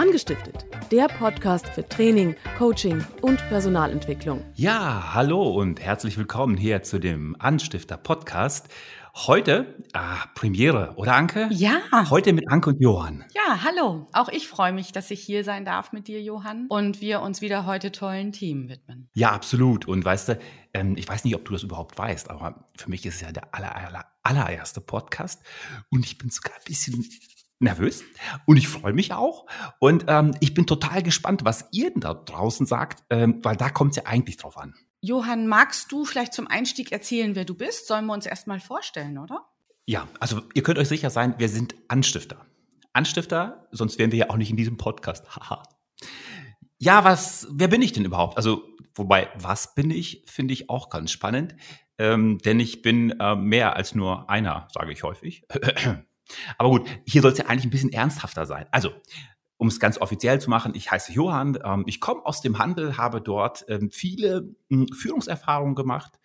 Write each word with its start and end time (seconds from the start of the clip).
Angestiftet, 0.00 0.64
der 0.90 1.08
Podcast 1.08 1.66
für 1.66 1.86
Training, 1.86 2.34
Coaching 2.56 3.04
und 3.20 3.36
Personalentwicklung. 3.50 4.42
Ja, 4.54 5.12
hallo 5.12 5.42
und 5.50 5.78
herzlich 5.78 6.16
willkommen 6.16 6.56
hier 6.56 6.82
zu 6.82 6.98
dem 6.98 7.36
Anstifter 7.38 7.98
Podcast. 7.98 8.70
Heute 9.14 9.76
ah, 9.92 10.24
Premiere, 10.34 10.94
oder 10.96 11.12
Anke? 11.12 11.50
Ja. 11.50 11.82
Heute 12.08 12.32
mit 12.32 12.50
Anke 12.50 12.70
und 12.70 12.80
Johann. 12.80 13.26
Ja, 13.34 13.62
hallo. 13.62 14.06
Auch 14.14 14.30
ich 14.30 14.48
freue 14.48 14.72
mich, 14.72 14.92
dass 14.92 15.10
ich 15.10 15.20
hier 15.20 15.44
sein 15.44 15.66
darf 15.66 15.92
mit 15.92 16.08
dir, 16.08 16.22
Johann, 16.22 16.64
und 16.70 17.02
wir 17.02 17.20
uns 17.20 17.42
wieder 17.42 17.66
heute 17.66 17.92
tollen 17.92 18.32
Themen 18.32 18.70
widmen. 18.70 19.10
Ja, 19.12 19.32
absolut. 19.32 19.86
Und 19.86 20.02
weißt 20.02 20.30
du, 20.30 20.38
ähm, 20.72 20.96
ich 20.96 21.06
weiß 21.06 21.24
nicht, 21.24 21.34
ob 21.34 21.44
du 21.44 21.52
das 21.52 21.62
überhaupt 21.62 21.98
weißt, 21.98 22.30
aber 22.30 22.64
für 22.74 22.88
mich 22.88 23.04
ist 23.04 23.16
es 23.16 23.20
ja 23.20 23.32
der 23.32 23.54
aller, 23.54 23.76
aller, 23.76 24.06
allererste 24.22 24.80
Podcast 24.80 25.42
und 25.90 26.06
ich 26.06 26.16
bin 26.16 26.30
sogar 26.30 26.54
ein 26.54 26.64
bisschen 26.64 27.04
nervös 27.60 28.02
und 28.46 28.56
ich 28.56 28.68
freue 28.68 28.92
mich 28.92 29.12
auch. 29.12 29.46
Und 29.78 30.06
ähm, 30.08 30.34
ich 30.40 30.54
bin 30.54 30.66
total 30.66 31.02
gespannt, 31.02 31.44
was 31.44 31.68
ihr 31.72 31.92
da 31.94 32.14
draußen 32.14 32.66
sagt, 32.66 33.04
ähm, 33.10 33.40
weil 33.42 33.56
da 33.56 33.70
kommt 33.70 33.92
es 33.92 33.96
ja 33.98 34.06
eigentlich 34.06 34.38
drauf 34.38 34.58
an. 34.58 34.74
Johann, 35.02 35.46
magst 35.46 35.92
du 35.92 36.04
vielleicht 36.04 36.34
zum 36.34 36.46
Einstieg 36.46 36.92
erzählen, 36.92 37.34
wer 37.34 37.44
du 37.44 37.54
bist? 37.54 37.86
Sollen 37.86 38.06
wir 38.06 38.12
uns 38.12 38.26
erstmal 38.26 38.60
vorstellen, 38.60 39.18
oder? 39.18 39.46
Ja, 39.86 40.08
also 40.18 40.42
ihr 40.54 40.62
könnt 40.62 40.78
euch 40.78 40.88
sicher 40.88 41.10
sein, 41.10 41.34
wir 41.38 41.48
sind 41.48 41.74
Anstifter. 41.88 42.46
Anstifter, 42.92 43.68
sonst 43.70 43.98
wären 43.98 44.12
wir 44.12 44.18
ja 44.18 44.30
auch 44.30 44.36
nicht 44.36 44.50
in 44.50 44.56
diesem 44.56 44.76
Podcast. 44.76 45.36
Haha. 45.36 45.62
ja, 46.78 47.04
was, 47.04 47.46
wer 47.52 47.68
bin 47.68 47.82
ich 47.82 47.92
denn 47.92 48.04
überhaupt? 48.04 48.36
Also, 48.36 48.62
wobei, 48.94 49.28
was 49.36 49.74
bin 49.74 49.90
ich, 49.90 50.24
finde 50.26 50.52
ich 50.52 50.68
auch 50.68 50.90
ganz 50.90 51.10
spannend. 51.12 51.54
Ähm, 51.98 52.38
denn 52.38 52.60
ich 52.60 52.82
bin 52.82 53.10
äh, 53.20 53.36
mehr 53.36 53.76
als 53.76 53.94
nur 53.94 54.28
einer, 54.30 54.68
sage 54.72 54.92
ich 54.92 55.02
häufig. 55.02 55.44
Aber 56.58 56.70
gut, 56.70 56.88
hier 57.06 57.22
soll 57.22 57.32
es 57.32 57.38
ja 57.38 57.46
eigentlich 57.46 57.64
ein 57.64 57.70
bisschen 57.70 57.92
ernsthafter 57.92 58.46
sein. 58.46 58.66
Also, 58.70 58.92
um 59.56 59.68
es 59.68 59.78
ganz 59.78 59.98
offiziell 59.98 60.40
zu 60.40 60.48
machen, 60.48 60.72
ich 60.74 60.90
heiße 60.90 61.12
Johann, 61.12 61.58
ähm, 61.62 61.84
ich 61.86 62.00
komme 62.00 62.24
aus 62.24 62.40
dem 62.40 62.58
Handel, 62.58 62.96
habe 62.96 63.20
dort 63.20 63.64
ähm, 63.68 63.90
viele 63.90 64.54
hm, 64.70 64.88
Führungserfahrungen 64.88 65.74
gemacht, 65.74 66.18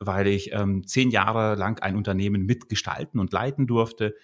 weil 0.00 0.26
ich 0.26 0.52
ähm, 0.52 0.86
zehn 0.86 1.10
Jahre 1.10 1.54
lang 1.54 1.80
ein 1.80 1.96
Unternehmen 1.96 2.44
mitgestalten 2.46 3.20
und 3.20 3.32
leiten 3.32 3.66
durfte. 3.66 4.16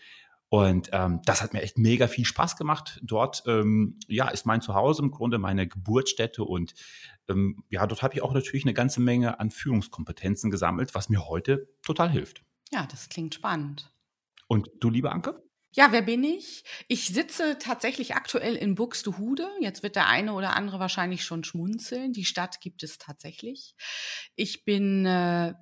Und 0.49 0.91
ähm, 0.93 1.21
das 1.25 1.43
hat 1.43 1.53
mir 1.53 1.63
echt 1.63 1.79
mega 1.79 2.09
viel 2.09 2.25
Spaß 2.25 2.57
gemacht. 2.57 2.99
Dort 3.05 3.45
ähm, 3.47 4.01
ja, 4.09 4.29
ist 4.29 4.47
mein 4.47 4.61
Zuhause 4.61 5.03
im 5.03 5.13
Grunde, 5.13 5.39
meine 5.39 5.69
Geburtsstätte. 5.69 6.43
Und 6.43 6.75
ähm, 7.29 7.63
ja, 7.71 7.87
dort 7.87 8.03
habe 8.03 8.15
ich 8.15 8.23
auch 8.23 8.35
natürlich 8.35 8.65
eine 8.65 8.75
ganze 8.75 9.01
Menge 9.01 9.39
an 9.39 9.53
Führungskompetenzen 9.53 10.51
gesammelt, 10.51 10.97
was 10.97 11.09
mir 11.09 11.29
heute 11.29 11.69
total 11.85 12.11
hilft. 12.11 12.43
Ja, 12.73 12.85
das 12.87 13.09
klingt 13.09 13.37
spannend. 13.37 13.93
Und 14.51 14.69
du, 14.81 14.91
liebe 14.91 15.13
Anke? 15.13 15.41
Ja, 15.71 15.93
wer 15.93 16.03
bin 16.03 16.25
ich? 16.25 16.65
Ich 16.89 17.07
sitze 17.07 17.57
tatsächlich 17.61 18.17
aktuell 18.17 18.57
in 18.57 18.75
Buxtehude. 18.75 19.49
Jetzt 19.61 19.85
wird 19.85 19.95
der 19.95 20.09
eine 20.09 20.33
oder 20.33 20.57
andere 20.57 20.81
wahrscheinlich 20.81 21.23
schon 21.23 21.45
schmunzeln. 21.45 22.13
Die 22.13 22.25
Stadt 22.25 22.61
gibt 22.61 22.83
es 22.83 22.99
tatsächlich. 22.99 23.77
Ich 24.35 24.65
bin 24.65 25.07
äh, 25.07 25.55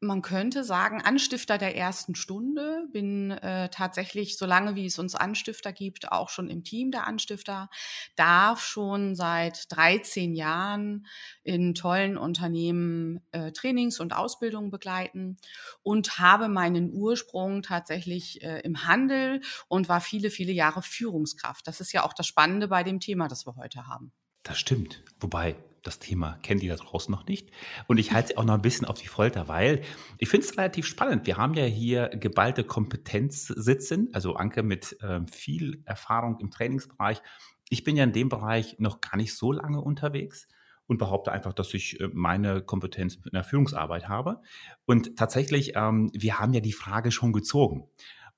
man 0.00 0.22
könnte 0.22 0.64
sagen, 0.64 1.02
Anstifter 1.02 1.58
der 1.58 1.76
ersten 1.76 2.14
Stunde, 2.14 2.86
bin 2.90 3.30
äh, 3.30 3.68
tatsächlich, 3.68 4.38
solange 4.38 4.74
wie 4.74 4.86
es 4.86 4.98
uns 4.98 5.14
Anstifter 5.14 5.72
gibt, 5.72 6.10
auch 6.10 6.30
schon 6.30 6.48
im 6.48 6.64
Team 6.64 6.90
der 6.90 7.06
Anstifter, 7.06 7.68
darf 8.16 8.64
schon 8.64 9.14
seit 9.14 9.70
13 9.70 10.34
Jahren 10.34 11.06
in 11.42 11.74
tollen 11.74 12.16
Unternehmen 12.16 13.20
äh, 13.32 13.52
Trainings 13.52 14.00
und 14.00 14.14
Ausbildungen 14.14 14.70
begleiten 14.70 15.36
und 15.82 16.18
habe 16.18 16.48
meinen 16.48 16.92
Ursprung 16.92 17.62
tatsächlich 17.62 18.42
äh, 18.42 18.60
im 18.60 18.86
Handel 18.86 19.42
und 19.68 19.90
war 19.90 20.00
viele, 20.00 20.30
viele 20.30 20.52
Jahre 20.52 20.82
Führungskraft. 20.82 21.66
Das 21.66 21.80
ist 21.80 21.92
ja 21.92 22.04
auch 22.04 22.14
das 22.14 22.26
Spannende 22.26 22.68
bei 22.68 22.82
dem 22.82 23.00
Thema, 23.00 23.28
das 23.28 23.46
wir 23.46 23.56
heute 23.56 23.86
haben. 23.86 24.12
Das 24.42 24.58
stimmt. 24.58 25.02
Wobei, 25.20 25.56
das 25.82 25.98
Thema 25.98 26.38
kennt 26.42 26.62
ihr 26.62 26.76
da 26.76 26.82
draußen 26.82 27.10
noch 27.12 27.26
nicht. 27.26 27.50
Und 27.86 27.98
ich 27.98 28.12
halte 28.12 28.28
sie 28.28 28.36
auch 28.36 28.44
noch 28.44 28.54
ein 28.54 28.62
bisschen 28.62 28.86
auf 28.86 29.00
die 29.00 29.08
Folter, 29.08 29.48
weil 29.48 29.82
ich 30.18 30.28
finde 30.28 30.46
es 30.46 30.56
relativ 30.56 30.86
spannend. 30.86 31.26
Wir 31.26 31.36
haben 31.36 31.54
ja 31.54 31.64
hier 31.64 32.08
geballte 32.08 32.64
Kompetenz 32.64 33.46
sitzen, 33.46 34.08
also 34.12 34.34
Anke 34.34 34.62
mit 34.62 35.00
äh, 35.02 35.20
viel 35.26 35.82
Erfahrung 35.84 36.38
im 36.40 36.50
Trainingsbereich. 36.50 37.22
Ich 37.68 37.84
bin 37.84 37.96
ja 37.96 38.04
in 38.04 38.12
dem 38.12 38.28
Bereich 38.28 38.76
noch 38.78 39.00
gar 39.00 39.16
nicht 39.16 39.34
so 39.34 39.52
lange 39.52 39.80
unterwegs 39.80 40.48
und 40.86 40.98
behaupte 40.98 41.30
einfach, 41.30 41.52
dass 41.52 41.72
ich 41.72 42.00
äh, 42.00 42.08
meine 42.12 42.62
Kompetenz 42.62 43.14
in 43.14 43.30
der 43.32 43.44
Führungsarbeit 43.44 44.08
habe. 44.08 44.40
Und 44.86 45.16
tatsächlich, 45.16 45.72
ähm, 45.76 46.10
wir 46.12 46.38
haben 46.38 46.52
ja 46.52 46.60
die 46.60 46.72
Frage 46.72 47.12
schon 47.12 47.32
gezogen. 47.32 47.88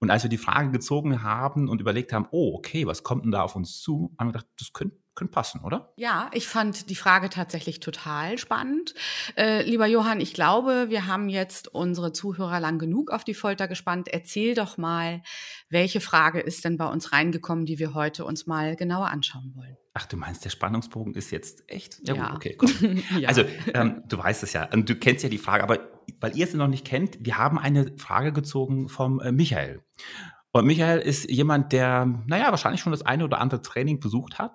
Und 0.01 0.11
als 0.11 0.25
wir 0.25 0.29
die 0.29 0.37
Frage 0.37 0.71
gezogen 0.71 1.23
haben 1.23 1.69
und 1.69 1.81
überlegt 1.81 2.13
haben, 2.13 2.27
oh, 2.31 2.55
okay, 2.57 2.87
was 2.87 3.05
kommt 3.05 3.25
denn 3.25 3.31
da 3.31 3.43
auf 3.43 3.57
uns 3.57 3.81
zu, 3.81 4.15
haben 4.19 4.29
wir 4.29 4.33
gedacht, 4.33 4.49
das 4.59 4.73
könnte 4.73 4.97
könnte 5.15 5.33
passen, 5.33 5.61
oder? 5.63 5.93
Ja, 5.97 6.31
ich 6.33 6.49
fand 6.49 6.89
die 6.89 6.95
Frage 6.95 7.29
tatsächlich 7.29 7.81
total 7.81 8.39
spannend. 8.39 8.95
Äh, 9.37 9.63
lieber 9.63 9.87
Johann, 9.87 10.21
ich 10.21 10.33
glaube, 10.33 10.87
wir 10.89 11.07
haben 11.07 11.29
jetzt 11.29 11.69
unsere 11.69 12.13
Zuhörer 12.13 12.61
lang 12.61 12.79
genug 12.79 13.11
auf 13.11 13.25
die 13.25 13.35
Folter 13.35 13.69
gespannt. 13.69 14.09
Erzähl 14.09 14.55
doch 14.55 14.79
mal, 14.79 15.23
welche 15.69 16.01
Frage 16.01 16.41
ist 16.41 16.65
denn 16.65 16.79
bei 16.79 16.87
uns 16.87 17.13
reingekommen, 17.13 17.67
die 17.67 17.79
wir 17.79 17.95
heute 17.95 18.25
uns 18.25 18.47
mal 18.47 18.75
genauer 18.77 19.09
anschauen 19.09 19.53
wollen? 19.55 19.77
Ach, 19.95 20.07
du 20.07 20.17
meinst, 20.17 20.45
der 20.45 20.51
Spannungsbogen 20.51 21.15
ist 21.15 21.31
jetzt 21.31 21.65
echt? 21.67 22.01
Ja, 22.03 22.15
ja. 22.15 22.39
Gut, 22.57 22.75
okay, 22.77 23.03
ja. 23.19 23.29
Also, 23.29 23.45
ähm, 23.75 24.03
du 24.09 24.17
weißt 24.17 24.43
es 24.43 24.55
ja, 24.55 24.71
und 24.73 24.89
du 24.89 24.95
kennst 24.95 25.23
ja 25.23 25.29
die 25.29 25.39
Frage, 25.39 25.63
aber 25.65 25.79
weil 26.21 26.35
ihr 26.35 26.47
es 26.47 26.55
noch 26.55 26.69
nicht 26.69 26.87
kennt, 26.87 27.19
wir 27.21 27.37
haben 27.37 27.59
eine 27.59 27.93
Frage 27.99 28.33
gezogen 28.33 28.89
vom 28.89 29.21
äh, 29.21 29.33
Michael. 29.33 29.83
Und 30.53 30.67
Michael 30.67 31.01
ist 31.01 31.31
jemand, 31.31 31.73
der, 31.73 32.07
naja, 32.27 32.51
wahrscheinlich 32.51 32.81
schon 32.81 32.93
das 32.93 33.03
eine 33.03 33.25
oder 33.25 33.41
andere 33.41 33.61
Training 33.63 34.01
besucht 34.01 34.39
hat 34.39 34.53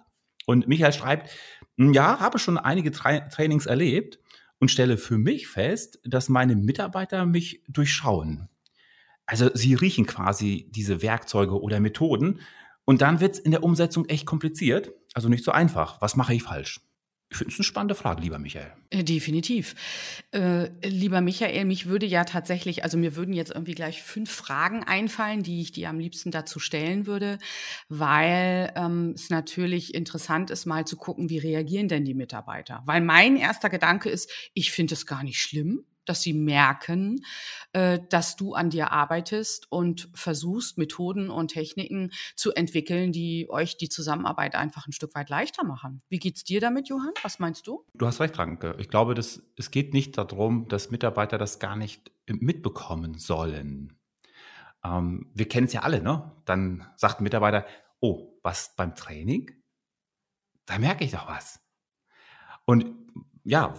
und 0.47 0.67
Michael 0.67 0.93
schreibt, 0.93 1.29
hm, 1.77 1.93
ja, 1.93 2.19
habe 2.19 2.39
schon 2.39 2.57
einige 2.57 2.91
Tra 2.91 3.19
Trainings 3.19 3.65
erlebt 3.65 4.19
und 4.59 4.71
stelle 4.71 4.97
für 4.97 5.17
mich 5.17 5.47
fest, 5.47 5.99
dass 6.05 6.29
meine 6.29 6.55
Mitarbeiter 6.55 7.25
mich 7.25 7.63
durchschauen. 7.67 8.47
Also 9.25 9.49
sie 9.53 9.73
riechen 9.73 10.05
quasi 10.05 10.71
diese 10.73 11.01
Werkzeuge 11.01 11.61
oder 11.61 11.81
Methoden 11.81 12.39
und 12.85 13.01
dann 13.01 13.19
wird 13.19 13.35
es 13.35 13.39
in 13.39 13.51
der 13.51 13.63
Umsetzung 13.63 14.05
echt 14.05 14.25
kompliziert, 14.25 14.93
also 15.13 15.27
nicht 15.27 15.43
so 15.43 15.51
einfach. 15.51 16.01
Was 16.01 16.15
mache 16.15 16.33
ich 16.33 16.43
falsch? 16.43 16.79
Ich 17.29 17.37
finde 17.37 17.53
es 17.53 17.59
eine 17.59 17.65
spannende 17.65 17.95
Frage, 17.95 18.21
lieber 18.21 18.39
Michael. 18.39 18.71
Äh, 18.89 19.03
definitiv. 19.03 19.75
Äh, 20.31 20.69
lieber 20.87 21.19
Michael, 21.19 21.65
mich 21.65 21.87
würde 21.87 22.05
ja 22.05 22.23
tatsächlich, 22.23 22.83
also 22.85 22.97
mir 22.97 23.17
würden 23.17 23.33
jetzt 23.33 23.51
irgendwie 23.51 23.75
gleich 23.75 24.01
fünf 24.01 24.31
Fragen 24.31 24.83
einfallen, 24.85 25.43
die 25.43 25.61
ich 25.61 25.73
dir 25.73 25.89
am 25.89 25.99
liebsten 25.99 26.31
dazu 26.31 26.59
stellen 26.59 27.05
würde, 27.05 27.37
weil 27.89 28.71
ähm, 28.77 29.11
es 29.13 29.29
natürlich 29.29 29.93
interessant 29.93 30.51
ist, 30.51 30.65
mal 30.65 30.85
zu 30.85 30.95
gucken, 30.95 31.29
wie 31.29 31.39
reagieren 31.39 31.89
denn 31.89 32.05
die 32.05 32.13
Mitarbeiter. 32.13 32.81
Weil 32.85 33.01
mein 33.01 33.35
erster 33.35 33.69
Gedanke 33.69 34.09
ist, 34.09 34.31
ich 34.53 34.71
finde 34.71 34.93
es 34.93 35.05
gar 35.05 35.23
nicht 35.23 35.41
schlimm, 35.41 35.83
dass 36.09 36.21
sie 36.21 36.33
merken, 36.33 37.23
äh, 37.73 37.99
dass 38.09 38.35
du 38.35 38.53
an 38.53 38.69
dir 38.69 38.91
arbeitest 38.91 39.71
und 39.71 40.09
versuchst, 40.13 40.77
Methoden 40.77 41.29
und 41.29 41.49
Techniken 41.49 42.11
zu 42.35 42.53
entwickeln, 42.53 43.11
die 43.11 43.49
euch 43.49 43.77
die 43.77 43.89
Zusammenarbeit 43.89 44.55
einfach 44.55 44.87
ein 44.87 44.93
Stück 44.93 45.15
weit 45.15 45.29
leichter 45.29 45.63
machen. 45.63 46.01
Wie 46.09 46.19
geht's 46.19 46.43
dir 46.43 46.61
damit, 46.61 46.89
Johann? 46.89 47.13
Was 47.23 47.39
meinst 47.39 47.67
du? 47.67 47.85
Du 47.93 48.05
hast 48.05 48.19
recht, 48.19 48.35
Franke. 48.35 48.75
Ich 48.79 48.89
glaube, 48.89 49.13
das, 49.13 49.43
es 49.55 49.71
geht 49.71 49.93
nicht 49.93 50.17
darum, 50.17 50.67
dass 50.67 50.91
Mitarbeiter 50.91 51.37
das 51.37 51.59
gar 51.59 51.75
nicht 51.75 52.11
mitbekommen 52.27 53.17
sollen. 53.17 53.97
Ähm, 54.83 55.31
wir 55.33 55.47
kennen 55.47 55.67
es 55.67 55.73
ja 55.73 55.81
alle, 55.81 56.01
ne? 56.01 56.31
Dann 56.45 56.87
sagt 56.95 57.19
ein 57.19 57.23
Mitarbeiter, 57.23 57.65
oh, 57.99 58.39
was 58.43 58.75
beim 58.75 58.95
Training? 58.95 59.51
Da 60.65 60.77
merke 60.77 61.03
ich 61.03 61.11
doch 61.11 61.27
was. 61.27 61.59
Und 62.65 62.85
ja, 63.43 63.73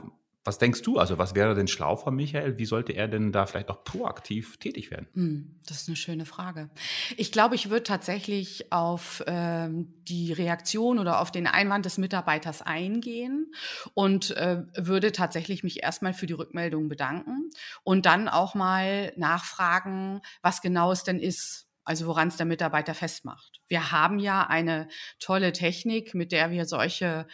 was 0.48 0.56
denkst 0.56 0.80
du? 0.80 0.98
Also, 0.98 1.18
was 1.18 1.34
wäre 1.34 1.54
denn 1.54 1.68
schlau 1.68 1.96
von 1.96 2.16
Michael? 2.16 2.56
Wie 2.56 2.64
sollte 2.64 2.92
er 2.92 3.06
denn 3.06 3.32
da 3.32 3.44
vielleicht 3.44 3.68
auch 3.68 3.84
proaktiv 3.84 4.56
tätig 4.56 4.90
werden? 4.90 5.06
Hm, 5.12 5.60
das 5.66 5.82
ist 5.82 5.88
eine 5.88 5.96
schöne 5.96 6.24
Frage. 6.24 6.70
Ich 7.18 7.32
glaube, 7.32 7.54
ich 7.54 7.68
würde 7.68 7.82
tatsächlich 7.82 8.72
auf 8.72 9.22
ähm, 9.26 9.92
die 10.08 10.32
Reaktion 10.32 10.98
oder 10.98 11.20
auf 11.20 11.30
den 11.30 11.46
Einwand 11.46 11.84
des 11.84 11.98
Mitarbeiters 11.98 12.62
eingehen 12.62 13.52
und 13.92 14.30
äh, 14.38 14.62
würde 14.74 15.12
tatsächlich 15.12 15.62
mich 15.64 15.82
erstmal 15.82 16.14
für 16.14 16.26
die 16.26 16.32
Rückmeldung 16.32 16.88
bedanken 16.88 17.50
und 17.84 18.06
dann 18.06 18.26
auch 18.26 18.54
mal 18.54 19.12
nachfragen, 19.16 20.22
was 20.40 20.62
genau 20.62 20.92
es 20.92 21.04
denn 21.04 21.20
ist, 21.20 21.67
also 21.88 22.06
woran 22.06 22.28
es 22.28 22.36
der 22.36 22.44
Mitarbeiter 22.44 22.92
festmacht. 22.92 23.62
Wir 23.66 23.90
haben 23.90 24.18
ja 24.18 24.46
eine 24.46 24.88
tolle 25.18 25.54
Technik, 25.54 26.14
mit 26.14 26.32
der 26.32 26.50
wir 26.50 26.66
solche 26.66 27.26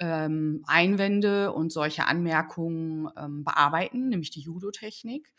ähm, 0.00 0.62
Einwände 0.66 1.52
und 1.52 1.72
solche 1.72 2.06
Anmerkungen 2.06 3.08
ähm, 3.16 3.42
bearbeiten, 3.42 4.10
nämlich 4.10 4.30
die 4.30 4.40
Judo-Technik. 4.40 5.32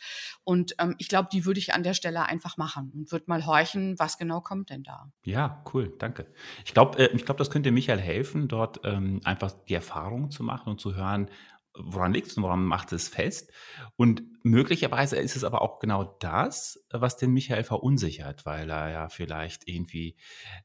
Und 0.44 0.74
ähm, 0.80 0.96
ich 0.98 1.08
glaube, 1.08 1.30
die 1.31 1.46
würde 1.46 1.60
ich 1.60 1.75
an 1.75 1.84
der 1.84 1.94
Stelle 1.94 2.25
einfach 2.25 2.58
machen 2.58 2.92
und 2.96 3.12
würde 3.12 3.25
mal 3.28 3.46
horchen, 3.46 4.00
was 4.00 4.18
genau 4.18 4.42
kommt 4.42 4.72
denn 4.72 4.81
da. 4.81 5.12
Ja, 5.24 5.64
cool, 5.74 5.94
danke. 6.00 6.25
Ich 6.66 6.74
glaube, 6.74 6.98
äh, 6.98 7.16
ich 7.16 7.25
das 7.25 7.52
könnte 7.52 7.72
Michael 7.72 8.00
helfen, 8.00 8.48
dort 8.48 8.80
ähm, 8.86 9.22
einfach 9.24 9.52
die 9.68 9.75
Erfahrung 9.75 10.31
zu 10.31 10.44
machen 10.44 10.70
und 10.70 10.81
zu 10.81 10.96
hören, 10.96 11.30
woran 11.75 12.14
liegt 12.14 12.28
es 12.28 12.38
und 12.38 12.44
woran 12.44 12.64
macht 12.64 12.92
es 12.94 13.08
fest? 13.08 13.52
Und 13.96 14.24
möglicherweise 14.44 15.18
ist 15.18 15.36
es 15.36 15.44
aber 15.44 15.62
auch 15.62 15.80
genau 15.80 16.04
das, 16.20 16.86
was 16.92 17.18
den 17.18 17.31
Michael 17.31 17.64
verunsichert, 17.64 18.46
weil 18.46 18.70
er 18.70 18.92
ja 18.92 19.10
vielleicht 19.10 19.68
irgendwie, 19.68 20.16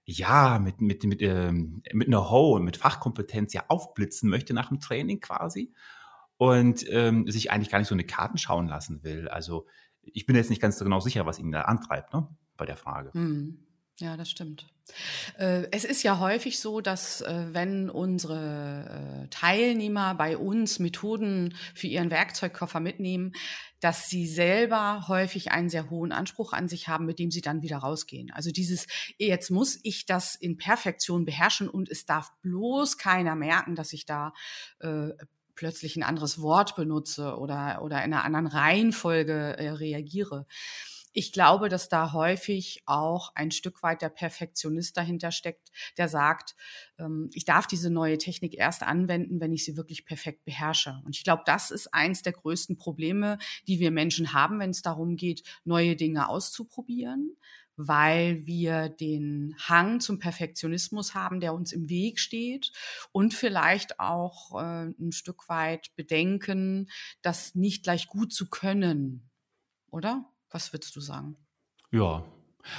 ja, 0.04 0.58
mit, 0.58 0.80
mit, 0.80 1.04
mit, 1.04 1.22
ähm, 1.22 1.82
mit 1.92 2.08
Know-how, 2.08 2.60
mit 2.60 2.76
Fachkompetenz 2.76 3.52
ja 3.52 3.64
aufblitzen 3.68 4.28
möchte 4.28 4.54
nach 4.54 4.68
dem 4.68 4.80
Training 4.80 5.20
quasi 5.20 5.72
und 6.36 6.84
ähm, 6.88 7.30
sich 7.30 7.50
eigentlich 7.50 7.70
gar 7.70 7.78
nicht 7.78 7.88
so 7.88 7.94
eine 7.94 8.04
Karten 8.04 8.38
schauen 8.38 8.68
lassen 8.68 9.02
will. 9.02 9.28
Also 9.28 9.66
ich 10.02 10.26
bin 10.26 10.36
jetzt 10.36 10.50
nicht 10.50 10.62
ganz 10.62 10.78
genau 10.78 11.00
sicher, 11.00 11.26
was 11.26 11.38
ihn 11.38 11.52
da 11.52 11.62
antreibt, 11.62 12.14
ne, 12.14 12.28
bei 12.56 12.66
der 12.66 12.76
Frage. 12.76 13.12
Hm. 13.12 13.64
Ja, 13.98 14.16
das 14.16 14.30
stimmt. 14.30 14.68
Äh, 15.38 15.68
es 15.70 15.84
ist 15.84 16.02
ja 16.02 16.18
häufig 16.18 16.58
so, 16.58 16.80
dass 16.80 17.20
äh, 17.20 17.46
wenn 17.52 17.90
unsere 17.90 19.24
äh, 19.24 19.28
Teilnehmer 19.28 20.14
bei 20.14 20.36
uns 20.36 20.78
Methoden 20.78 21.54
für 21.74 21.86
ihren 21.86 22.10
Werkzeugkoffer 22.10 22.80
mitnehmen, 22.80 23.32
dass 23.80 24.08
sie 24.08 24.26
selber 24.26 25.06
häufig 25.08 25.52
einen 25.52 25.70
sehr 25.70 25.90
hohen 25.90 26.12
Anspruch 26.12 26.52
an 26.52 26.68
sich 26.68 26.88
haben, 26.88 27.06
mit 27.06 27.18
dem 27.18 27.30
sie 27.30 27.40
dann 27.40 27.62
wieder 27.62 27.78
rausgehen. 27.78 28.30
Also 28.32 28.50
dieses, 28.50 28.86
jetzt 29.18 29.50
muss 29.50 29.78
ich 29.82 30.06
das 30.06 30.34
in 30.34 30.56
Perfektion 30.56 31.24
beherrschen 31.24 31.68
und 31.68 31.88
es 31.88 32.04
darf 32.04 32.30
bloß 32.42 32.98
keiner 32.98 33.36
merken, 33.36 33.76
dass 33.76 33.92
ich 33.92 34.04
da 34.04 34.32
äh, 34.80 35.10
plötzlich 35.54 35.96
ein 35.96 36.02
anderes 36.02 36.40
Wort 36.40 36.76
benutze 36.76 37.36
oder, 37.36 37.82
oder 37.82 38.04
in 38.04 38.12
einer 38.12 38.24
anderen 38.24 38.46
Reihenfolge 38.46 39.56
äh, 39.58 39.70
reagiere 39.70 40.46
ich 41.18 41.32
glaube, 41.32 41.68
dass 41.68 41.88
da 41.88 42.12
häufig 42.12 42.84
auch 42.86 43.32
ein 43.34 43.50
Stück 43.50 43.82
weit 43.82 44.02
der 44.02 44.08
Perfektionist 44.08 44.96
dahinter 44.96 45.32
steckt, 45.32 45.72
der 45.96 46.08
sagt, 46.08 46.54
ähm, 46.96 47.28
ich 47.32 47.44
darf 47.44 47.66
diese 47.66 47.90
neue 47.90 48.18
Technik 48.18 48.56
erst 48.56 48.84
anwenden, 48.84 49.40
wenn 49.40 49.52
ich 49.52 49.64
sie 49.64 49.76
wirklich 49.76 50.04
perfekt 50.04 50.44
beherrsche. 50.44 51.02
Und 51.04 51.16
ich 51.16 51.24
glaube, 51.24 51.42
das 51.44 51.72
ist 51.72 51.92
eins 51.92 52.22
der 52.22 52.34
größten 52.34 52.78
Probleme, 52.78 53.38
die 53.66 53.80
wir 53.80 53.90
Menschen 53.90 54.32
haben, 54.32 54.60
wenn 54.60 54.70
es 54.70 54.82
darum 54.82 55.16
geht, 55.16 55.42
neue 55.64 55.96
Dinge 55.96 56.28
auszuprobieren 56.28 57.36
weil 57.80 58.44
wir 58.44 58.88
den 58.88 59.54
Hang 59.56 60.00
zum 60.00 60.18
Perfektionismus 60.18 61.14
haben, 61.14 61.38
der 61.38 61.54
uns 61.54 61.70
im 61.70 61.88
Weg 61.88 62.18
steht 62.18 62.72
und 63.12 63.34
vielleicht 63.34 64.00
auch 64.00 64.60
äh, 64.60 64.86
ein 64.86 65.12
Stück 65.12 65.48
weit 65.48 65.94
bedenken, 65.94 66.90
das 67.22 67.54
nicht 67.54 67.84
gleich 67.84 68.08
gut 68.08 68.32
zu 68.32 68.50
können, 68.50 69.30
oder? 69.92 70.28
Was 70.50 70.72
würdest 70.72 70.94
du 70.96 71.00
sagen? 71.00 71.36
Ja, 71.90 72.24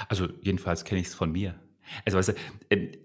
also 0.08 0.28
jedenfalls 0.40 0.84
kenne 0.84 1.00
ich 1.00 1.08
es 1.08 1.14
von 1.14 1.32
mir. 1.32 1.60
Also 2.04 2.18
weißt 2.18 2.28
du, 2.28 2.34
äh, 2.70 2.98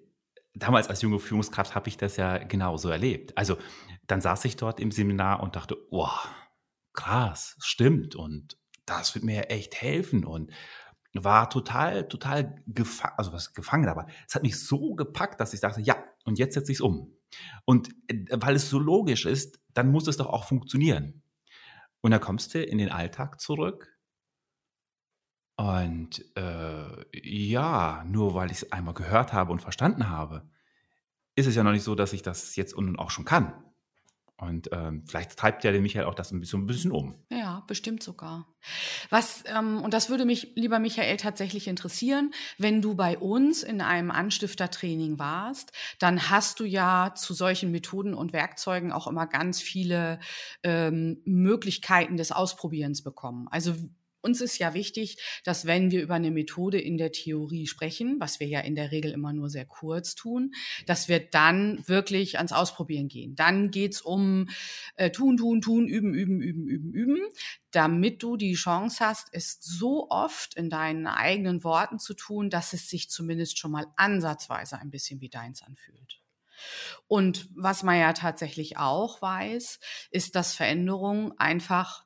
damals 0.53 0.88
als 0.88 1.01
junge 1.01 1.19
Führungskraft 1.19 1.75
habe 1.75 1.89
ich 1.89 1.97
das 1.97 2.17
ja 2.17 2.38
genauso 2.38 2.89
erlebt. 2.89 3.38
Also 3.38 3.57
dann 4.07 4.21
saß 4.21 4.45
ich 4.45 4.56
dort 4.56 4.79
im 4.79 4.91
Seminar 4.91 5.41
und 5.41 5.56
dachte, 5.56 5.77
oh, 5.91 6.09
krass, 6.94 7.57
stimmt 7.59 8.15
und 8.15 8.57
das 8.85 9.15
wird 9.15 9.25
mir 9.25 9.50
echt 9.50 9.75
helfen 9.75 10.25
und 10.25 10.51
war 11.13 11.50
total, 11.50 12.07
total 12.07 12.62
gefangen, 12.67 13.13
also 13.17 13.33
was 13.33 13.53
gefangen, 13.53 13.88
aber 13.88 14.06
es 14.27 14.35
hat 14.35 14.44
mich 14.44 14.59
so 14.59 14.95
gepackt, 14.95 15.39
dass 15.39 15.53
ich 15.53 15.62
dachte, 15.62 15.81
ja, 15.81 15.95
und 16.25 16.38
jetzt 16.39 16.56
setze 16.56 16.71
ich 16.71 16.77
es 16.77 16.81
um. 16.81 17.17
Und 17.65 17.89
äh, 18.07 18.25
weil 18.31 18.56
es 18.56 18.69
so 18.69 18.79
logisch 18.79 19.25
ist, 19.25 19.59
dann 19.73 19.91
muss 19.91 20.07
es 20.07 20.17
doch 20.17 20.27
auch 20.27 20.45
funktionieren. 20.45 21.23
Und 22.01 22.12
dann 22.12 22.21
kommst 22.21 22.53
du 22.53 22.62
in 22.62 22.77
den 22.77 22.89
Alltag 22.89 23.39
zurück 23.39 23.94
und 25.57 26.25
äh, 26.35 27.05
ja, 27.13 28.03
nur 28.07 28.33
weil 28.33 28.51
ich 28.51 28.57
es 28.57 28.71
einmal 28.71 28.93
gehört 28.93 29.33
habe 29.33 29.51
und 29.51 29.61
verstanden 29.61 30.09
habe, 30.09 30.49
ist 31.35 31.47
es 31.47 31.55
ja 31.55 31.63
noch 31.63 31.71
nicht 31.71 31.83
so, 31.83 31.95
dass 31.95 32.13
ich 32.13 32.21
das 32.21 32.55
jetzt 32.55 32.73
und 32.73 32.97
auch 32.99 33.09
schon 33.11 33.25
kann. 33.25 33.53
Und 34.37 34.69
ähm, 34.73 35.03
vielleicht 35.07 35.37
treibt 35.37 35.63
ja 35.63 35.71
den 35.71 35.81
Michael 35.81 36.05
auch 36.05 36.13
das 36.13 36.31
ein 36.31 36.41
bisschen, 36.41 36.63
ein 36.63 36.65
bisschen 36.65 36.91
um. 36.91 37.15
Ja, 37.31 37.63
bestimmt 37.67 38.03
sogar. 38.03 38.53
Was, 39.09 39.45
ähm, 39.45 39.81
und 39.81 39.93
das 39.93 40.09
würde 40.09 40.25
mich, 40.25 40.51
lieber 40.55 40.79
Michael, 40.79 41.15
tatsächlich 41.15 41.69
interessieren, 41.69 42.33
wenn 42.57 42.81
du 42.81 42.95
bei 42.95 43.17
uns 43.17 43.63
in 43.63 43.79
einem 43.79 44.11
Anstiftertraining 44.11 45.19
warst, 45.19 45.71
dann 45.99 46.29
hast 46.29 46.59
du 46.59 46.65
ja 46.65 47.13
zu 47.15 47.33
solchen 47.33 47.71
Methoden 47.71 48.13
und 48.13 48.33
Werkzeugen 48.33 48.91
auch 48.91 49.07
immer 49.07 49.25
ganz 49.25 49.61
viele 49.61 50.19
ähm, 50.63 51.21
Möglichkeiten 51.23 52.17
des 52.17 52.33
Ausprobierens 52.33 53.03
bekommen. 53.03 53.47
Also 53.49 53.73
uns 54.25 54.42
ist 54.42 54.57
ja 54.57 54.74
wichtig, 54.74 55.18
dass 55.44 55.66
wenn 55.66 55.92
wir 55.92 56.01
über 56.01 56.16
eine 56.16 56.31
Methode 56.31 56.81
in 56.81 56.98
der 56.98 57.12
Theorie 57.12 57.68
sprechen, 57.68 58.19
was 58.19 58.39
wir 58.39 58.48
ja 58.48 58.60
in 58.60 58.75
der 58.75 58.92
Regel 58.92 59.12
immer 59.12 59.31
nur 59.31 59.50
sehr 59.50 59.66
kurz 59.66 60.16
tun, 60.16 60.51
dass 60.88 61.07
wir 61.07 61.19
dann 61.19 61.88
wirklich 61.88 62.38
ans 62.38 62.51
Ausprobieren 62.51 63.07
gehen. 63.07 63.36
Dann 63.36 63.69
geht's 63.69 64.01
um 64.01 64.50
äh, 64.95 65.12
tun, 65.12 65.38
tun, 65.38 65.62
tun, 65.62 65.88
üben, 65.88 66.13
üben, 66.13 66.42
üben, 66.42 66.68
üben, 66.68 66.92
üben, 66.92 67.19
damit 67.72 68.24
du 68.24 68.36
die 68.36 68.56
Chance 68.56 69.06
hast, 69.06 69.27
es 69.31 69.60
so 69.62 70.10
oft 70.10 70.56
in 70.56 70.69
deinen 70.69 71.06
eigenen 71.06 71.63
Worten 71.63 72.00
zu 72.00 72.16
tun, 72.16 72.50
dass 72.50 72.74
es 72.74 72.89
sich 72.89 73.10
zumindest 73.10 73.60
schon 73.60 73.72
mal 73.72 73.86
ansatzweise 73.95 74.80
ein 74.80 74.89
bisschen 74.89 75.22
wie 75.22 75.30
deins 75.30 75.62
anfühlt. 75.62 76.22
Und 77.07 77.50
was 77.54 77.83
man 77.83 78.00
ja 78.00 78.13
tatsächlich 78.13 78.77
auch 78.77 79.22
weiß, 79.22 79.80
ist, 80.12 80.36
dass 80.36 80.56
Veränderung 80.56 81.38
einfach 81.38 82.04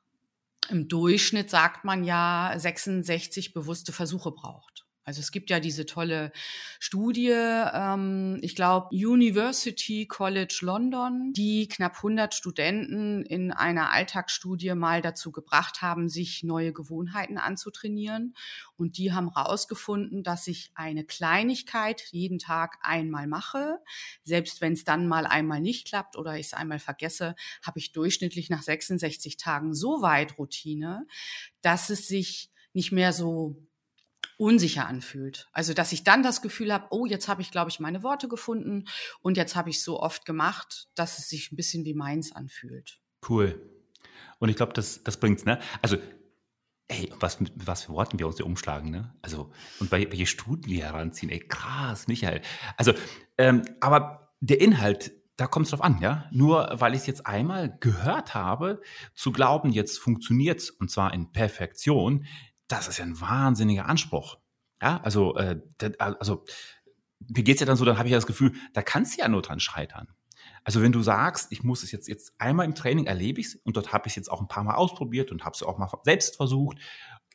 im 0.69 0.88
Durchschnitt 0.88 1.50
sagt 1.50 1.83
man 1.86 2.04
ja 2.04 2.54
66 2.56 3.54
bewusste 3.54 3.92
Versuche 3.92 4.31
braucht. 4.31 4.69
Also 5.09 5.21
es 5.21 5.31
gibt 5.31 5.50
ja 5.50 5.59
diese 5.59 5.88
tolle 5.88 6.31
Studie, 6.79 7.31
ähm, 7.33 8.38
ich 8.44 8.56
glaube 8.56 8.89
University 8.91 10.06
College 10.06 10.59
London, 10.61 11.33
die 11.33 11.67
knapp 11.67 11.95
100 11.95 12.35
Studenten 12.35 13.23
in 13.23 13.51
einer 13.51 13.91
Alltagsstudie 13.91 14.75
mal 14.75 15.01
dazu 15.01 15.31
gebracht 15.31 15.81
haben, 15.81 16.09
sich 16.09 16.44
neue 16.44 16.73
Gewohnheiten 16.73 17.39
anzutrainieren. 17.39 18.35
Und 18.77 19.00
die 19.00 19.11
haben 19.11 19.33
herausgefunden, 19.33 20.21
dass 20.21 20.45
ich 20.45 20.69
eine 20.75 21.03
Kleinigkeit 21.03 22.03
jeden 22.11 22.38
Tag 22.38 22.77
einmal 22.83 23.25
mache. 23.25 23.79
Selbst 24.23 24.61
wenn 24.61 24.73
es 24.73 24.83
dann 24.83 25.07
mal 25.07 25.25
einmal 25.25 25.59
nicht 25.59 25.88
klappt 25.88 26.17
oder 26.17 26.38
ich 26.38 26.45
es 26.45 26.53
einmal 26.53 26.77
vergesse, 26.77 27.33
habe 27.63 27.79
ich 27.79 27.94
durchschnittlich 27.94 28.51
nach 28.51 28.61
66 28.61 29.38
Tagen 29.38 29.73
so 29.73 30.03
weit 30.03 30.38
Routine, 30.38 31.07
dass 31.63 31.89
es 31.89 32.07
sich 32.07 32.51
nicht 32.73 32.91
mehr 32.91 33.11
so 33.11 33.69
unsicher 34.39 34.88
anfühlt. 34.88 35.50
Also 35.51 35.74
dass 35.74 35.91
ich 35.91 36.03
dann 36.03 36.24
das 36.24 36.41
Gefühl 36.41 36.74
habe, 36.74 36.88
oh, 36.91 37.06
jetzt 37.06 37.27
habe 37.27 37.41
ich, 37.41 37.51
glaube 37.51 37.69
ich, 37.69 37.80
meine 37.80 38.03
Worte 38.03 38.30
gefunden 38.30 38.86
und 39.21 39.36
jetzt 39.36 39.56
habe 39.56 39.69
ich 39.69 39.83
so 39.83 40.00
oft 40.00 40.25
gemacht, 40.25 40.88
dass 40.95 41.19
es 41.19 41.27
sich 41.27 41.51
ein 41.51 41.57
bisschen 41.57 41.83
wie 41.83 41.94
meins 41.94 42.33
anfühlt. 42.33 43.00
Cool. 43.27 43.62
Und 44.39 44.47
ich 44.47 44.56
glaube, 44.56 44.71
das, 44.71 45.03
das 45.03 45.19
bringt's, 45.19 45.44
ne? 45.44 45.59
Also, 45.81 45.97
ey, 46.88 47.12
was, 47.19 47.39
was 47.56 47.83
für 47.83 47.91
Worten 47.91 48.18
wir 48.18 48.27
uns 48.27 48.38
hier 48.38 48.45
umschlagen, 48.45 48.89
ne? 48.89 49.13
Also, 49.21 49.51
und 49.81 49.89
bei, 49.89 50.09
welche 50.09 50.25
Studien 50.25 50.71
wir 50.71 50.85
heranziehen, 50.85 51.30
ey, 51.30 51.39
krass, 51.39 52.07
Michael. 52.07 52.42
Also, 52.77 52.94
ähm, 53.38 53.63
aber 53.81 54.31
der 54.39 54.62
Inhalt, 54.62 55.11
da 55.35 55.47
kommt 55.47 55.66
es 55.66 55.71
drauf 55.71 55.83
an, 55.83 55.99
ja. 55.99 56.30
Nur 56.31 56.69
weil 56.75 56.94
ich 56.94 57.02
es 57.02 57.07
jetzt 57.07 57.28
einmal 57.28 57.78
gehört 57.81 58.35
habe, 58.35 58.81
zu 59.16 59.33
glauben, 59.33 59.71
jetzt 59.71 59.99
funktioniert's 59.99 60.69
und 60.69 60.90
zwar 60.90 61.13
in 61.13 61.33
Perfektion, 61.33 62.25
das 62.69 62.88
ist 62.88 62.97
ja 62.97 63.06
ein 63.06 63.19
wahnsinniger 63.19 63.85
Anspruch. 63.85 64.38
Ja, 64.81 65.02
also, 65.04 65.35
äh, 65.35 65.59
also 65.97 66.45
mir 67.28 67.44
geht's 67.44 67.59
ja 67.59 67.66
dann 67.66 67.76
so, 67.76 67.83
dann 67.83 67.97
habe 67.97 68.07
ich 68.07 68.14
ja 68.14 68.18
das 68.18 68.28
Gefühl, 68.28 68.54
da 68.73 68.81
kannst 68.81 69.18
du 69.18 69.21
ja 69.21 69.28
nur 69.28 69.42
dran 69.42 69.59
scheitern. 69.59 70.07
Also 70.64 70.81
wenn 70.81 70.92
du 70.92 71.02
sagst, 71.02 71.52
ich 71.52 71.64
muss 71.64 71.83
es 71.83 71.92
jetzt, 71.92 72.07
jetzt 72.07 72.33
einmal 72.38 72.66
im 72.66 72.76
Training 72.76 73.06
erlebe 73.06 73.42
ich 73.42 73.47
es 73.47 73.56
und 73.56 73.76
dort 73.76 73.92
habe 73.92 74.07
ich 74.07 74.11
es 74.11 74.16
jetzt 74.16 74.31
auch 74.31 74.40
ein 74.40 74.47
paar 74.47 74.64
Mal 74.64 74.76
ausprobiert 74.76 75.31
und 75.31 75.44
habe 75.44 75.54
es 75.56 75.64
auch 75.64 75.78
mal 75.78 75.90
selbst 76.04 76.38
versucht 76.38 76.78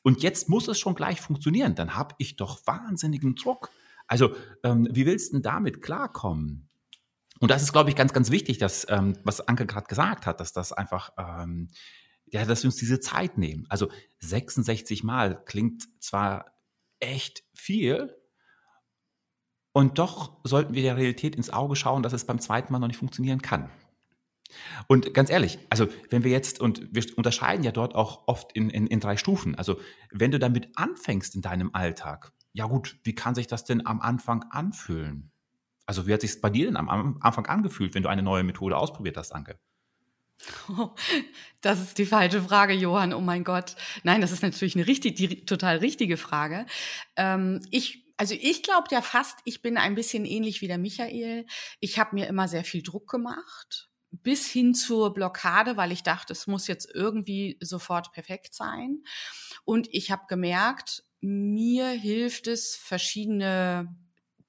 und 0.03 0.23
jetzt 0.23 0.49
muss 0.49 0.69
es 0.69 0.79
schon 0.79 0.95
gleich 0.95 1.21
funktionieren, 1.21 1.75
dann 1.75 1.97
habe 1.97 2.15
ich 2.19 2.37
doch 2.37 2.67
wahnsinnigen 2.67 3.35
Druck. 3.35 3.71
Also 4.07 4.37
ähm, 4.63 4.89
wie 4.91 5.07
willst 5.07 5.33
du 5.33 5.37
denn 5.37 5.43
damit 5.43 5.83
klarkommen? 5.83 6.69
Und 7.41 7.51
das 7.51 7.63
ist, 7.63 7.73
glaube 7.73 7.91
ich, 7.91 7.97
ganz, 7.97 8.13
ganz 8.13 8.31
wichtig, 8.31 8.59
dass, 8.59 8.87
ähm, 8.89 9.19
was 9.25 9.47
Anke 9.49 9.67
gerade 9.67 9.87
gesagt 9.87 10.27
hat, 10.27 10.41
dass 10.41 10.53
das 10.53 10.73
einfach 10.73 11.11
ähm, 11.19 11.69
ja, 12.35 12.45
dass 12.45 12.63
wir 12.63 12.69
uns 12.69 12.77
diese 12.77 13.01
Zeit 13.01 13.39
nehmen. 13.39 13.65
Also 13.69 13.89
66 14.19 15.05
Mal 15.05 15.43
klingt 15.45 15.89
zwar 16.03 16.53
echt 16.99 17.45
viel, 17.55 18.15
und 19.77 19.99
doch 19.99 20.37
sollten 20.45 20.75
wir 20.75 20.83
der 20.83 20.97
Realität 20.97 21.35
ins 21.35 21.51
Auge 21.51 21.75
schauen, 21.75 22.05
dass 22.05 22.13
es 22.13 22.25
beim 22.25 22.39
zweiten 22.39 22.73
Mal 22.73 22.79
noch 22.79 22.87
nicht 22.87 22.97
funktionieren 22.97 23.43
kann. 23.43 23.71
Und 24.87 25.15
ganz 25.15 25.31
ehrlich, 25.31 25.59
also 25.69 25.89
wenn 26.11 26.23
wir 26.23 26.31
jetzt, 26.31 26.61
und 26.61 26.95
wir 26.95 27.05
unterscheiden 27.17 27.65
ja 27.65 27.73
dort 27.73 27.97
auch 27.97 28.29
oft 28.29 28.53
in, 28.53 28.71
in, 28.71 28.87
in 28.87 29.01
drei 29.01 29.17
Stufen, 29.17 29.57
also 29.57 29.81
wenn 30.13 30.31
du 30.31 30.39
damit 30.39 30.69
anfängst 30.77 31.35
in 31.35 31.43
deinem 31.43 31.71
Alltag, 31.75 32.33
ja 32.53 32.67
gut, 32.67 33.01
wie 33.03 33.17
kann 33.17 33.35
sich 33.35 33.49
das 33.49 33.65
denn 33.65 33.85
am 33.85 34.01
Anfang 34.01 34.45
anfühlen? 34.51 35.33
Also 35.87 36.07
wie 36.07 36.15
hat 36.15 36.21
sich 36.21 36.41
bei 36.41 36.51
dir 36.51 36.67
denn 36.67 36.77
am 36.77 37.19
Anfang 37.21 37.47
angefühlt, 37.47 37.97
wenn 37.97 38.05
du 38.05 38.09
eine 38.09 38.23
neue 38.23 38.45
Methode 38.45 38.77
ausprobiert 38.77 39.17
hast, 39.17 39.35
Anke? 39.35 39.59
Das 41.61 41.81
ist 41.81 41.97
die 41.97 42.05
falsche 42.05 42.43
Frage, 42.43 42.75
Johann. 42.75 43.15
Oh 43.15 43.23
mein 43.23 43.43
Gott. 43.43 43.75
Nein, 44.03 44.21
das 44.21 44.33
ist 44.33 44.43
natürlich 44.43 44.77
eine 44.77 44.87
richtig, 44.87 45.17
die 45.17 45.47
total 45.47 45.79
richtige 45.79 46.19
Frage. 46.19 46.67
Ähm, 47.17 47.63
ich, 47.71 48.05
also 48.19 48.35
ich 48.39 48.63
glaube 48.63 48.89
ja 48.91 49.01
fast, 49.01 49.39
ich 49.45 49.63
bin 49.63 49.79
ein 49.79 49.95
bisschen 49.95 50.27
ähnlich 50.27 50.61
wie 50.61 50.69
der 50.69 50.77
Michael. 50.77 51.47
Ich 51.81 51.99
habe 51.99 52.15
mir 52.15 52.27
immer 52.27 52.49
sehr 52.49 52.65
viel 52.65 52.83
Druck 52.83 53.09
gemacht, 53.09 53.89
bis 54.11 54.47
hin 54.47 54.75
zur 54.75 55.15
Blockade, 55.15 55.79
weil 55.79 55.91
ich 55.91 56.03
dachte, 56.03 56.35
es 56.35 56.47
muss 56.47 56.67
jetzt 56.67 56.91
irgendwie 56.95 57.57
sofort 57.61 58.13
perfekt 58.13 58.55
sein. 58.55 59.03
Und 59.65 59.89
ich 59.91 60.11
habe 60.11 60.25
gemerkt, 60.29 61.03
mir 61.21 61.89
hilft 61.89 62.47
es, 62.47 62.77
verschiedene 62.77 63.97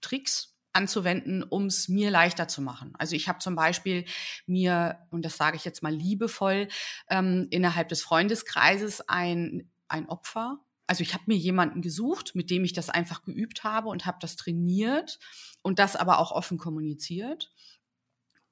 Tricks 0.02 0.55
anzuwenden, 0.76 1.44
um 1.44 1.66
es 1.66 1.88
mir 1.88 2.12
leichter 2.12 2.48
zu 2.48 2.62
machen. 2.62 2.94
Also 2.98 3.16
ich 3.16 3.28
habe 3.28 3.40
zum 3.40 3.56
Beispiel 3.56 4.06
mir, 4.46 5.00
und 5.10 5.24
das 5.26 5.38
sage 5.38 5.58
ich 5.58 5.66
jetzt 5.66 5.84
mal 5.84 5.94
liebevoll, 5.94 6.68
ähm, 7.10 7.48
innerhalb 7.50 7.90
des 7.90 8.02
Freundeskreises 8.02 9.08
ein, 9.08 9.72
ein 9.88 10.08
Opfer 10.10 10.60
also 10.88 11.02
ich 11.02 11.14
habe 11.14 11.24
mir 11.28 11.38
jemanden 11.38 11.82
gesucht, 11.82 12.36
mit 12.36 12.50
dem 12.50 12.64
ich 12.64 12.74
das 12.74 12.90
einfach 12.90 13.24
geübt 13.24 13.64
habe 13.64 13.90
und 13.90 14.06
habe 14.06 14.18
das 14.22 14.36
trainiert 14.36 15.20
und 15.62 15.80
das 15.80 15.96
aber 15.96 16.20
auch 16.20 16.32
offen 16.32 16.58
kommuniziert. 16.58 17.52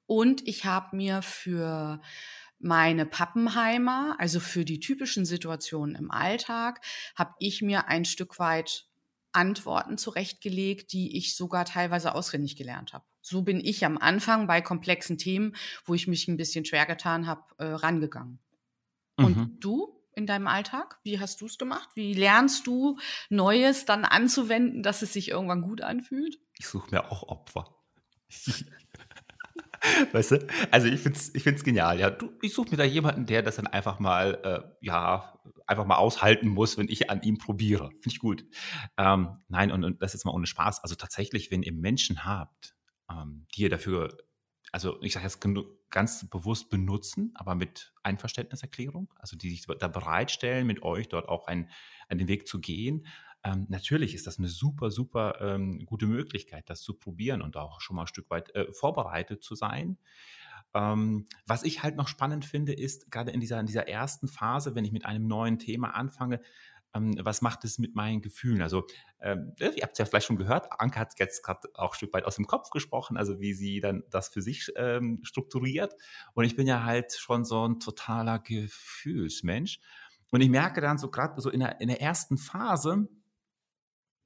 Und 0.06 0.46
ich 0.46 0.64
habe 0.64 0.96
mir 0.96 1.22
für 1.22 2.00
meine 2.58 3.06
Pappenheimer, 3.06 4.16
also 4.18 4.40
für 4.40 4.64
die 4.64 4.80
typischen 4.80 5.24
Situationen 5.24 5.94
im 5.94 6.10
Alltag, 6.10 6.84
habe 7.14 7.34
ich 7.38 7.62
mir 7.62 7.88
ein 7.88 8.04
Stück 8.04 8.38
weit 8.38 8.86
Antworten 9.34 9.98
zurechtgelegt, 9.98 10.92
die 10.92 11.16
ich 11.16 11.36
sogar 11.36 11.64
teilweise 11.64 12.14
auswendig 12.14 12.56
gelernt 12.56 12.92
habe. 12.92 13.04
So 13.20 13.42
bin 13.42 13.60
ich 13.60 13.84
am 13.84 13.98
Anfang 13.98 14.46
bei 14.46 14.60
komplexen 14.60 15.18
Themen, 15.18 15.54
wo 15.84 15.94
ich 15.94 16.06
mich 16.06 16.28
ein 16.28 16.36
bisschen 16.36 16.64
schwer 16.64 16.86
getan 16.86 17.26
habe, 17.26 17.42
äh, 17.58 17.64
rangegangen. 17.64 18.38
Mhm. 19.16 19.24
Und 19.24 19.64
du? 19.64 20.00
in 20.16 20.26
deinem 20.26 20.46
Alltag? 20.46 20.98
Wie 21.02 21.18
hast 21.20 21.40
du 21.40 21.46
es 21.46 21.58
gemacht? 21.58 21.88
Wie 21.94 22.14
lernst 22.14 22.66
du 22.66 22.98
Neues 23.30 23.84
dann 23.84 24.04
anzuwenden, 24.04 24.82
dass 24.82 25.02
es 25.02 25.12
sich 25.12 25.30
irgendwann 25.30 25.62
gut 25.62 25.80
anfühlt? 25.80 26.38
Ich 26.58 26.68
suche 26.68 26.90
mir 26.90 27.10
auch 27.10 27.24
Opfer. 27.24 27.76
weißt 30.12 30.30
du? 30.32 30.46
Also 30.70 30.88
ich 30.88 31.00
finde 31.00 31.18
es 31.18 31.34
ich 31.34 31.42
find's 31.42 31.64
genial. 31.64 31.98
Ja, 31.98 32.10
du, 32.10 32.30
ich 32.42 32.54
suche 32.54 32.70
mir 32.70 32.76
da 32.76 32.84
jemanden, 32.84 33.26
der 33.26 33.42
das 33.42 33.56
dann 33.56 33.66
einfach 33.66 33.98
mal, 33.98 34.38
äh, 34.42 34.76
ja, 34.80 35.38
einfach 35.66 35.86
mal 35.86 35.96
aushalten 35.96 36.48
muss, 36.48 36.76
wenn 36.78 36.88
ich 36.88 37.10
an 37.10 37.22
ihm 37.22 37.38
probiere. 37.38 37.90
Finde 37.90 38.08
ich 38.08 38.18
gut. 38.18 38.44
Ähm, 38.96 39.38
nein, 39.48 39.70
und, 39.70 39.84
und 39.84 40.02
das 40.02 40.14
ist 40.14 40.24
mal 40.24 40.32
ohne 40.32 40.46
Spaß. 40.46 40.82
Also 40.82 40.94
tatsächlich, 40.94 41.50
wenn 41.50 41.62
ihr 41.62 41.72
Menschen 41.72 42.24
habt, 42.24 42.74
ähm, 43.10 43.46
die 43.54 43.62
ihr 43.62 43.70
dafür 43.70 44.16
also 44.74 45.00
ich 45.02 45.12
sage 45.12 45.24
jetzt 45.24 45.40
ganz 45.88 46.28
bewusst 46.28 46.68
benutzen, 46.68 47.30
aber 47.36 47.54
mit 47.54 47.92
Einverständniserklärung, 48.02 49.08
also 49.20 49.36
die 49.36 49.50
sich 49.50 49.64
da 49.78 49.86
bereitstellen, 49.86 50.66
mit 50.66 50.82
euch 50.82 51.08
dort 51.08 51.28
auch 51.28 51.46
ein, 51.46 51.70
einen 52.08 52.18
den 52.18 52.26
Weg 52.26 52.48
zu 52.48 52.60
gehen. 52.60 53.06
Ähm, 53.44 53.66
natürlich 53.68 54.14
ist 54.14 54.26
das 54.26 54.38
eine 54.38 54.48
super, 54.48 54.90
super 54.90 55.38
ähm, 55.40 55.84
gute 55.86 56.06
Möglichkeit, 56.06 56.68
das 56.70 56.80
zu 56.80 56.94
probieren 56.94 57.42
und 57.42 57.56
auch 57.56 57.80
schon 57.80 57.96
mal 57.96 58.02
ein 58.02 58.08
Stück 58.08 58.30
weit 58.30 58.54
äh, 58.54 58.72
vorbereitet 58.72 59.42
zu 59.42 59.54
sein. 59.54 59.98
Ähm, 60.72 61.26
was 61.46 61.62
ich 61.62 61.82
halt 61.82 61.96
noch 61.96 62.08
spannend 62.08 62.44
finde, 62.44 62.72
ist 62.72 63.10
gerade 63.10 63.30
in 63.30 63.40
dieser, 63.40 63.60
in 63.60 63.66
dieser 63.66 63.86
ersten 63.86 64.28
Phase, 64.28 64.74
wenn 64.74 64.84
ich 64.84 64.92
mit 64.92 65.04
einem 65.04 65.26
neuen 65.26 65.58
Thema 65.58 65.90
anfange, 65.94 66.40
ähm, 66.94 67.14
was 67.20 67.42
macht 67.42 67.64
es 67.64 67.78
mit 67.78 67.94
meinen 67.94 68.22
Gefühlen? 68.22 68.62
Also, 68.62 68.86
ähm, 69.20 69.52
ihr 69.58 69.82
habt 69.82 69.92
es 69.92 69.98
ja 69.98 70.04
vielleicht 70.04 70.26
schon 70.26 70.36
gehört, 70.36 70.68
Anke 70.80 70.98
hat 70.98 71.18
jetzt 71.18 71.42
gerade 71.42 71.68
auch 71.74 71.92
ein 71.92 71.96
Stück 71.96 72.12
weit 72.14 72.24
aus 72.24 72.36
dem 72.36 72.46
Kopf 72.46 72.70
gesprochen, 72.70 73.16
also 73.16 73.40
wie 73.40 73.52
sie 73.52 73.80
dann 73.80 74.04
das 74.10 74.28
für 74.28 74.42
sich 74.42 74.72
ähm, 74.76 75.20
strukturiert. 75.22 75.94
Und 76.34 76.44
ich 76.44 76.56
bin 76.56 76.66
ja 76.66 76.84
halt 76.84 77.12
schon 77.12 77.44
so 77.44 77.68
ein 77.68 77.80
totaler 77.80 78.38
Gefühlsmensch. 78.38 79.80
Und 80.30 80.40
ich 80.40 80.48
merke 80.48 80.80
dann 80.80 80.98
so 80.98 81.10
gerade 81.10 81.40
so 81.40 81.50
in 81.50 81.60
der, 81.60 81.80
in 81.80 81.88
der 81.88 82.00
ersten 82.00 82.38
Phase, 82.38 83.08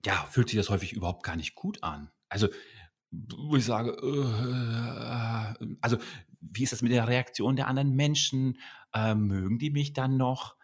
ja, 0.05 0.26
fühlt 0.31 0.49
sich 0.49 0.57
das 0.57 0.71
häufig 0.71 0.93
überhaupt 0.93 1.23
gar 1.23 1.37
nicht 1.37 1.55
gut 1.55 1.83
an. 1.83 2.11
Also, 2.28 2.49
wo 3.11 3.57
ich 3.57 3.64
sage, 3.64 3.90
äh, 3.90 5.76
also 5.81 5.99
wie 6.40 6.62
ist 6.62 6.73
das 6.73 6.83
mit 6.83 6.93
der 6.93 7.09
Reaktion 7.09 7.57
der 7.57 7.67
anderen 7.67 7.95
Menschen? 7.95 8.59
Äh, 8.93 9.14
mögen 9.14 9.59
die 9.59 9.71
mich 9.71 9.93
dann 9.93 10.17
noch? 10.17 10.59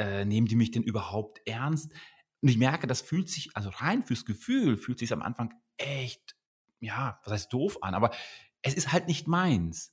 äh, 0.00 0.24
nehmen 0.24 0.46
die 0.46 0.56
mich 0.56 0.70
denn 0.70 0.82
überhaupt 0.82 1.40
ernst? 1.46 1.92
Und 2.40 2.48
ich 2.48 2.56
merke, 2.56 2.86
das 2.86 3.02
fühlt 3.02 3.28
sich, 3.28 3.54
also 3.54 3.68
rein 3.68 4.02
fürs 4.02 4.24
Gefühl, 4.24 4.76
fühlt 4.76 4.98
sich 4.98 5.12
am 5.12 5.22
Anfang 5.22 5.52
echt, 5.76 6.36
ja, 6.80 7.20
was 7.24 7.32
heißt 7.34 7.52
doof 7.52 7.78
an, 7.82 7.94
aber 7.94 8.10
es 8.62 8.74
ist 8.74 8.92
halt 8.92 9.08
nicht 9.08 9.28
meins. 9.28 9.92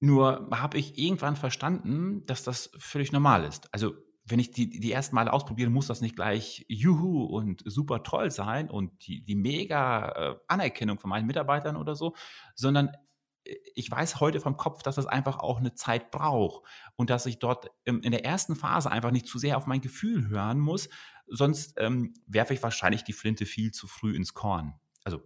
Nur 0.00 0.48
habe 0.52 0.78
ich 0.78 0.98
irgendwann 0.98 1.36
verstanden, 1.36 2.24
dass 2.24 2.42
das 2.42 2.70
völlig 2.78 3.12
normal 3.12 3.44
ist. 3.44 3.72
Also 3.74 3.94
wenn 4.24 4.38
ich 4.38 4.50
die, 4.50 4.68
die 4.68 4.92
ersten 4.92 5.14
Male 5.14 5.32
ausprobiere, 5.32 5.70
muss 5.70 5.86
das 5.86 6.00
nicht 6.00 6.16
gleich 6.16 6.64
juhu 6.68 7.24
und 7.24 7.62
super 7.64 8.02
toll 8.02 8.30
sein 8.30 8.70
und 8.70 9.06
die, 9.06 9.24
die 9.24 9.34
mega 9.34 10.08
äh, 10.10 10.36
Anerkennung 10.46 10.98
von 10.98 11.10
meinen 11.10 11.26
Mitarbeitern 11.26 11.76
oder 11.76 11.94
so, 11.94 12.14
sondern 12.54 12.92
ich 13.74 13.90
weiß 13.90 14.20
heute 14.20 14.40
vom 14.40 14.56
Kopf, 14.56 14.82
dass 14.82 14.96
das 14.96 15.06
einfach 15.06 15.38
auch 15.38 15.58
eine 15.58 15.74
Zeit 15.74 16.10
braucht 16.10 16.66
und 16.96 17.10
dass 17.10 17.26
ich 17.26 17.38
dort 17.38 17.70
in 17.84 18.10
der 18.10 18.24
ersten 18.24 18.54
Phase 18.54 18.90
einfach 18.90 19.10
nicht 19.10 19.26
zu 19.26 19.38
sehr 19.38 19.56
auf 19.56 19.66
mein 19.66 19.80
Gefühl 19.80 20.28
hören 20.28 20.58
muss, 20.58 20.88
sonst 21.26 21.74
ähm, 21.78 22.14
werfe 22.26 22.54
ich 22.54 22.62
wahrscheinlich 22.62 23.02
die 23.02 23.12
Flinte 23.12 23.46
viel 23.46 23.72
zu 23.72 23.86
früh 23.86 24.14
ins 24.14 24.34
Korn. 24.34 24.74
Also 25.04 25.20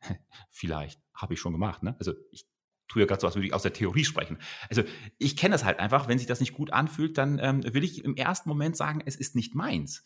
vielleicht 0.50 1.00
habe 1.14 1.34
ich 1.34 1.40
schon 1.40 1.52
gemacht. 1.52 1.82
Ne? 1.82 1.94
Also 1.98 2.14
ich 2.30 2.46
tue 2.92 3.02
ja 3.02 3.06
gerade 3.06 3.20
so, 3.20 3.26
als 3.26 3.36
würde 3.36 3.46
ich 3.46 3.54
aus 3.54 3.62
der 3.62 3.72
Theorie 3.72 4.04
sprechen. 4.04 4.38
Also 4.68 4.82
ich 5.18 5.36
kenne 5.36 5.52
das 5.54 5.64
halt 5.64 5.78
einfach, 5.78 6.08
wenn 6.08 6.18
sich 6.18 6.26
das 6.26 6.40
nicht 6.40 6.52
gut 6.52 6.72
anfühlt, 6.72 7.16
dann 7.16 7.38
ähm, 7.38 7.62
will 7.74 7.84
ich 7.84 8.04
im 8.04 8.16
ersten 8.16 8.48
Moment 8.48 8.76
sagen, 8.76 9.02
es 9.04 9.16
ist 9.16 9.34
nicht 9.34 9.54
meins. 9.54 10.04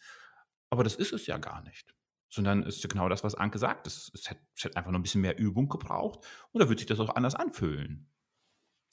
Aber 0.71 0.85
das 0.85 0.95
ist 0.95 1.13
es 1.13 1.27
ja 1.27 1.39
gar 1.39 1.63
nicht 1.63 1.95
sondern 2.29 2.65
es 2.65 2.77
ist 2.77 2.89
genau 2.89 3.09
das, 3.09 3.25
was 3.25 3.35
Anke 3.35 3.59
sagt. 3.59 3.87
Es, 3.87 4.11
es, 4.13 4.31
hat 4.31 4.77
einfach 4.77 4.91
noch 4.91 4.99
ein 4.99 5.03
bisschen 5.03 5.21
mehr 5.21 5.39
Übung 5.39 5.69
gebraucht 5.69 6.21
und 6.53 6.61
da 6.61 6.69
wird 6.69 6.79
sich 6.79 6.87
das 6.87 7.01
auch 7.01 7.15
anders 7.15 7.35
anfühlen. 7.35 8.11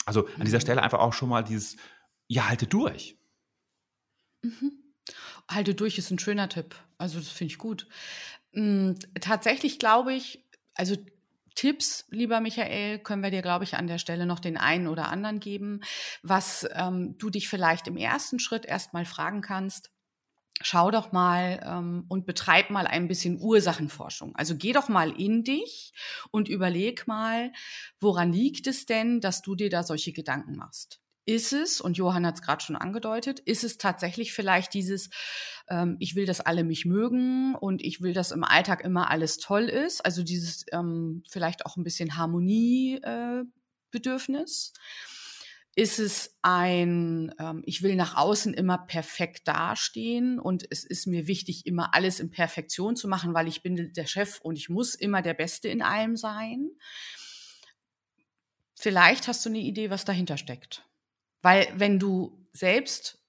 Also 0.06 0.28
an 0.28 0.46
dieser 0.46 0.58
mhm. 0.58 0.62
Stelle 0.62 0.84
einfach 0.84 1.00
auch 1.00 1.14
schon 1.14 1.30
mal 1.30 1.44
dieses, 1.44 1.76
ja, 2.28 2.48
halte 2.48 2.68
durch. 2.68 3.18
Mhm. 4.44 4.72
Halte 5.50 5.76
durch 5.76 5.98
ist 5.98 6.12
ein 6.12 6.20
schöner 6.20 6.48
Tipp. 6.48 6.76
Also 6.98 7.20
das 7.20 7.30
finde 7.30 7.52
ich 7.52 7.58
gut. 7.58 7.88
Hm, 8.54 8.98
tatsächlich 9.20 9.80
glaube 9.80 10.14
ich, 10.14 10.46
also 10.76 10.96
Tipps, 11.56 12.06
lieber 12.10 12.40
Michael, 12.40 13.00
können 13.00 13.24
wir 13.24 13.32
dir, 13.32 13.42
glaube 13.42 13.64
ich, 13.64 13.76
an 13.76 13.88
der 13.88 13.98
Stelle 13.98 14.26
noch 14.26 14.40
den 14.40 14.58
einen 14.58 14.88
oder 14.88 15.10
anderen 15.10 15.40
geben, 15.40 15.82
was 16.22 16.68
ähm, 16.74 17.16
du 17.18 17.30
dich 17.30 17.50
vielleicht 17.50 17.88
im 17.88 17.98
ersten 17.98 18.40
Schritt 18.40 18.66
erstmal 18.66 19.06
fragen 19.06 19.42
kannst 19.42 19.94
schau 20.62 20.92
doch 20.92 21.12
mal 21.12 21.62
ähm, 21.66 22.06
und 22.08 22.26
betreib 22.26 22.70
mal 22.70 22.88
ein 22.88 23.08
bisschen 23.08 23.40
Ursachenforschung. 23.40 24.36
Also 24.36 24.56
geh 24.58 24.72
doch 24.72 24.90
mal 24.90 25.12
in 25.20 25.44
dich 25.44 25.94
und 26.32 26.48
überleg 26.48 27.08
mal, 27.08 27.52
woran 28.00 28.32
liegt 28.32 28.68
es 28.68 28.86
denn, 28.86 29.20
dass 29.20 29.42
du 29.42 29.56
dir 29.56 29.70
da 29.70 29.84
solche 29.84 30.14
Gedanken 30.14 30.56
machst? 30.56 31.03
Ist 31.26 31.54
es, 31.54 31.80
und 31.80 31.96
Johann 31.98 32.26
hat 32.26 32.36
es 32.36 32.42
gerade 32.42 32.62
schon 32.64 32.76
angedeutet, 32.76 33.40
ist 33.40 33.64
es 33.64 33.78
tatsächlich 33.78 34.34
vielleicht 34.34 34.74
dieses, 34.74 35.10
ähm, 35.70 35.96
ich 36.00 36.16
will, 36.16 36.26
dass 36.26 36.42
alle 36.42 36.66
mich 36.66 36.86
mögen 36.86 37.56
und 37.56 37.82
ich 37.82 38.02
will, 38.02 38.14
dass 38.14 38.32
im 38.32 38.44
Alltag 38.44 38.84
immer 38.84 39.10
alles 39.10 39.38
toll 39.38 39.70
ist, 39.70 40.06
also 40.06 40.22
dieses 40.24 40.66
ähm, 40.74 41.24
vielleicht 41.30 41.66
auch 41.66 41.78
ein 41.78 41.84
bisschen 41.84 42.18
Harmoniebedürfnis? 42.18 44.74
Äh, 44.76 44.80
ist 45.76 46.00
es 46.00 46.38
ein, 46.44 47.34
ähm, 47.40 47.64
ich 47.66 47.82
will 47.82 47.96
nach 47.96 48.16
außen 48.16 48.54
immer 48.54 48.78
perfekt 48.78 49.48
dastehen 49.48 50.40
und 50.40 50.66
es 50.70 50.84
ist 50.84 51.08
mir 51.08 51.26
wichtig, 51.26 51.66
immer 51.66 51.96
alles 51.96 52.20
in 52.20 52.30
Perfektion 52.30 52.96
zu 52.96 53.08
machen, 53.08 53.34
weil 53.34 53.48
ich 53.48 53.64
bin 53.64 53.92
der 53.94 54.06
Chef 54.06 54.40
und 54.42 54.56
ich 54.56 54.70
muss 54.70 54.94
immer 54.94 55.24
der 55.24 55.34
Beste 55.34 55.70
in 55.70 55.82
allem 55.82 56.16
sein. 56.16 56.70
Vielleicht 58.76 59.28
hast 59.28 59.44
du 59.46 59.50
eine 59.50 59.60
Idee, 59.60 59.90
was 59.90 60.06
dahinter 60.06 60.38
steckt. 60.38 60.86
Weil 61.44 61.68
wenn 61.76 62.00
du 62.00 62.44
selbst 62.54 63.20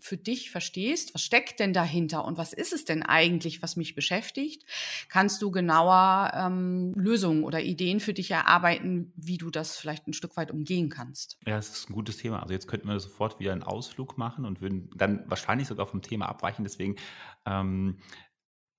für 0.00 0.16
dich 0.16 0.50
verstehst, 0.50 1.14
was 1.14 1.22
steckt 1.22 1.58
denn 1.60 1.72
dahinter 1.72 2.24
und 2.24 2.38
was 2.38 2.52
ist 2.52 2.72
es 2.72 2.84
denn 2.84 3.02
eigentlich, 3.02 3.62
was 3.62 3.76
mich 3.76 3.94
beschäftigt, 3.94 4.64
kannst 5.08 5.42
du 5.42 5.50
genauer 5.50 6.32
ähm, 6.34 6.94
Lösungen 6.94 7.42
oder 7.42 7.60
Ideen 7.60 7.98
für 7.98 8.14
dich 8.14 8.30
erarbeiten, 8.30 9.12
wie 9.16 9.38
du 9.38 9.50
das 9.50 9.76
vielleicht 9.76 10.06
ein 10.06 10.12
Stück 10.12 10.36
weit 10.36 10.50
umgehen 10.50 10.88
kannst. 10.88 11.38
Ja, 11.46 11.56
das 11.56 11.70
ist 11.70 11.90
ein 11.90 11.94
gutes 11.94 12.16
Thema. 12.16 12.40
Also 12.40 12.54
jetzt 12.54 12.68
könnten 12.68 12.88
wir 12.88 12.98
sofort 13.00 13.40
wieder 13.40 13.52
einen 13.52 13.64
Ausflug 13.64 14.16
machen 14.16 14.44
und 14.44 14.60
würden 14.60 14.90
dann 14.94 15.24
wahrscheinlich 15.28 15.66
sogar 15.66 15.86
vom 15.86 16.00
Thema 16.00 16.26
abweichen. 16.26 16.64
Deswegen, 16.64 16.96
ähm, 17.44 17.98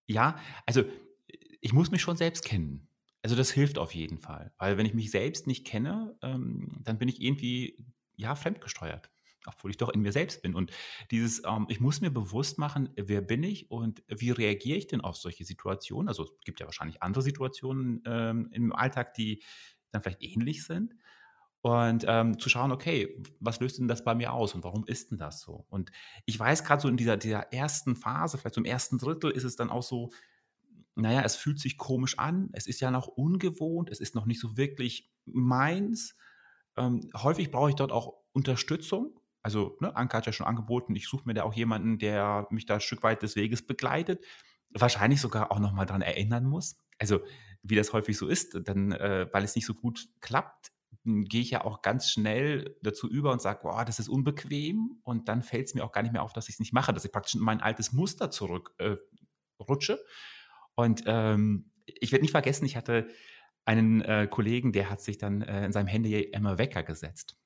ja, 0.08 0.40
also 0.66 0.84
ich 1.60 1.74
muss 1.74 1.92
mich 1.92 2.02
schon 2.02 2.16
selbst 2.16 2.46
kennen. 2.46 2.88
Also 3.22 3.36
das 3.36 3.52
hilft 3.52 3.78
auf 3.78 3.94
jeden 3.94 4.20
Fall, 4.20 4.54
weil 4.58 4.78
wenn 4.78 4.86
ich 4.86 4.94
mich 4.94 5.12
selbst 5.12 5.46
nicht 5.46 5.68
kenne, 5.68 6.18
ähm, 6.22 6.80
dann 6.86 6.98
bin 6.98 7.10
ich 7.10 7.22
irgendwie 7.22 7.86
ja 8.20 8.36
fremdgesteuert 8.36 9.10
obwohl 9.46 9.72
ich 9.72 9.78
doch 9.78 9.90
in 9.90 10.02
mir 10.02 10.12
selbst 10.12 10.42
bin. 10.42 10.56
Und 10.56 10.72
dieses, 11.12 11.44
ähm, 11.46 11.66
ich 11.70 11.80
muss 11.80 12.02
mir 12.02 12.12
bewusst 12.12 12.58
machen, 12.58 12.90
wer 12.96 13.22
bin 13.22 13.44
ich 13.44 13.72
und 13.72 14.04
wie 14.08 14.32
reagiere 14.32 14.78
ich 14.78 14.88
denn 14.88 15.02
auf 15.02 15.18
solche 15.18 15.46
Situationen? 15.46 16.08
Also 16.08 16.24
es 16.24 16.32
gibt 16.44 16.60
ja 16.60 16.66
wahrscheinlich 16.66 17.02
andere 17.02 17.24
Situationen 17.24 18.04
ähm, 18.06 18.50
im 18.52 18.74
Alltag, 18.74 19.14
die 19.14 19.44
dann 19.92 20.02
vielleicht 20.02 20.24
ähnlich 20.24 20.64
sind. 20.66 20.96
Und 21.62 22.06
ähm, 22.08 22.40
zu 22.40 22.48
schauen, 22.48 22.72
okay, 22.72 23.22
was 23.42 23.60
löst 23.60 23.80
denn 23.80 23.90
das 23.90 24.06
bei 24.06 24.16
mir 24.16 24.32
aus 24.32 24.56
und 24.56 24.64
warum 24.64 24.86
ist 24.86 25.12
denn 25.12 25.18
das 25.18 25.42
so? 25.42 25.66
Und 25.70 25.92
ich 26.26 26.40
weiß 26.40 26.64
gerade 26.64 26.82
so 26.82 26.88
in 26.88 26.96
dieser, 26.96 27.18
dieser 27.18 27.52
ersten 27.52 27.98
Phase, 27.98 28.38
vielleicht 28.38 28.56
so 28.56 28.62
im 28.62 28.66
ersten 28.66 28.98
Drittel, 28.98 29.32
ist 29.32 29.44
es 29.44 29.58
dann 29.58 29.70
auch 29.70 29.84
so, 29.84 30.12
naja, 30.96 31.22
es 31.22 31.36
fühlt 31.36 31.60
sich 31.60 31.78
komisch 31.78 32.18
an, 32.18 32.50
es 32.54 32.66
ist 32.66 32.80
ja 32.80 32.92
noch 32.92 33.08
ungewohnt, 33.08 33.90
es 33.90 34.00
ist 34.00 34.16
noch 34.16 34.26
nicht 34.26 34.40
so 34.40 34.56
wirklich 34.56 35.12
meins 35.26 36.16
Ähm, 36.80 37.10
häufig 37.16 37.52
brauche 37.52 37.70
ich 37.70 37.76
dort 37.76 37.92
auch 37.92 38.14
Unterstützung. 38.32 39.20
Also, 39.42 39.78
ne, 39.80 39.96
Anke 39.96 40.18
hat 40.18 40.26
ja 40.26 40.34
schon 40.34 40.48
angeboten, 40.48 40.96
ich 40.96 41.08
suche 41.08 41.24
mir 41.26 41.34
da 41.34 41.44
auch 41.44 41.54
jemanden, 41.54 42.00
der 42.00 42.48
mich 42.50 42.66
da 42.66 42.76
ein 42.76 42.82
Stück 42.82 43.04
weit 43.04 43.22
des 43.22 43.36
Weges 43.36 43.66
begleitet, 43.66 44.24
wahrscheinlich 44.72 45.22
sogar 45.22 45.52
auch 45.52 45.60
nochmal 45.60 45.86
dran 45.86 46.02
erinnern 46.02 46.46
muss. 46.46 46.78
Also, 46.98 47.22
wie 47.62 47.76
das 47.76 47.94
häufig 47.94 48.18
so 48.18 48.28
ist, 48.28 48.58
dann, 48.64 48.92
äh, 48.92 49.28
weil 49.32 49.44
es 49.44 49.56
nicht 49.56 49.66
so 49.66 49.74
gut 49.74 50.08
klappt, 50.22 50.72
gehe 51.04 51.42
ich 51.42 51.52
ja 51.52 51.64
auch 51.64 51.82
ganz 51.82 52.12
schnell 52.12 52.76
dazu 52.82 53.10
über 53.10 53.32
und 53.32 53.42
sage, 53.42 53.60
boah, 53.64 53.86
das 53.86 54.00
ist 54.00 54.10
unbequem 54.10 55.00
und 55.04 55.28
dann 55.30 55.44
fällt 55.44 55.68
es 55.68 55.74
mir 55.74 55.84
auch 55.84 55.92
gar 55.92 56.02
nicht 56.04 56.12
mehr 56.12 56.24
auf, 56.24 56.34
dass 56.34 56.50
ich 56.50 56.56
es 56.56 56.60
nicht 56.60 56.74
mache, 56.74 56.94
dass 56.94 57.06
ich 57.06 57.12
praktisch 57.12 57.36
in 57.36 57.42
mein 57.42 57.62
altes 57.62 57.94
Muster 57.94 58.32
zurück 58.32 58.74
äh. 58.78 58.98
Und 60.76 61.04
ähm, 61.06 61.72
ich 61.86 62.12
werde 62.12 62.24
nicht 62.24 62.32
vergessen, 62.32 62.66
ich 62.66 62.78
hatte 62.78 63.10
einen 63.70 64.02
äh, 64.02 64.28
Kollegen, 64.28 64.72
der 64.72 64.90
hat 64.90 65.00
sich 65.00 65.20
dann 65.20 65.44
äh, 65.44 65.66
in 65.66 65.72
seinem 65.72 65.86
Handy 65.86 66.20
immer 66.20 66.58
Wecker 66.58 66.82
gesetzt, 66.82 67.38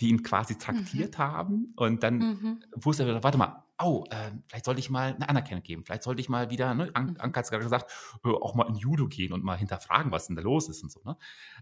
die 0.00 0.08
ihn 0.08 0.22
quasi 0.22 0.56
traktiert 0.56 1.18
mhm. 1.18 1.22
haben 1.22 1.72
und 1.74 2.04
dann 2.04 2.18
mhm. 2.18 2.64
wusste 2.76 3.04
er, 3.04 3.24
warte 3.24 3.38
mal, 3.38 3.64
oh, 3.82 4.04
äh, 4.10 4.30
vielleicht 4.46 4.66
sollte 4.66 4.78
ich 4.78 4.88
mal 4.88 5.14
eine 5.14 5.28
Anerkennung 5.28 5.64
geben, 5.64 5.82
vielleicht 5.82 6.04
sollte 6.04 6.20
ich 6.20 6.28
mal 6.28 6.48
wieder, 6.48 6.74
ne, 6.74 6.90
An 6.94 7.06
mhm. 7.06 7.16
Anka 7.18 7.38
hat 7.38 7.46
es 7.46 7.50
gerade 7.50 7.64
gesagt, 7.64 7.90
auch 8.22 8.54
mal 8.54 8.68
in 8.68 8.76
Judo 8.76 9.08
gehen 9.08 9.32
und 9.32 9.42
mal 9.42 9.58
hinterfragen, 9.58 10.12
was 10.12 10.28
denn 10.28 10.36
da 10.36 10.42
los 10.42 10.68
ist 10.68 10.84
und 10.84 10.92
so. 10.92 11.00
Ne? 11.04 11.16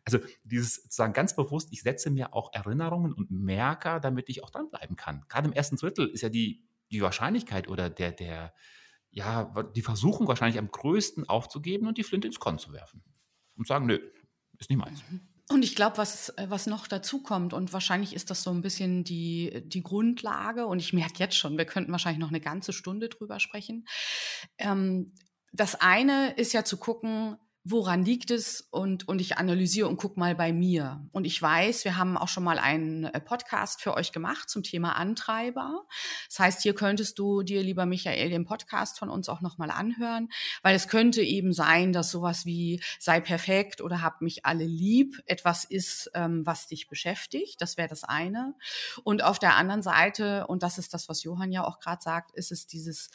Also 0.05 0.19
dieses 0.45 0.75
sozusagen 0.83 1.15
ganz 1.15 1.35
bewusst, 1.35 1.71
ich 1.73 1.81
setze 1.81 2.11
mir 2.11 2.35
auch 2.35 2.53
Erinnerungen 2.53 3.15
und 3.15 3.31
Merker, 3.31 3.99
damit 3.99 4.29
ich 4.29 4.45
auch 4.45 4.51
dranbleiben 4.51 4.95
kann. 4.97 5.25
Gerade 5.31 5.49
im 5.49 5.55
ersten 5.55 5.77
Drittel 5.77 6.07
ist 6.09 6.21
ja 6.21 6.29
die, 6.29 6.63
die 6.91 7.01
Wahrscheinlichkeit 7.01 7.67
oder 7.67 7.89
der, 7.89 8.13
der, 8.13 8.53
ja, 9.11 9.45
die 9.75 9.83
Versuchung 9.83 10.29
wahrscheinlich 10.29 10.59
am 10.59 10.71
größten 10.71 11.31
aufzugeben 11.31 11.87
und 11.87 11.97
die 11.97 12.05
Flinte 12.05 12.27
ins 12.29 12.41
Korn 12.41 12.59
zu 12.59 12.75
werfen. 12.75 13.03
Und 13.57 13.67
sagen, 13.67 13.87
nö, 13.87 13.99
ist 14.59 14.71
nicht 14.71 14.79
meins. 14.79 15.03
Mhm. 15.11 15.21
Und 15.49 15.65
ich 15.65 15.77
glaube, 15.77 15.99
was, 15.99 16.31
äh, 16.31 16.47
was 16.49 16.67
noch 16.67 16.87
dazu 16.87 17.23
kommt, 17.23 17.53
und 17.53 17.73
wahrscheinlich 17.73 18.15
ist 18.15 18.31
das 18.31 18.43
so 18.43 18.51
ein 18.51 18.63
bisschen 18.63 19.05
die, 19.05 19.63
die 19.67 19.83
Grundlage, 19.83 20.67
und 20.67 20.79
ich 20.79 20.93
merke 20.93 21.19
jetzt 21.19 21.37
schon, 21.37 21.59
wir 21.59 21.67
könnten 21.67 21.93
wahrscheinlich 21.93 22.21
noch 22.21 22.31
eine 22.31 22.41
ganze 22.41 22.73
Stunde 22.73 23.09
drüber 23.09 23.39
sprechen. 23.39 23.87
Ähm, 24.59 25.13
das 25.53 25.75
eine 25.75 26.33
ist 26.33 26.55
ja 26.55 26.65
zu 26.65 26.79
gucken, 26.79 27.37
woran 27.65 28.05
liegt 28.05 28.33
es 28.33 28.61
und, 28.71 29.07
und 29.07 29.21
ich 29.21 29.37
analysiere 29.37 29.87
und 29.87 29.97
guck 29.97 30.17
mal 30.17 30.35
bei 30.35 30.53
mir. 30.53 31.07
Und 31.13 31.25
ich 31.27 31.41
weiß, 31.41 31.85
wir 31.85 31.97
haben 31.97 32.17
auch 32.17 32.27
schon 32.27 32.43
mal 32.43 32.59
einen 32.59 33.05
äh, 33.05 33.21
Podcast 33.21 33.81
für 33.81 33.95
euch 33.95 34.11
gemacht 34.11 34.51
zum 34.51 34.65
Thema 34.65 34.97
Antreiber. 34.97 35.85
Das 36.29 36.41
heißt, 36.41 36.63
hier 36.63 36.75
könntest 36.75 37.21
du 37.21 37.43
dir, 37.43 37.63
lieber 37.63 37.87
Michael, 37.87 38.31
den 38.31 38.45
Podcast 38.45 38.99
von 38.99 39.09
uns 39.09 39.29
auch 39.29 39.41
nochmal 39.41 39.71
anhören, 39.71 40.29
weil 40.63 40.75
es 40.75 40.89
könnte 40.89 41.23
eben 41.23 41.53
sein, 41.53 41.93
dass 41.93 42.11
sowas 42.11 42.47
wie 42.47 42.83
sei 42.99 43.21
perfekt 43.21 43.81
oder 43.81 44.03
hab 44.03 44.23
mich 44.23 44.45
alle 44.45 44.65
lieb 44.65 45.23
etwas 45.27 45.65
ist, 45.65 46.11
ähm, 46.15 46.45
was 46.45 46.67
dich 46.67 46.89
beschäftigt. 46.89 47.61
Das 47.61 47.77
wäre 47.77 47.89
das 47.89 48.03
eine. 48.03 48.55
Und 49.05 49.23
auf 49.23 49.39
der 49.39 49.55
anderen 49.57 49.83
Seite, 49.83 50.49
und 50.49 50.65
das 50.65 50.79
ist 50.79 50.95
das, 50.95 51.09
was 51.09 51.23
Johann 51.23 51.53
ja 51.53 51.65
auch 51.65 51.79
gerade 51.79 52.03
sagt, 52.03 52.33
ist 52.35 52.51
es 52.51 52.67
dieses 52.67 53.11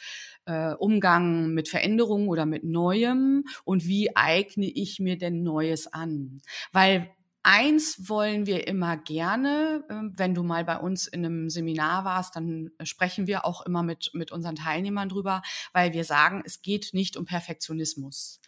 äh, 0.46 0.72
Umgang 0.72 1.48
mit 1.52 1.68
Veränderungen 1.68 2.28
oder 2.28 2.46
mit 2.46 2.64
Neuem 2.64 3.44
und 3.64 3.86
wie 3.86 4.16
eigne 4.38 4.66
ich 4.66 5.00
mir 5.00 5.18
denn 5.18 5.42
Neues 5.42 5.92
an? 5.92 6.40
Weil 6.72 7.10
Eins 7.50 8.10
wollen 8.10 8.44
wir 8.44 8.66
immer 8.66 8.98
gerne. 8.98 9.82
Ähm, 9.88 10.12
wenn 10.16 10.34
du 10.34 10.42
mal 10.42 10.66
bei 10.66 10.76
uns 10.76 11.06
in 11.06 11.24
einem 11.24 11.48
Seminar 11.48 12.04
warst, 12.04 12.36
dann 12.36 12.70
sprechen 12.82 13.26
wir 13.26 13.46
auch 13.46 13.64
immer 13.64 13.82
mit, 13.82 14.10
mit 14.12 14.32
unseren 14.32 14.56
Teilnehmern 14.56 15.08
drüber, 15.08 15.40
weil 15.72 15.94
wir 15.94 16.04
sagen, 16.04 16.42
es 16.44 16.60
geht 16.60 16.90
nicht 16.92 17.16
um 17.16 17.24
Perfektionismus. 17.24 18.40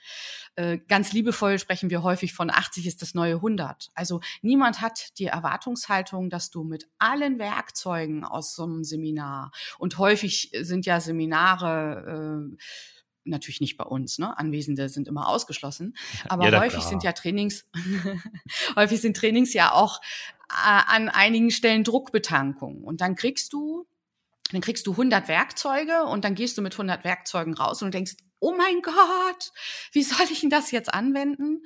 Äh, 0.56 0.80
ganz 0.88 1.12
liebevoll 1.12 1.58
sprechen 1.58 1.88
wir 1.88 2.02
häufig 2.02 2.34
von 2.34 2.50
80 2.50 2.86
ist 2.86 3.00
das 3.00 3.14
neue 3.14 3.36
100. 3.36 3.90
Also 3.94 4.20
niemand 4.42 4.82
hat 4.82 5.18
die 5.18 5.26
Erwartungshaltung, 5.26 6.28
dass 6.28 6.50
du 6.50 6.64
mit 6.64 6.86
allen 6.98 7.38
Werkzeugen 7.38 8.24
aus 8.24 8.54
so 8.54 8.64
einem 8.64 8.84
Seminar 8.84 9.52
und 9.78 9.96
häufig 9.96 10.50
sind 10.60 10.84
ja 10.84 11.00
Seminare, 11.00 12.50
äh, 12.52 12.56
natürlich 13.24 13.60
nicht 13.60 13.76
bei 13.76 13.84
uns, 13.84 14.18
ne? 14.18 14.36
Anwesende 14.38 14.88
sind 14.88 15.08
immer 15.08 15.28
ausgeschlossen. 15.28 15.94
Aber 16.28 16.50
ja, 16.50 16.60
häufig 16.60 16.80
klar. 16.80 16.88
sind 16.88 17.02
ja 17.02 17.12
Trainings, 17.12 17.66
häufig 18.76 19.00
sind 19.00 19.16
Trainings 19.16 19.52
ja 19.52 19.72
auch 19.72 20.00
äh, 20.50 20.82
an 20.86 21.08
einigen 21.08 21.50
Stellen 21.50 21.84
Druckbetankung. 21.84 22.82
Und 22.82 23.00
dann 23.00 23.14
kriegst 23.14 23.52
du, 23.52 23.86
dann 24.52 24.60
kriegst 24.60 24.86
du 24.86 24.92
100 24.92 25.28
Werkzeuge 25.28 26.04
und 26.04 26.24
dann 26.24 26.34
gehst 26.34 26.58
du 26.58 26.62
mit 26.62 26.74
100 26.74 27.04
Werkzeugen 27.04 27.54
raus 27.54 27.82
und 27.82 27.94
denkst, 27.94 28.16
oh 28.40 28.54
mein 28.56 28.80
Gott, 28.82 29.52
wie 29.92 30.02
soll 30.02 30.26
ich 30.30 30.40
denn 30.40 30.50
das 30.50 30.70
jetzt 30.70 30.92
anwenden? 30.92 31.64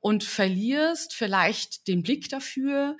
Und 0.00 0.24
verlierst 0.24 1.14
vielleicht 1.14 1.86
den 1.86 2.02
Blick 2.02 2.28
dafür, 2.28 2.96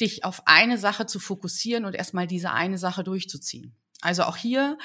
dich 0.00 0.24
auf 0.24 0.42
eine 0.46 0.78
Sache 0.78 1.06
zu 1.06 1.20
fokussieren 1.20 1.84
und 1.84 1.94
erstmal 1.94 2.26
diese 2.26 2.52
eine 2.52 2.78
Sache 2.78 3.04
durchzuziehen. 3.04 3.76
Also 4.02 4.22
auch 4.22 4.36
hier 4.36 4.78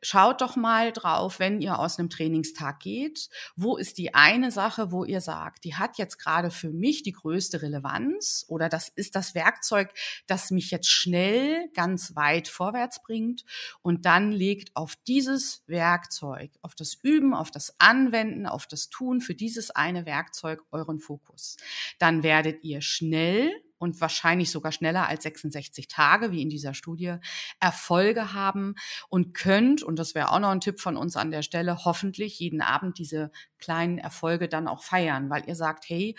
schaut 0.00 0.40
doch 0.40 0.56
mal 0.56 0.92
drauf, 0.92 1.38
wenn 1.38 1.60
ihr 1.60 1.78
aus 1.78 1.98
einem 1.98 2.08
Trainingstag 2.08 2.80
geht, 2.80 3.28
wo 3.54 3.76
ist 3.76 3.98
die 3.98 4.14
eine 4.14 4.50
Sache, 4.50 4.90
wo 4.90 5.04
ihr 5.04 5.20
sagt, 5.20 5.64
die 5.64 5.74
hat 5.74 5.98
jetzt 5.98 6.18
gerade 6.18 6.50
für 6.50 6.70
mich 6.70 7.02
die 7.02 7.12
größte 7.12 7.60
Relevanz 7.60 8.46
oder 8.48 8.70
das 8.70 8.88
ist 8.88 9.14
das 9.14 9.34
Werkzeug, 9.34 9.92
das 10.26 10.50
mich 10.50 10.70
jetzt 10.70 10.88
schnell 10.88 11.68
ganz 11.74 12.16
weit 12.16 12.48
vorwärts 12.48 13.02
bringt 13.02 13.44
und 13.82 14.06
dann 14.06 14.32
legt 14.32 14.74
auf 14.74 14.96
dieses 15.06 15.62
Werkzeug, 15.66 16.50
auf 16.62 16.74
das 16.74 16.94
Üben, 16.94 17.34
auf 17.34 17.50
das 17.50 17.74
Anwenden, 17.78 18.46
auf 18.46 18.66
das 18.66 18.88
Tun 18.88 19.20
für 19.20 19.34
dieses 19.34 19.70
eine 19.70 20.06
Werkzeug 20.06 20.62
euren 20.70 20.98
Fokus. 20.98 21.58
Dann 21.98 22.22
werdet 22.22 22.64
ihr 22.64 22.80
schnell 22.80 23.52
und 23.82 24.00
wahrscheinlich 24.00 24.52
sogar 24.52 24.70
schneller 24.70 25.08
als 25.08 25.24
66 25.24 25.88
Tage, 25.88 26.30
wie 26.30 26.40
in 26.40 26.48
dieser 26.48 26.72
Studie, 26.72 27.16
Erfolge 27.58 28.32
haben 28.32 28.76
und 29.08 29.34
könnt, 29.34 29.82
und 29.82 29.98
das 29.98 30.14
wäre 30.14 30.30
auch 30.30 30.38
noch 30.38 30.50
ein 30.50 30.60
Tipp 30.60 30.80
von 30.80 30.96
uns 30.96 31.16
an 31.16 31.32
der 31.32 31.42
Stelle, 31.42 31.84
hoffentlich 31.84 32.38
jeden 32.38 32.62
Abend 32.62 32.98
diese 32.98 33.32
kleinen 33.58 33.98
Erfolge 33.98 34.48
dann 34.48 34.68
auch 34.68 34.84
feiern, 34.84 35.30
weil 35.30 35.48
ihr 35.48 35.56
sagt, 35.56 35.88
hey, 35.88 36.16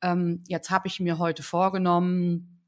ähm, 0.00 0.42
jetzt 0.48 0.70
habe 0.70 0.88
ich 0.88 1.00
mir 1.00 1.18
heute 1.18 1.42
vorgenommen, 1.42 2.62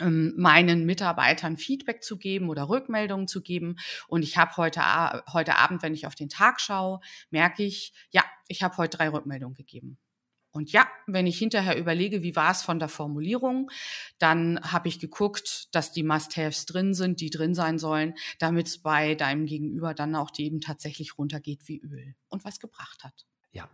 ähm, 0.00 0.32
meinen 0.36 0.86
Mitarbeitern 0.86 1.56
Feedback 1.56 2.04
zu 2.04 2.18
geben 2.18 2.50
oder 2.50 2.68
Rückmeldungen 2.68 3.26
zu 3.26 3.42
geben. 3.42 3.78
Und 4.06 4.22
ich 4.22 4.36
habe 4.36 4.56
heute, 4.56 4.80
heute 5.32 5.56
Abend, 5.56 5.82
wenn 5.82 5.94
ich 5.94 6.06
auf 6.06 6.14
den 6.14 6.28
Tag 6.28 6.60
schaue, 6.60 7.00
merke 7.30 7.64
ich, 7.64 7.92
ja, 8.10 8.22
ich 8.46 8.62
habe 8.62 8.76
heute 8.76 8.96
drei 8.96 9.08
Rückmeldungen 9.08 9.56
gegeben. 9.56 9.98
Und 10.58 10.72
ja, 10.72 10.88
wenn 11.06 11.28
ich 11.28 11.38
hinterher 11.38 11.78
überlege, 11.78 12.22
wie 12.24 12.34
war 12.34 12.50
es 12.50 12.62
von 12.62 12.80
der 12.80 12.88
Formulierung, 12.88 13.70
dann 14.18 14.60
habe 14.60 14.88
ich 14.88 14.98
geguckt, 14.98 15.68
dass 15.72 15.92
die 15.92 16.02
Must-Haves 16.02 16.66
drin 16.66 16.94
sind, 16.94 17.20
die 17.20 17.30
drin 17.30 17.54
sein 17.54 17.78
sollen, 17.78 18.14
damit 18.40 18.66
es 18.66 18.78
bei 18.78 19.14
deinem 19.14 19.46
Gegenüber 19.46 19.94
dann 19.94 20.16
auch 20.16 20.32
eben 20.36 20.60
tatsächlich 20.60 21.16
runtergeht 21.16 21.60
wie 21.66 21.80
Öl 21.80 22.16
und 22.28 22.44
was 22.44 22.58
gebracht 22.58 23.04
hat. 23.04 23.24
Ja, 23.52 23.70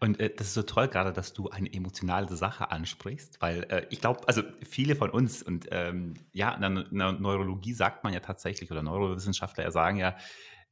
und 0.00 0.20
äh, 0.20 0.34
das 0.34 0.48
ist 0.48 0.54
so 0.54 0.62
toll 0.62 0.88
gerade, 0.88 1.12
dass 1.12 1.34
du 1.34 1.50
eine 1.50 1.70
emotionale 1.70 2.34
Sache 2.34 2.70
ansprichst, 2.70 3.42
weil 3.42 3.64
äh, 3.64 3.86
ich 3.90 4.00
glaube, 4.00 4.26
also 4.26 4.42
viele 4.66 4.96
von 4.96 5.10
uns 5.10 5.42
und 5.42 5.68
ähm, 5.70 6.14
ja, 6.32 6.54
in 6.54 6.60
der, 6.62 7.12
Neurologie 7.12 7.74
sagt 7.74 8.04
man 8.04 8.14
ja 8.14 8.20
tatsächlich 8.20 8.70
oder 8.70 8.82
Neurowissenschaftler 8.82 9.70
sagen 9.70 9.98
ja, 9.98 10.16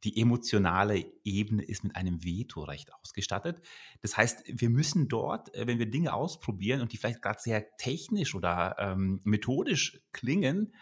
die 0.04 0.20
emotionale 0.20 1.04
Ebene 1.24 1.62
ist 1.62 1.84
mit 1.84 1.94
einem 1.94 2.24
Vetorecht 2.24 2.92
ausgestattet. 2.94 3.60
Das 4.00 4.16
heißt, 4.16 4.44
wir 4.46 4.70
müssen 4.70 5.08
dort, 5.08 5.54
äh, 5.54 5.66
wenn 5.66 5.78
wir 5.78 5.90
Dinge 5.90 6.12
ausprobieren 6.12 6.80
und 6.80 6.92
die 6.92 6.96
vielleicht 6.96 7.22
gerade 7.22 7.40
sehr 7.40 7.76
technisch 7.76 8.34
oder 8.34 8.76
ähm, 8.78 9.20
methodisch 9.24 10.00
klingen, 10.12 10.74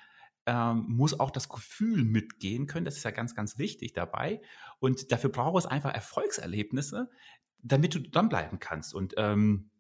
ähm, 0.47 0.87
muss 0.89 1.19
auch 1.19 1.31
das 1.31 1.49
Gefühl 1.49 2.05
mitgehen 2.05 2.67
können. 2.67 2.85
Das 2.85 2.97
ist 2.97 3.05
ja 3.05 3.11
ganz, 3.11 3.35
ganz 3.35 3.59
wichtig 3.59 3.93
dabei. 3.93 4.41
Und 4.79 5.13
dafür 5.13 5.31
braucht 5.31 5.59
es 5.59 5.67
einfach 5.67 5.93
Erfolgserlebnisse, 5.93 7.11
damit 7.59 7.95
du 7.95 8.01
dranbleiben 8.01 8.59
kannst. 8.59 8.95
Und 8.95 9.15
ähm, 9.17 9.71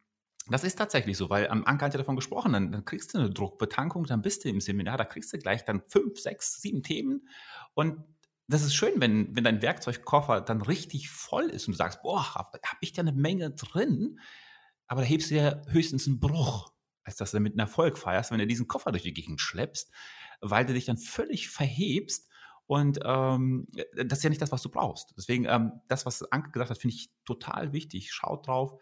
das 0.50 0.64
ist 0.64 0.76
tatsächlich 0.76 1.16
so, 1.16 1.30
weil 1.30 1.48
am 1.48 1.64
Anker 1.64 1.86
hat 1.86 1.94
ja 1.94 1.98
davon 1.98 2.16
gesprochen, 2.16 2.52
dann, 2.52 2.72
dann, 2.72 2.84
kriegst 2.84 3.14
du 3.14 3.18
eine 3.18 3.30
Druckbetankung, 3.30 4.04
dann 4.04 4.22
bist 4.22 4.44
du 4.44 4.48
im 4.48 4.60
Seminar, 4.60 4.96
da 4.96 5.04
kriegst 5.04 5.32
du 5.32 5.38
gleich 5.38 5.64
dann 5.64 5.82
fünf, 5.88 6.18
sechs, 6.18 6.60
sieben 6.60 6.82
Themen 6.82 7.28
und 7.74 8.02
das 8.48 8.62
ist 8.62 8.74
schön, 8.74 9.00
wenn, 9.00 9.36
wenn 9.36 9.44
dein 9.44 9.62
Werkzeugkoffer 9.62 10.40
dann 10.40 10.62
richtig 10.62 11.10
voll 11.10 11.44
ist 11.44 11.68
und 11.68 11.72
du 11.74 11.78
sagst, 11.78 12.02
boah, 12.02 12.34
habe 12.34 12.58
hab 12.64 12.78
ich 12.80 12.92
da 12.92 13.02
eine 13.02 13.12
Menge 13.12 13.50
drin, 13.50 14.18
aber 14.86 15.02
da 15.02 15.06
hebst 15.06 15.30
du 15.30 15.36
ja 15.36 15.60
höchstens 15.68 16.06
einen 16.06 16.18
Bruch, 16.18 16.72
als 17.04 17.16
dass 17.16 17.30
du 17.30 17.36
damit 17.36 17.52
einen 17.52 17.60
Erfolg 17.60 17.98
feierst, 17.98 18.30
wenn 18.30 18.38
du 18.38 18.46
diesen 18.46 18.66
Koffer 18.66 18.90
durch 18.90 19.02
die 19.02 19.12
Gegend 19.12 19.40
schleppst, 19.40 19.92
weil 20.40 20.64
du 20.64 20.72
dich 20.72 20.86
dann 20.86 20.96
völlig 20.96 21.50
verhebst 21.50 22.28
und 22.66 23.00
ähm, 23.04 23.66
das 23.96 24.18
ist 24.18 24.24
ja 24.24 24.30
nicht 24.30 24.42
das, 24.42 24.52
was 24.52 24.62
du 24.62 24.70
brauchst. 24.70 25.14
Deswegen, 25.16 25.46
ähm, 25.46 25.72
das, 25.88 26.04
was 26.04 26.22
Anke 26.30 26.50
gesagt 26.50 26.70
hat, 26.70 26.78
finde 26.78 26.96
ich 26.96 27.10
total 27.24 27.72
wichtig. 27.72 28.12
Schaut 28.12 28.46
drauf, 28.46 28.74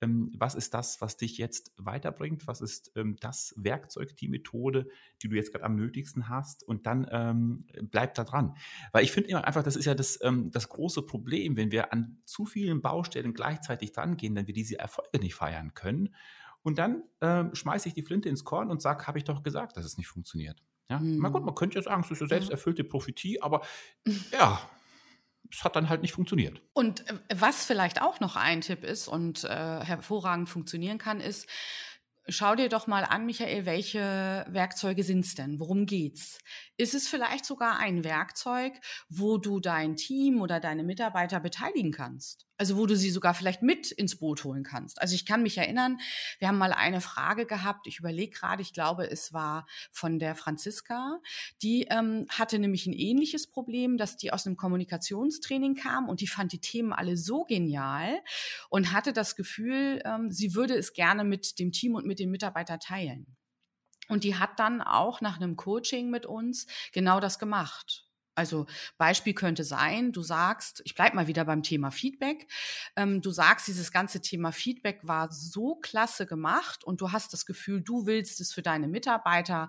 was 0.00 0.54
ist 0.54 0.72
das, 0.72 1.00
was 1.00 1.16
dich 1.16 1.36
jetzt 1.36 1.72
weiterbringt, 1.76 2.46
was 2.46 2.60
ist 2.60 2.92
ähm, 2.96 3.16
das 3.20 3.54
Werkzeug, 3.56 4.16
die 4.16 4.28
Methode, 4.28 4.88
die 5.22 5.28
du 5.28 5.36
jetzt 5.36 5.52
gerade 5.52 5.64
am 5.64 5.76
nötigsten 5.76 6.28
hast 6.28 6.62
und 6.62 6.86
dann 6.86 7.06
ähm, 7.10 7.66
bleib 7.90 8.14
da 8.14 8.24
dran. 8.24 8.56
Weil 8.92 9.04
ich 9.04 9.12
finde 9.12 9.30
immer 9.30 9.44
einfach, 9.44 9.62
das 9.62 9.76
ist 9.76 9.84
ja 9.84 9.94
das, 9.94 10.18
ähm, 10.22 10.50
das 10.50 10.70
große 10.70 11.02
Problem, 11.02 11.56
wenn 11.56 11.70
wir 11.70 11.92
an 11.92 12.18
zu 12.24 12.46
vielen 12.46 12.80
Baustellen 12.80 13.34
gleichzeitig 13.34 13.92
dran 13.92 14.16
gehen, 14.16 14.34
dann 14.34 14.46
wir 14.46 14.54
diese 14.54 14.78
Erfolge 14.78 15.18
nicht 15.18 15.34
feiern 15.34 15.74
können. 15.74 16.14
Und 16.62 16.78
dann 16.78 17.04
äh, 17.20 17.44
schmeiße 17.54 17.88
ich 17.88 17.94
die 17.94 18.02
Flinte 18.02 18.28
ins 18.28 18.44
Korn 18.44 18.70
und 18.70 18.82
sage, 18.82 19.06
habe 19.06 19.18
ich 19.18 19.24
doch 19.24 19.42
gesagt, 19.42 19.76
dass 19.76 19.84
es 19.84 19.98
nicht 19.98 20.08
funktioniert. 20.08 20.62
Ja? 20.88 20.98
Mhm. 20.98 21.18
Na 21.20 21.28
gut, 21.28 21.44
man 21.44 21.54
könnte 21.54 21.76
ja 21.76 21.82
sagen, 21.82 22.02
es 22.04 22.10
ist 22.10 22.20
eine 22.20 22.28
selbsterfüllte 22.28 22.84
Prophetie, 22.84 23.40
aber 23.40 23.62
ja, 24.32 24.60
es 25.50 25.64
hat 25.64 25.76
dann 25.76 25.88
halt 25.88 26.02
nicht 26.02 26.12
funktioniert. 26.12 26.60
Und 26.72 27.08
äh, 27.08 27.14
was 27.34 27.64
vielleicht 27.64 28.02
auch 28.02 28.20
noch 28.20 28.36
ein 28.36 28.60
Tipp 28.60 28.84
ist 28.84 29.08
und 29.08 29.44
äh, 29.44 29.48
hervorragend 29.48 30.48
funktionieren 30.48 30.98
kann, 30.98 31.20
ist, 31.20 31.48
Schau 32.28 32.54
dir 32.54 32.68
doch 32.68 32.86
mal 32.86 33.02
an, 33.04 33.26
Michael, 33.26 33.66
welche 33.66 34.46
Werkzeuge 34.48 35.02
sind 35.02 35.24
es 35.24 35.34
denn? 35.34 35.58
Worum 35.58 35.86
geht's? 35.86 36.38
Ist 36.76 36.94
es 36.94 37.08
vielleicht 37.08 37.44
sogar 37.44 37.78
ein 37.78 38.04
Werkzeug, 38.04 38.74
wo 39.08 39.38
du 39.38 39.58
dein 39.58 39.96
Team 39.96 40.40
oder 40.40 40.60
deine 40.60 40.84
Mitarbeiter 40.84 41.40
beteiligen 41.40 41.90
kannst? 41.90 42.46
Also 42.60 42.76
wo 42.76 42.84
du 42.84 42.94
sie 42.94 43.08
sogar 43.08 43.32
vielleicht 43.32 43.62
mit 43.62 43.90
ins 43.90 44.16
Boot 44.16 44.44
holen 44.44 44.64
kannst. 44.64 45.00
Also 45.00 45.14
ich 45.14 45.24
kann 45.24 45.42
mich 45.42 45.56
erinnern, 45.56 45.98
wir 46.40 46.48
haben 46.48 46.58
mal 46.58 46.74
eine 46.74 47.00
Frage 47.00 47.46
gehabt, 47.46 47.86
ich 47.86 47.98
überlege 47.98 48.36
gerade, 48.36 48.60
ich 48.60 48.74
glaube, 48.74 49.10
es 49.10 49.32
war 49.32 49.66
von 49.90 50.18
der 50.18 50.34
Franziska, 50.34 51.20
die 51.62 51.84
ähm, 51.84 52.26
hatte 52.28 52.58
nämlich 52.58 52.86
ein 52.86 52.92
ähnliches 52.92 53.46
Problem, 53.46 53.96
dass 53.96 54.18
die 54.18 54.30
aus 54.30 54.44
einem 54.44 54.58
Kommunikationstraining 54.58 55.74
kam 55.74 56.06
und 56.10 56.20
die 56.20 56.26
fand 56.26 56.52
die 56.52 56.60
Themen 56.60 56.92
alle 56.92 57.16
so 57.16 57.44
genial 57.44 58.20
und 58.68 58.92
hatte 58.92 59.14
das 59.14 59.36
Gefühl, 59.36 60.02
ähm, 60.04 60.30
sie 60.30 60.54
würde 60.54 60.74
es 60.74 60.92
gerne 60.92 61.24
mit 61.24 61.58
dem 61.58 61.72
Team 61.72 61.94
und 61.94 62.04
mit 62.04 62.18
den 62.18 62.30
Mitarbeitern 62.30 62.78
teilen. 62.78 63.38
Und 64.08 64.22
die 64.22 64.34
hat 64.34 64.58
dann 64.58 64.82
auch 64.82 65.22
nach 65.22 65.36
einem 65.36 65.56
Coaching 65.56 66.10
mit 66.10 66.26
uns 66.26 66.66
genau 66.92 67.20
das 67.20 67.38
gemacht. 67.38 68.09
Also 68.34 68.66
Beispiel 68.96 69.34
könnte 69.34 69.64
sein, 69.64 70.12
du 70.12 70.22
sagst, 70.22 70.82
ich 70.84 70.94
bleibe 70.94 71.16
mal 71.16 71.26
wieder 71.26 71.44
beim 71.44 71.62
Thema 71.62 71.90
Feedback, 71.90 72.46
ähm, 72.96 73.20
du 73.20 73.30
sagst, 73.30 73.68
dieses 73.68 73.92
ganze 73.92 74.20
Thema 74.20 74.52
Feedback 74.52 75.00
war 75.02 75.30
so 75.32 75.76
klasse 75.76 76.26
gemacht 76.26 76.84
und 76.84 77.00
du 77.00 77.12
hast 77.12 77.32
das 77.32 77.44
Gefühl, 77.46 77.82
du 77.82 78.06
willst 78.06 78.40
es 78.40 78.52
für 78.52 78.62
deine 78.62 78.88
Mitarbeiter 78.88 79.68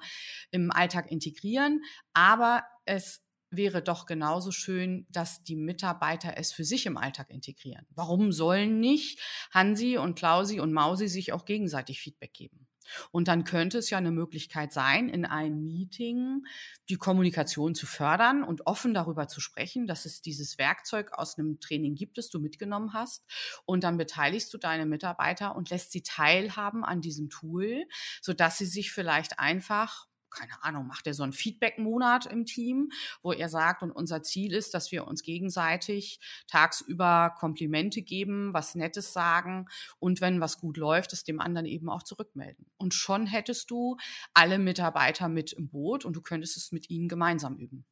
im 0.52 0.71
Alltag 0.71 1.12
integrieren, 1.12 1.82
aber 2.13 2.63
es 2.86 3.21
wäre 3.52 3.82
doch 3.84 4.06
genauso 4.06 4.52
schön, 4.52 5.06
dass 5.10 5.43
die 5.43 5.58
Mitarbeiter 5.58 6.38
es 6.38 6.54
für 6.54 6.63
sich 6.63 6.86
im 6.86 6.97
Alltag 6.97 7.30
integrieren. 7.30 7.86
Warum 7.89 8.32
sollen 8.32 8.80
nicht 8.80 9.19
Hansi 9.52 9.97
und 9.97 10.15
Klausi 10.17 10.60
und 10.60 10.71
Mausi 10.71 11.10
sich 11.10 11.34
auch 11.34 11.45
gegenseitig 11.45 12.02
Feedback 12.02 12.34
geben? 12.34 12.71
Und 13.12 13.27
dann 13.27 13.43
könnte 13.43 13.77
es 13.77 13.89
ja 13.89 13.97
eine 13.97 14.12
Möglichkeit 14.12 14.73
sein, 14.73 15.10
in 15.10 15.25
einem 15.25 15.63
Meeting 15.63 16.43
die 16.89 16.95
Kommunikation 16.95 17.75
zu 17.75 17.86
fördern 17.86 18.43
und 18.43 18.67
offen 18.67 18.93
darüber 18.93 19.27
zu 19.27 19.41
sprechen, 19.41 19.88
dass 19.88 20.06
es 20.06 20.21
dieses 20.21 20.58
Werkzeug 20.58 21.12
aus 21.13 21.38
einem 21.38 21.60
Training 21.60 21.95
gibt, 21.95 22.17
das 22.17 22.30
du 22.30 22.39
mitgenommen 22.39 22.93
hast. 22.93 23.23
Und 23.65 23.84
dann 23.84 23.97
beteiligst 23.97 24.54
du 24.54 24.58
deine 24.58 24.86
Mitarbeiter 24.86 25.56
und 25.56 25.69
lässt 25.69 25.91
sie 25.91 26.04
teilhaben 26.04 26.84
an 26.84 27.01
diesem 27.01 27.30
Tool, 27.30 27.86
sodass 28.21 28.58
sie 28.58 28.65
sich 28.65 28.91
vielleicht 28.91 29.39
einfach 29.39 30.08
keine 30.32 30.63
Ahnung, 30.63 30.88
macht 30.88 31.08
er 31.08 31.13
so 31.13 31.24
einen 31.24 31.34
Feedback-Monat 31.34 32.26
im 32.26 32.46
Team, 32.46 32.91
wo 33.22 33.32
er 33.32 33.50
sagt, 33.50 33.84
und 33.84 33.91
unser 33.91 34.24
Ziel 34.24 34.54
ist, 34.54 34.74
dass 34.74 34.91
wir 34.91 35.08
uns 35.08 35.24
gegenseitig 35.24 36.20
tagsüber 36.48 37.36
Komplimente 37.38 38.02
geben, 38.02 38.54
was 38.54 38.76
Nettes 38.76 39.13
sagen 39.13 39.67
und 40.00 40.22
wenn 40.22 40.41
was 40.41 40.60
gut 40.60 40.78
läuft, 40.78 41.13
es 41.13 41.24
dem 41.24 41.39
anderen 41.39 41.65
eben 41.65 41.89
auch 41.89 42.04
zurückmelden. 42.04 42.65
Und 42.78 42.94
schon 42.94 43.28
hättest 43.28 43.70
du 43.72 43.98
alle 44.34 44.60
Mitarbeiter 44.60 45.30
mit 45.30 45.54
im 45.54 45.70
Boot 45.70 46.06
und 46.06 46.15
du 46.15 46.22
könntest 46.22 46.58
es 46.58 46.72
mit 46.72 46.89
ihnen 46.89 47.08
gemeinsam 47.08 47.58
üben. 47.58 47.86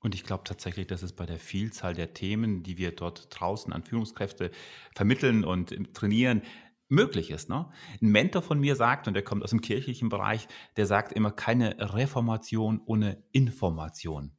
Und 0.00 0.14
ich 0.14 0.24
glaube 0.24 0.44
tatsächlich, 0.44 0.86
dass 0.86 1.02
es 1.02 1.12
bei 1.12 1.26
der 1.26 1.38
Vielzahl 1.38 1.94
der 1.94 2.14
Themen, 2.14 2.62
die 2.62 2.78
wir 2.78 2.92
dort 2.92 3.28
draußen 3.30 3.72
an 3.72 3.84
Führungskräfte 3.84 4.50
vermitteln 4.94 5.44
und 5.44 5.94
trainieren, 5.94 6.42
möglich 6.90 7.30
ist. 7.30 7.48
Ne? 7.48 7.70
Ein 8.02 8.08
Mentor 8.08 8.42
von 8.42 8.60
mir 8.60 8.76
sagt, 8.76 9.08
und 9.08 9.14
der 9.14 9.22
kommt 9.22 9.42
aus 9.42 9.50
dem 9.50 9.60
kirchlichen 9.60 10.08
Bereich, 10.08 10.48
der 10.76 10.86
sagt 10.86 11.12
immer 11.12 11.30
keine 11.30 11.76
Reformation 11.94 12.82
ohne 12.84 13.22
Information. 13.32 14.32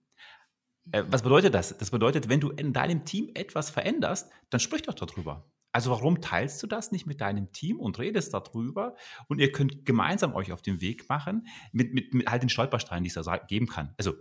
Äh, 0.92 1.04
was 1.08 1.24
bedeutet 1.24 1.54
das? 1.54 1.78
Das 1.78 1.92
bedeutet, 1.92 2.30
wenn 2.30 2.40
du 2.40 2.50
in 2.50 2.74
deinem 2.74 3.06
Team 3.06 3.30
etwas 3.34 3.70
veränderst, 3.70 4.32
dann 4.50 4.60
sprich 4.60 4.84
doch 4.84 4.94
darüber. 4.94 5.52
Also 5.74 5.92
warum 5.92 6.20
teilst 6.20 6.62
du 6.62 6.68
das 6.68 6.92
nicht 6.92 7.06
mit 7.06 7.22
deinem 7.22 7.54
Team 7.54 7.80
und 7.80 7.98
redest 7.98 8.34
darüber 8.34 8.96
und 9.28 9.40
ihr 9.40 9.54
könnt 9.54 9.86
gemeinsam 9.86 10.36
euch 10.36 10.52
auf 10.52 10.62
den 10.62 10.82
Weg 10.82 11.08
machen 11.08 11.48
mit, 11.72 11.94
mit, 11.94 12.14
mit 12.14 12.30
halt 12.30 12.42
den 12.42 12.50
Stolpersteinen, 12.50 13.06
die 13.06 13.10
es 13.10 13.14
da 13.14 13.38
geben 13.38 13.68
kann. 13.68 13.94
Also 13.98 14.16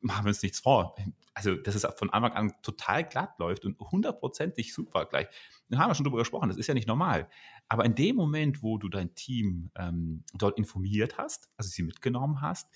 machen 0.00 0.24
wir 0.24 0.28
uns 0.28 0.42
nichts 0.42 0.60
vor. 0.60 0.96
Also, 1.34 1.54
dass 1.54 1.74
es 1.74 1.86
von 1.96 2.10
Anfang 2.10 2.32
an 2.32 2.52
total 2.62 3.04
glatt 3.04 3.38
läuft 3.38 3.64
und 3.64 3.78
hundertprozentig 3.78 4.74
super 4.74 5.06
gleich. 5.06 5.28
Da 5.68 5.78
haben 5.78 5.90
wir 5.90 5.94
schon 5.94 6.04
drüber 6.04 6.18
gesprochen, 6.18 6.48
das 6.48 6.58
ist 6.58 6.66
ja 6.66 6.74
nicht 6.74 6.88
normal. 6.88 7.28
Aber 7.68 7.84
in 7.84 7.94
dem 7.94 8.16
Moment, 8.16 8.62
wo 8.62 8.76
du 8.78 8.88
dein 8.88 9.14
Team 9.14 9.70
ähm, 9.76 10.24
dort 10.34 10.58
informiert 10.58 11.16
hast, 11.16 11.48
also 11.56 11.70
sie 11.70 11.82
mitgenommen 11.82 12.42
hast, 12.42 12.68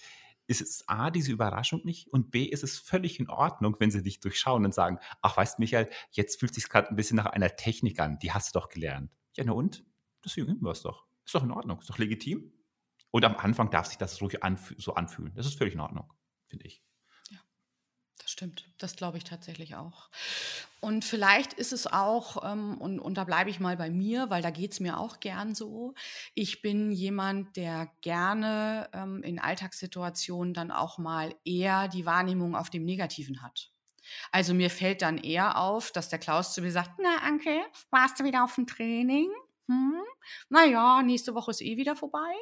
ist 0.46 0.61
es 0.61 0.88
A, 0.88 1.11
diese 1.11 1.32
Überraschung 1.32 1.82
nicht 1.85 2.09
und 2.09 2.30
B, 2.30 2.44
ist 2.44 2.62
es 2.62 2.78
völlig 2.78 3.18
in 3.18 3.28
Ordnung, 3.28 3.76
wenn 3.78 3.90
sie 3.90 4.02
dich 4.02 4.20
durchschauen 4.20 4.64
und 4.64 4.72
sagen, 4.72 4.98
ach 5.20 5.37
weißt 5.37 5.59
Michael, 5.59 5.90
jetzt 6.12 6.38
fühlt 6.38 6.54
sich 6.54 6.68
gerade 6.68 6.88
ein 6.88 6.96
bisschen 6.96 7.16
nach 7.16 7.26
einer 7.26 7.56
Technik 7.56 8.00
an, 8.00 8.18
die 8.20 8.32
hast 8.32 8.54
du 8.54 8.61
doch 8.61 8.68
gelernt. 8.68 9.11
Ja, 9.37 9.44
na 9.44 9.52
und? 9.52 9.85
Deswegen 10.24 10.46
üben 10.48 10.64
wir 10.64 10.70
es 10.70 10.82
doch. 10.82 11.04
Ist 11.24 11.35
doch 11.35 11.42
in 11.42 11.50
Ordnung, 11.50 11.80
ist 11.80 11.90
doch 11.90 11.98
legitim. 11.98 12.52
Und 13.11 13.24
am 13.24 13.37
Anfang 13.37 13.70
darf 13.70 13.87
sich 13.87 13.98
das 13.98 14.20
ruhig 14.20 14.42
anf 14.42 14.74
so 14.78 14.94
anfühlen. 14.94 15.32
Das 15.35 15.46
ist 15.46 15.59
völlig 15.59 15.74
in 15.74 15.80
Ordnung, 15.80 16.12
finde 16.48 16.66
ich. 16.66 16.82
Das 18.26 18.32
stimmt, 18.32 18.68
das 18.78 18.96
glaube 18.96 19.18
ich 19.18 19.24
tatsächlich 19.24 19.76
auch. 19.76 20.11
Und 20.80 21.04
vielleicht 21.04 21.52
ist 21.52 21.72
es 21.72 21.87
auch, 21.87 22.50
ähm, 22.50 22.76
und, 22.80 22.98
und 22.98 23.14
da 23.14 23.22
bleibe 23.22 23.50
ich 23.50 23.61
mal 23.61 23.76
bei 23.76 23.88
mir, 23.88 24.30
weil 24.30 24.42
da 24.42 24.50
geht 24.50 24.72
es 24.72 24.80
mir 24.80 24.98
auch 24.98 25.20
gern 25.20 25.54
so. 25.54 25.94
Ich 26.35 26.61
bin 26.61 26.90
jemand, 26.90 27.56
der 27.56 27.88
gerne 28.00 28.90
ähm, 28.92 29.22
in 29.22 29.38
Alltagssituationen 29.38 30.54
dann 30.54 30.72
auch 30.72 30.98
mal 30.98 31.37
eher 31.44 31.87
die 31.87 32.04
Wahrnehmung 32.04 32.56
auf 32.56 32.68
dem 32.68 32.85
Negativen 32.85 33.42
hat. 33.42 33.70
Also 34.32 34.54
mir 34.54 34.70
fällt 34.70 35.02
dann 35.02 35.18
eher 35.18 35.59
auf, 35.59 35.92
dass 35.92 36.09
der 36.09 36.18
Klaus 36.18 36.52
zu 36.52 36.62
mir 36.62 36.72
sagt, 36.72 36.98
na 37.00 37.18
Anke, 37.22 37.64
warst 37.90 38.18
du 38.18 38.24
wieder 38.24 38.42
auf 38.42 38.56
dem 38.56 38.66
Training? 38.66 39.30
hm, 39.68 40.02
naja, 40.48 41.02
nächste 41.02 41.34
Woche 41.34 41.50
ist 41.50 41.62
eh 41.62 41.76
wieder 41.76 41.96
vorbei. 41.96 42.32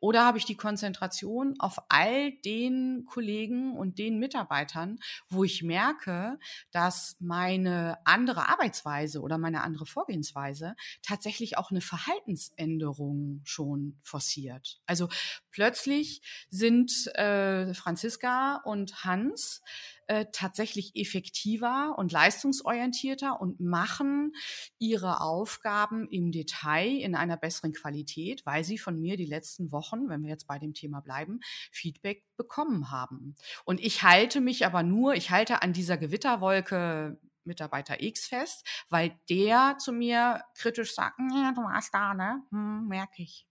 Oder 0.00 0.24
habe 0.24 0.38
ich 0.38 0.44
die 0.44 0.56
Konzentration 0.56 1.54
auf 1.58 1.78
all 1.88 2.32
den 2.44 3.04
Kollegen 3.06 3.76
und 3.76 3.98
den 3.98 4.18
Mitarbeitern, 4.18 4.98
wo 5.28 5.44
ich 5.44 5.62
merke, 5.62 6.38
dass 6.70 7.16
meine 7.20 7.98
andere 8.04 8.48
Arbeitsweise 8.48 9.20
oder 9.20 9.38
meine 9.38 9.62
andere 9.62 9.86
Vorgehensweise 9.86 10.74
tatsächlich 11.02 11.58
auch 11.58 11.70
eine 11.70 11.80
Verhaltensänderung 11.80 13.40
schon 13.44 13.98
forciert. 14.02 14.80
Also 14.86 15.08
plötzlich 15.50 16.22
sind 16.50 17.06
äh, 17.16 17.74
Franziska 17.74 18.62
und 18.64 19.04
Hans 19.04 19.62
äh, 20.10 20.26
tatsächlich 20.32 20.96
effektiver 20.96 21.94
und 21.96 22.10
leistungsorientierter 22.10 23.40
und 23.40 23.60
machen 23.60 24.32
ihre 24.80 25.20
Aufgaben 25.20 26.08
im 26.08 26.32
Detail 26.32 26.88
in 26.88 27.09
einer 27.14 27.36
besseren 27.36 27.72
Qualität, 27.72 28.44
weil 28.46 28.64
sie 28.64 28.78
von 28.78 29.00
mir 29.00 29.16
die 29.16 29.26
letzten 29.26 29.72
Wochen, 29.72 30.08
wenn 30.08 30.22
wir 30.22 30.30
jetzt 30.30 30.46
bei 30.46 30.58
dem 30.58 30.74
Thema 30.74 31.00
bleiben, 31.00 31.40
Feedback 31.70 32.24
bekommen 32.36 32.90
haben. 32.90 33.36
Und 33.64 33.80
ich 33.80 34.02
halte 34.02 34.40
mich 34.40 34.66
aber 34.66 34.82
nur, 34.82 35.14
ich 35.14 35.30
halte 35.30 35.62
an 35.62 35.72
dieser 35.72 35.96
Gewitterwolke 35.96 37.18
Mitarbeiter 37.44 38.02
X 38.02 38.26
fest, 38.26 38.66
weil 38.90 39.18
der 39.28 39.76
zu 39.78 39.92
mir 39.92 40.44
kritisch 40.54 40.94
sagt, 40.94 41.18
ja, 41.18 41.52
du 41.52 41.62
warst 41.62 41.94
da, 41.94 42.14
ne? 42.14 42.42
Hm, 42.50 42.86
merke 42.86 43.22
ich 43.22 43.46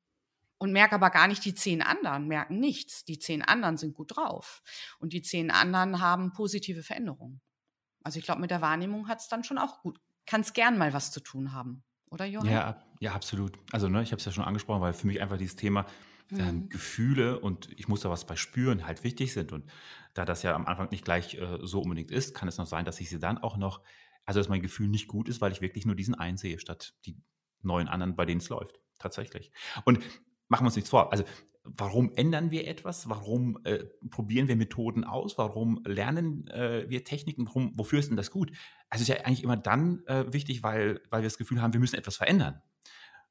und 0.59 0.73
merke 0.73 0.95
aber 0.95 1.09
gar 1.09 1.27
nicht, 1.27 1.43
die 1.45 1.55
zehn 1.55 1.81
anderen 1.81 2.27
merken 2.27 2.59
nichts. 2.59 3.05
Die 3.05 3.17
zehn 3.17 3.41
anderen 3.41 3.77
sind 3.77 3.95
gut 3.95 4.15
drauf. 4.15 4.61
Und 4.99 5.13
die 5.13 5.21
zehn 5.21 5.51
anderen 5.51 6.01
haben 6.01 6.33
positive 6.33 6.83
Veränderungen. 6.83 7.41
Also 8.03 8.19
ich 8.19 8.25
glaube, 8.25 8.41
mit 8.41 8.51
der 8.51 8.61
Wahrnehmung 8.61 9.07
hat 9.07 9.19
es 9.21 9.29
dann 9.29 9.43
schon 9.43 9.57
auch 9.57 9.81
gut. 9.81 9.99
Kann 10.25 10.41
es 10.41 10.53
gern 10.53 10.77
mal 10.77 10.93
was 10.93 11.11
zu 11.11 11.21
tun 11.21 11.53
haben. 11.53 11.83
Oder 12.11 12.25
Johann? 12.25 12.51
Ja, 12.51 12.83
ja, 12.99 13.13
absolut. 13.13 13.57
Also 13.71 13.87
ne, 13.87 14.03
ich 14.03 14.11
habe 14.11 14.19
es 14.19 14.25
ja 14.25 14.31
schon 14.31 14.43
angesprochen, 14.43 14.81
weil 14.81 14.93
für 14.93 15.07
mich 15.07 15.21
einfach 15.21 15.37
dieses 15.37 15.55
Thema 15.55 15.85
ähm, 16.31 16.55
mhm. 16.55 16.69
Gefühle 16.69 17.39
und 17.39 17.69
ich 17.77 17.87
muss 17.87 18.01
da 18.01 18.09
was 18.09 18.25
bei 18.25 18.35
spüren 18.35 18.85
halt 18.85 19.03
wichtig 19.03 19.33
sind. 19.33 19.51
Und 19.51 19.65
da 20.13 20.25
das 20.25 20.43
ja 20.43 20.53
am 20.53 20.65
Anfang 20.65 20.89
nicht 20.91 21.05
gleich 21.05 21.35
äh, 21.35 21.59
so 21.61 21.81
unbedingt 21.81 22.11
ist, 22.11 22.35
kann 22.35 22.47
es 22.47 22.57
noch 22.57 22.67
sein, 22.67 22.85
dass 22.85 22.99
ich 22.99 23.09
sie 23.09 23.19
dann 23.19 23.37
auch 23.37 23.57
noch, 23.57 23.81
also 24.25 24.39
dass 24.39 24.49
mein 24.49 24.61
Gefühl 24.61 24.89
nicht 24.89 25.07
gut 25.07 25.29
ist, 25.29 25.41
weil 25.41 25.51
ich 25.51 25.61
wirklich 25.61 25.85
nur 25.85 25.95
diesen 25.95 26.15
einen 26.15 26.37
sehe, 26.37 26.59
statt 26.59 26.93
die 27.05 27.17
neun 27.61 27.87
anderen, 27.87 28.15
bei 28.15 28.25
denen 28.25 28.41
es 28.41 28.49
läuft. 28.49 28.79
Tatsächlich. 28.99 29.51
Und 29.85 29.99
machen 30.49 30.63
wir 30.63 30.67
uns 30.67 30.75
nichts 30.75 30.89
vor. 30.89 31.11
Also 31.11 31.23
warum 31.63 32.11
ändern 32.15 32.51
wir 32.51 32.67
etwas? 32.67 33.09
Warum 33.09 33.59
äh, 33.63 33.85
probieren 34.09 34.47
wir 34.47 34.55
Methoden 34.55 35.03
aus? 35.03 35.37
Warum 35.37 35.81
lernen 35.85 36.47
äh, 36.47 36.89
wir 36.89 37.03
Techniken? 37.03 37.47
Warum, 37.47 37.73
wofür 37.75 37.99
ist 37.99 38.09
denn 38.09 38.17
das 38.17 38.31
gut? 38.31 38.51
Also 38.89 39.03
ist 39.03 39.07
ja 39.07 39.23
eigentlich 39.25 39.43
immer 39.43 39.57
dann 39.57 40.03
äh, 40.05 40.31
wichtig, 40.31 40.63
weil, 40.63 41.01
weil 41.09 41.21
wir 41.21 41.27
das 41.27 41.37
Gefühl 41.37 41.61
haben, 41.61 41.73
wir 41.73 41.79
müssen 41.79 41.95
etwas 41.95 42.17
verändern. 42.17 42.61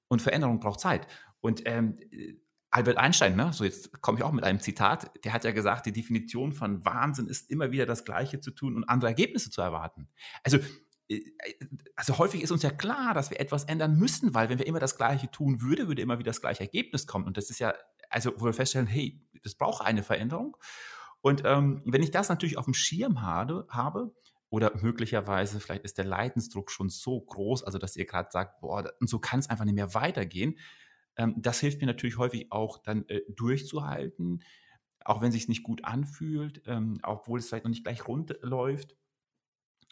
Und 0.08 0.22
Veränderung 0.22 0.60
braucht 0.60 0.80
Zeit. 0.80 1.06
Und 1.40 1.62
ähm, 1.66 1.94
Albert 2.70 2.98
Einstein, 2.98 3.36
ne, 3.36 3.52
so 3.52 3.64
jetzt 3.64 4.00
komme 4.02 4.18
ich 4.18 4.24
auch 4.24 4.32
mit 4.32 4.44
einem 4.44 4.60
Zitat, 4.60 5.10
der 5.24 5.32
hat 5.32 5.44
ja 5.44 5.52
gesagt, 5.52 5.86
die 5.86 5.92
Definition 5.92 6.52
von 6.52 6.84
Wahnsinn 6.84 7.26
ist 7.26 7.50
immer 7.50 7.70
wieder 7.70 7.86
das 7.86 8.04
Gleiche 8.04 8.40
zu 8.40 8.50
tun 8.50 8.76
und 8.76 8.84
andere 8.84 9.10
Ergebnisse 9.10 9.50
zu 9.50 9.62
erwarten. 9.62 10.08
Also 10.42 10.58
äh, 11.08 11.22
also 11.96 12.18
häufig 12.18 12.42
ist 12.42 12.50
uns 12.50 12.62
ja 12.62 12.70
klar, 12.70 13.14
dass 13.14 13.30
wir 13.30 13.40
etwas 13.40 13.64
ändern 13.64 13.96
müssen, 13.96 14.34
weil 14.34 14.48
wenn 14.48 14.58
wir 14.58 14.66
immer 14.66 14.80
das 14.80 14.96
Gleiche 14.96 15.30
tun 15.30 15.62
würden, 15.62 15.88
würde 15.88 16.02
immer 16.02 16.18
wieder 16.18 16.30
das 16.30 16.40
gleiche 16.40 16.60
Ergebnis 16.60 17.06
kommen. 17.06 17.26
Und 17.26 17.36
das 17.36 17.50
ist 17.50 17.58
ja, 17.58 17.74
also 18.10 18.32
wo 18.36 18.46
wir 18.46 18.52
feststellen, 18.52 18.86
hey, 18.86 19.20
das 19.42 19.54
braucht 19.54 19.84
eine 19.84 20.02
Veränderung. 20.02 20.56
Und 21.20 21.42
ähm, 21.44 21.82
wenn 21.84 22.02
ich 22.02 22.10
das 22.10 22.28
natürlich 22.28 22.58
auf 22.58 22.66
dem 22.66 22.74
Schirm 22.74 23.22
habe, 23.22 23.66
habe 23.70 24.14
oder 24.50 24.74
möglicherweise 24.80 25.60
vielleicht 25.60 25.84
ist 25.84 25.98
der 25.98 26.04
Leidensdruck 26.04 26.70
schon 26.70 26.88
so 26.88 27.20
groß, 27.20 27.64
also 27.64 27.78
dass 27.78 27.96
ihr 27.96 28.06
gerade 28.06 28.30
sagt, 28.30 28.60
boah, 28.60 28.90
und 29.00 29.08
so 29.08 29.18
kann 29.18 29.40
es 29.40 29.50
einfach 29.50 29.64
nicht 29.64 29.74
mehr 29.74 29.94
weitergehen. 29.94 30.58
Ähm, 31.16 31.34
das 31.36 31.60
hilft 31.60 31.80
mir 31.80 31.86
natürlich 31.86 32.18
häufig 32.18 32.50
auch 32.50 32.78
dann 32.78 33.06
äh, 33.08 33.22
durchzuhalten, 33.28 34.42
auch 35.04 35.20
wenn 35.20 35.28
es 35.28 35.34
sich 35.34 35.48
nicht 35.48 35.62
gut 35.62 35.84
anfühlt, 35.84 36.62
ähm, 36.66 36.98
obwohl 37.02 37.38
es 37.38 37.48
vielleicht 37.48 37.64
noch 37.64 37.70
nicht 37.70 37.84
gleich 37.84 38.06
rund 38.08 38.36
läuft 38.40 38.96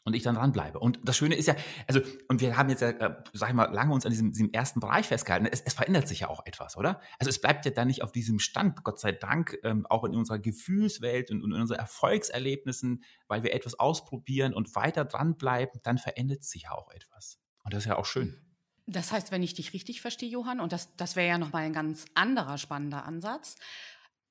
und 0.06 0.14
ich 0.14 0.22
dann 0.22 0.36
dranbleibe. 0.36 0.78
Und 0.78 1.00
das 1.04 1.16
Schöne 1.16 1.34
ist 1.34 1.46
ja, 1.46 1.56
also, 1.88 2.00
und 2.28 2.40
wir 2.40 2.56
haben 2.56 2.70
jetzt 2.70 2.80
ja, 2.80 2.90
äh, 2.90 3.16
sag 3.32 3.48
ich 3.48 3.54
mal, 3.54 3.70
lange 3.72 3.92
uns 3.92 4.06
an 4.06 4.12
diesem, 4.12 4.30
diesem 4.30 4.52
ersten 4.52 4.78
Bereich 4.80 5.06
festgehalten. 5.06 5.46
Es, 5.50 5.60
es, 5.60 5.74
verändert 5.74 6.06
sich 6.06 6.20
ja 6.20 6.28
auch 6.28 6.46
etwas, 6.46 6.76
oder? 6.76 7.00
Also 7.18 7.28
es 7.28 7.40
bleibt 7.40 7.64
ja 7.66 7.72
dann 7.72 7.88
nicht 7.88 8.02
auf 8.02 8.12
diesem 8.12 8.38
Stand, 8.38 8.84
Gott 8.84 9.00
sei 9.00 9.12
Dank, 9.12 9.58
ähm, 9.64 9.84
auch 9.86 10.04
in 10.04 10.14
unserer 10.14 10.38
Gefühlswelt 10.38 11.30
und, 11.30 11.42
und 11.42 11.52
in 11.52 11.60
unseren 11.60 11.80
Erfolgserlebnissen, 11.80 13.02
weil 13.26 13.42
wir 13.42 13.52
etwas 13.52 13.78
ausprobieren 13.78 14.54
und 14.54 14.74
weiter 14.76 15.04
dranbleiben, 15.04 15.80
dann 15.82 15.98
verändert 15.98 16.44
sich 16.44 16.62
ja 16.62 16.72
auch 16.72 16.90
etwas. 16.92 17.40
Und 17.64 17.74
das 17.74 17.80
ist 17.80 17.88
ja 17.88 17.98
auch 17.98 18.06
schön. 18.06 18.40
Das 18.86 19.10
heißt, 19.10 19.32
wenn 19.32 19.42
ich 19.42 19.54
dich 19.54 19.72
richtig 19.72 20.00
verstehe, 20.00 20.28
Johann, 20.28 20.60
und 20.60 20.72
das, 20.72 20.94
das 20.96 21.16
wäre 21.16 21.26
ja 21.26 21.38
nochmal 21.38 21.64
ein 21.64 21.72
ganz 21.72 22.04
anderer 22.14 22.56
spannender 22.56 23.04
Ansatz, 23.04 23.56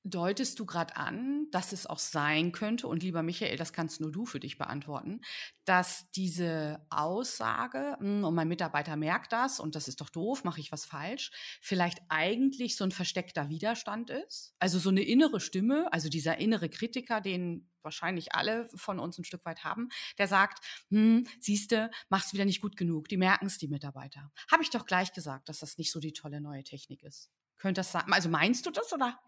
deutest 0.06 0.60
du 0.60 0.66
gerade 0.66 0.96
an, 0.96 1.48
dass 1.52 1.74
es 1.74 1.88
auch 1.88 2.00
sein 2.00 2.52
könnte, 2.52 2.88
und 2.88 3.04
lieber 3.04 3.24
Michael, 3.24 3.58
das 3.58 3.74
kannst 3.74 4.00
nur 4.00 4.12
du 4.12 4.26
für 4.26 4.40
dich 4.40 4.58
beantworten, 4.58 5.22
dass 5.66 6.12
diese 6.12 6.86
Aussage, 6.90 7.98
hm, 8.00 8.24
und 8.24 8.36
mein 8.36 8.48
Mitarbeiter 8.48 8.96
merkt 8.96 9.34
das 9.34 9.60
und 9.60 9.76
das 9.76 9.88
ist 9.88 10.00
doch 10.02 10.10
doof, 10.10 10.44
mache 10.44 10.60
ich 10.60 10.72
was 10.72 10.86
falsch, 10.86 11.32
vielleicht 11.62 12.00
eigentlich 12.10 12.78
so 12.78 12.84
ein 12.84 12.92
versteckter 12.92 13.50
Widerstand 13.50 14.12
ist? 14.12 14.54
Also 14.60 14.78
so 14.80 14.90
eine 14.90 15.02
innere 15.02 15.40
Stimme, 15.40 15.92
also 15.92 16.08
dieser 16.08 16.38
innere 16.38 16.70
Kritiker, 16.70 17.20
den 17.20 17.70
wahrscheinlich 17.82 18.34
alle 18.34 18.70
von 18.76 19.00
uns 19.00 19.18
ein 19.18 19.24
Stück 19.24 19.46
weit 19.46 19.64
haben, 19.64 19.90
der 20.18 20.28
sagt, 20.28 20.64
hm, 20.90 21.28
siehste, 21.40 21.90
machst 22.10 22.34
wieder 22.34 22.46
nicht 22.46 22.62
gut 22.62 22.78
genug, 22.78 23.08
die 23.10 23.18
merken 23.18 23.48
es, 23.48 23.58
die 23.58 23.68
Mitarbeiter. 23.68 24.32
Habe 24.52 24.64
ich 24.64 24.70
doch 24.70 24.86
gleich 24.86 25.14
gesagt, 25.14 25.50
dass 25.50 25.60
das 25.60 25.78
nicht 25.78 25.92
so 25.92 26.00
die 26.00 26.14
tolle 26.14 26.42
neue 26.42 26.64
Technik 26.64 27.04
ist. 27.04 27.32
Könnte 27.58 27.80
das 27.80 27.92
sein? 27.92 28.12
Also 28.12 28.30
meinst 28.30 28.66
du 28.66 28.72
das 28.72 28.92
oder 28.94 29.20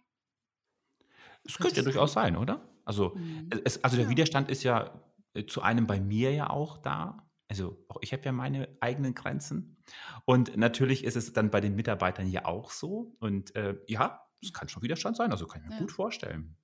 es 1.48 1.58
könnte 1.58 1.78
ja 1.78 1.84
durchaus 1.84 2.14
sein, 2.14 2.36
oder? 2.36 2.62
Also, 2.86 3.16
mhm. 3.16 3.50
es, 3.64 3.84
also 3.84 3.96
der 3.98 4.06
ja. 4.06 4.12
Widerstand 4.12 4.50
ist 4.50 4.64
ja 4.64 5.02
äh, 5.34 5.46
zu 5.46 5.62
einem 5.62 5.88
bei 5.88 6.00
mir 6.00 6.34
ja 6.34 6.50
auch 6.50 6.78
da. 6.78 7.24
Also 7.50 7.86
auch 7.88 7.98
ich 8.02 8.12
habe 8.12 8.24
ja 8.24 8.32
meine 8.32 8.68
eigenen 8.82 9.14
Grenzen. 9.14 9.78
Und 10.26 10.58
natürlich 10.58 11.04
ist 11.04 11.16
es 11.16 11.32
dann 11.34 11.50
bei 11.50 11.62
den 11.62 11.76
Mitarbeitern 11.76 12.28
ja 12.28 12.46
auch 12.46 12.72
so. 12.72 13.16
Und 13.20 13.56
äh, 13.56 13.76
ja, 13.88 14.22
es 14.42 14.54
kann 14.54 14.68
schon 14.68 14.84
Widerstand 14.84 15.16
sein, 15.16 15.32
also 15.32 15.48
kann 15.48 15.62
ich 15.62 15.70
mir 15.70 15.76
ja. 15.76 15.80
gut 15.80 15.92
vorstellen. 15.92 16.58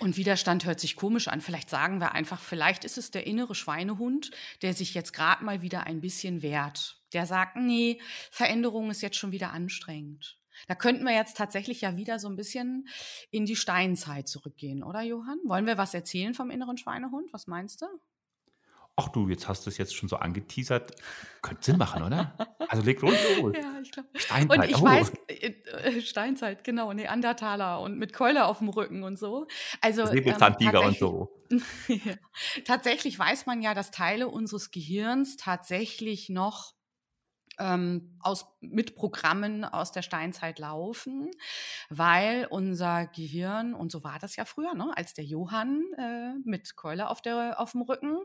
Und 0.00 0.16
Widerstand 0.16 0.64
hört 0.66 0.80
sich 0.80 0.96
komisch 0.96 1.28
an. 1.28 1.40
Vielleicht 1.40 1.70
sagen 1.70 2.00
wir 2.00 2.12
einfach, 2.12 2.40
vielleicht 2.40 2.84
ist 2.84 2.98
es 2.98 3.10
der 3.10 3.26
innere 3.26 3.54
Schweinehund, 3.54 4.30
der 4.62 4.74
sich 4.74 4.94
jetzt 4.94 5.12
gerade 5.12 5.44
mal 5.44 5.62
wieder 5.62 5.84
ein 5.84 6.00
bisschen 6.00 6.42
wehrt. 6.42 7.02
Der 7.12 7.26
sagt, 7.26 7.56
nee, 7.56 8.00
Veränderung 8.30 8.90
ist 8.90 9.00
jetzt 9.00 9.16
schon 9.16 9.32
wieder 9.32 9.52
anstrengend. 9.52 10.38
Da 10.68 10.74
könnten 10.74 11.04
wir 11.04 11.14
jetzt 11.14 11.36
tatsächlich 11.36 11.80
ja 11.80 11.96
wieder 11.96 12.18
so 12.18 12.28
ein 12.28 12.36
bisschen 12.36 12.88
in 13.30 13.46
die 13.46 13.56
Steinzeit 13.56 14.28
zurückgehen, 14.28 14.82
oder 14.82 15.02
Johann? 15.02 15.38
Wollen 15.44 15.66
wir 15.66 15.78
was 15.78 15.94
erzählen 15.94 16.34
vom 16.34 16.50
inneren 16.50 16.78
Schweinehund? 16.78 17.32
Was 17.32 17.46
meinst 17.46 17.82
du? 17.82 17.86
Ach 18.98 19.08
du, 19.08 19.28
jetzt 19.28 19.46
hast 19.46 19.66
du 19.66 19.70
es 19.70 19.76
jetzt 19.76 19.94
schon 19.94 20.08
so 20.08 20.16
angeteasert. 20.16 20.96
Könnte 21.42 21.62
Sinn 21.62 21.76
machen, 21.76 22.02
oder? 22.02 22.34
Also 22.68 22.82
leg 22.82 23.02
los. 23.02 23.12
ja, 23.54 23.80
ich 23.82 23.92
glaube. 23.92 24.08
Steinzeit. 24.14 24.58
Und 24.58 24.70
ich 24.70 24.76
oh. 24.78 24.84
weiß, 24.84 25.12
äh, 25.28 25.34
äh, 25.48 26.00
Steinzeit, 26.00 26.64
genau, 26.64 26.90
Neandertaler 26.94 27.82
und 27.82 27.98
mit 27.98 28.14
Keule 28.14 28.46
auf 28.46 28.58
dem 28.58 28.70
Rücken 28.70 29.02
und 29.02 29.18
so. 29.18 29.46
Also 29.82 30.06
Säbelzahntiger 30.06 30.80
ähm, 30.80 30.88
und 30.88 30.98
so. 30.98 31.42
ja. 31.88 32.14
Tatsächlich 32.64 33.18
weiß 33.18 33.44
man 33.44 33.60
ja, 33.60 33.74
dass 33.74 33.90
Teile 33.90 34.28
unseres 34.28 34.70
Gehirns 34.70 35.36
tatsächlich 35.36 36.30
noch 36.30 36.72
ähm, 37.58 38.16
aus, 38.20 38.46
mit 38.60 38.96
Programmen 38.96 39.64
aus 39.64 39.92
der 39.92 40.02
Steinzeit 40.02 40.58
laufen, 40.58 41.30
weil 41.88 42.46
unser 42.50 43.06
Gehirn, 43.06 43.74
und 43.74 43.90
so 43.90 44.04
war 44.04 44.18
das 44.18 44.36
ja 44.36 44.44
früher, 44.44 44.74
ne, 44.74 44.92
als 44.96 45.14
der 45.14 45.24
Johann 45.24 45.82
äh, 45.98 46.34
mit 46.44 46.76
Keule 46.76 47.08
auf, 47.08 47.22
der, 47.22 47.60
auf 47.60 47.72
dem 47.72 47.82
Rücken 47.82 48.18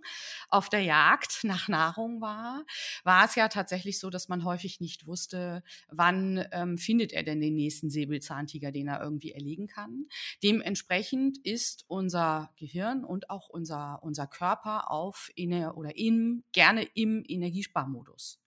auf 0.50 0.70
der 0.70 0.82
Jagd 0.82 1.44
nach 1.44 1.68
Nahrung 1.68 2.22
war, 2.22 2.66
war 3.04 3.26
es 3.26 3.36
ja 3.36 3.48
tatsächlich 3.48 4.00
so, 4.00 4.10
dass 4.10 4.28
man 4.28 4.44
häufig 4.44 4.80
nicht 4.80 5.08
wusste, 5.08 5.64
wann 5.90 6.46
ähm, 6.52 6.78
findet 6.78 7.14
er 7.14 7.24
denn 7.24 7.40
den 7.40 7.56
nächsten 7.56 7.90
Säbelzahntiger, 7.90 8.72
den 8.72 8.88
er 8.88 9.02
irgendwie 9.02 9.32
erlegen 9.32 9.68
kann. 9.68 10.08
Dementsprechend 10.44 11.38
ist 11.44 11.86
unser 11.88 12.52
Gehirn 12.58 13.06
und 13.06 13.30
auch 13.30 13.50
unser, 13.50 14.00
unser 14.04 14.28
Körper 14.28 14.92
auf 14.92 15.30
in, 15.36 15.54
oder 15.66 15.98
im, 15.98 16.44
gerne 16.52 16.84
im 16.94 17.24
Energiesparmodus. 17.28 18.41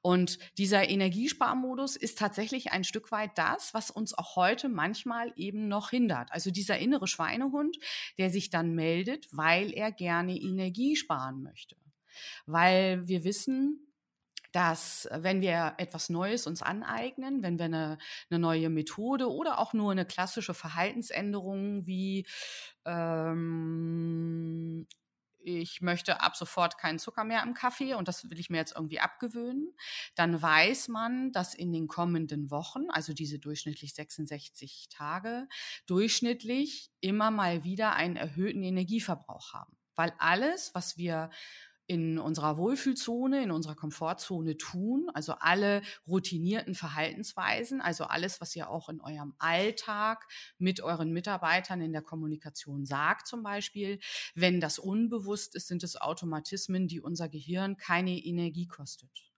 Und 0.00 0.38
dieser 0.58 0.88
Energiesparmodus 0.88 1.96
ist 1.96 2.18
tatsächlich 2.18 2.72
ein 2.72 2.84
Stück 2.84 3.12
weit 3.12 3.36
das, 3.36 3.72
was 3.72 3.90
uns 3.90 4.16
auch 4.16 4.36
heute 4.36 4.68
manchmal 4.68 5.32
eben 5.36 5.68
noch 5.68 5.90
hindert. 5.90 6.32
Also 6.32 6.50
dieser 6.50 6.78
innere 6.78 7.06
Schweinehund, 7.06 7.78
der 8.18 8.30
sich 8.30 8.50
dann 8.50 8.74
meldet, 8.74 9.28
weil 9.30 9.72
er 9.72 9.92
gerne 9.92 10.36
Energie 10.36 10.96
sparen 10.96 11.42
möchte. 11.42 11.76
Weil 12.46 13.06
wir 13.06 13.24
wissen, 13.24 13.92
dass 14.52 15.08
wenn 15.10 15.40
wir 15.40 15.74
etwas 15.78 16.10
Neues 16.10 16.46
uns 16.46 16.62
aneignen, 16.62 17.42
wenn 17.42 17.58
wir 17.58 17.66
eine, 17.66 17.98
eine 18.30 18.38
neue 18.38 18.68
Methode 18.68 19.30
oder 19.30 19.58
auch 19.58 19.72
nur 19.72 19.92
eine 19.92 20.04
klassische 20.04 20.52
Verhaltensänderung 20.52 21.86
wie 21.86 22.26
ähm, 22.84 24.86
ich 25.44 25.80
möchte 25.80 26.20
ab 26.20 26.36
sofort 26.36 26.78
keinen 26.78 26.98
Zucker 26.98 27.24
mehr 27.24 27.42
im 27.42 27.54
Kaffee 27.54 27.94
und 27.94 28.08
das 28.08 28.28
will 28.30 28.38
ich 28.38 28.50
mir 28.50 28.58
jetzt 28.58 28.74
irgendwie 28.74 29.00
abgewöhnen, 29.00 29.74
dann 30.14 30.40
weiß 30.40 30.88
man, 30.88 31.32
dass 31.32 31.54
in 31.54 31.72
den 31.72 31.88
kommenden 31.88 32.50
Wochen, 32.50 32.90
also 32.90 33.12
diese 33.12 33.38
durchschnittlich 33.38 33.94
66 33.94 34.88
Tage, 34.90 35.48
durchschnittlich 35.86 36.90
immer 37.00 37.30
mal 37.30 37.64
wieder 37.64 37.94
einen 37.94 38.16
erhöhten 38.16 38.62
Energieverbrauch 38.62 39.52
haben. 39.52 39.76
Weil 39.94 40.14
alles, 40.18 40.74
was 40.74 40.96
wir 40.96 41.30
in 41.86 42.18
unserer 42.18 42.56
Wohlfühlzone, 42.56 43.42
in 43.42 43.50
unserer 43.50 43.74
Komfortzone 43.74 44.56
tun. 44.56 45.08
Also 45.14 45.34
alle 45.40 45.82
routinierten 46.06 46.74
Verhaltensweisen, 46.74 47.80
also 47.80 48.04
alles, 48.04 48.40
was 48.40 48.54
ihr 48.56 48.70
auch 48.70 48.88
in 48.88 49.00
eurem 49.00 49.34
Alltag 49.38 50.26
mit 50.58 50.80
euren 50.80 51.12
Mitarbeitern 51.12 51.80
in 51.80 51.92
der 51.92 52.02
Kommunikation 52.02 52.84
sagt 52.84 53.26
zum 53.26 53.42
Beispiel. 53.42 53.98
Wenn 54.34 54.60
das 54.60 54.78
unbewusst 54.78 55.54
ist, 55.54 55.68
sind 55.68 55.82
es 55.82 56.00
Automatismen, 56.00 56.88
die 56.88 57.00
unser 57.00 57.28
Gehirn 57.28 57.76
keine 57.76 58.16
Energie 58.16 58.66
kostet. 58.66 59.31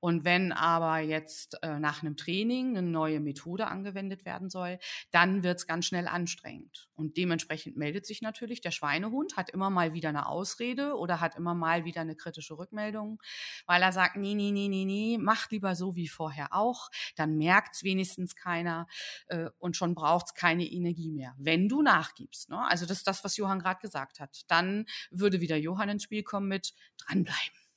Und 0.00 0.24
wenn 0.24 0.52
aber 0.52 0.98
jetzt 0.98 1.62
äh, 1.62 1.78
nach 1.78 2.02
einem 2.02 2.16
Training 2.16 2.76
eine 2.76 2.86
neue 2.86 3.20
Methode 3.20 3.66
angewendet 3.66 4.24
werden 4.24 4.50
soll, 4.50 4.78
dann 5.10 5.42
wird 5.42 5.58
es 5.58 5.66
ganz 5.66 5.86
schnell 5.86 6.06
anstrengend. 6.06 6.88
Und 6.94 7.16
dementsprechend 7.16 7.76
meldet 7.76 8.06
sich 8.06 8.22
natürlich 8.22 8.60
der 8.60 8.70
Schweinehund, 8.70 9.36
hat 9.36 9.50
immer 9.50 9.70
mal 9.70 9.94
wieder 9.94 10.08
eine 10.08 10.26
Ausrede 10.26 10.96
oder 10.96 11.20
hat 11.20 11.36
immer 11.36 11.54
mal 11.54 11.84
wieder 11.84 12.00
eine 12.00 12.16
kritische 12.16 12.58
Rückmeldung, 12.58 13.20
weil 13.66 13.82
er 13.82 13.92
sagt, 13.92 14.16
nee, 14.16 14.34
nee, 14.34 14.50
nee, 14.50 14.68
nee, 14.68 14.84
nee, 14.84 15.18
macht 15.18 15.52
lieber 15.52 15.74
so 15.74 15.96
wie 15.96 16.08
vorher 16.08 16.48
auch, 16.52 16.90
dann 17.16 17.36
merkt 17.36 17.76
es 17.76 17.82
wenigstens 17.84 18.34
keiner 18.34 18.86
äh, 19.28 19.50
und 19.58 19.76
schon 19.76 19.94
braucht 19.94 20.26
es 20.26 20.34
keine 20.34 20.64
Energie 20.64 21.12
mehr, 21.12 21.34
wenn 21.38 21.68
du 21.68 21.82
nachgibst. 21.82 22.48
Ne? 22.48 22.64
Also 22.68 22.86
das 22.86 22.98
ist 22.98 23.06
das, 23.06 23.24
was 23.24 23.36
Johann 23.36 23.60
gerade 23.60 23.80
gesagt 23.80 24.20
hat. 24.20 24.42
Dann 24.48 24.86
würde 25.10 25.40
wieder 25.40 25.56
Johann 25.56 25.88
ins 25.88 26.04
Spiel 26.04 26.22
kommen 26.22 26.48
mit 26.48 26.74
dranbleiben. 26.98 27.67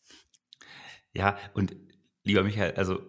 Ja, 1.14 1.38
und 1.54 1.76
lieber 2.24 2.44
Michael, 2.44 2.76
also 2.76 3.02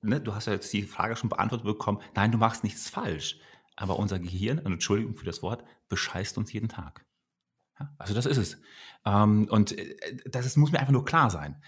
ne, 0.00 0.20
du 0.20 0.34
hast 0.34 0.46
ja 0.46 0.52
jetzt 0.52 0.72
die 0.72 0.82
Frage 0.82 1.16
schon 1.16 1.30
beantwortet 1.30 1.66
bekommen. 1.66 2.00
Nein, 2.14 2.32
du 2.32 2.38
machst 2.38 2.64
nichts 2.64 2.90
falsch. 2.90 3.38
Aber 3.76 3.98
unser 3.98 4.18
Gehirn, 4.18 4.58
und 4.58 4.72
Entschuldigung 4.72 5.16
für 5.16 5.24
das 5.24 5.42
Wort, 5.42 5.64
bescheißt 5.88 6.36
uns 6.38 6.52
jeden 6.52 6.68
Tag. 6.68 7.06
Ja, 7.78 7.94
also 7.98 8.14
das 8.14 8.26
ist 8.26 8.36
es. 8.36 8.60
Ähm, 9.06 9.48
und 9.50 9.76
äh, 9.78 9.96
das 10.26 10.46
ist, 10.46 10.56
muss 10.56 10.72
mir 10.72 10.78
einfach 10.78 10.92
nur 10.92 11.04
klar 11.04 11.30
sein. 11.30 11.62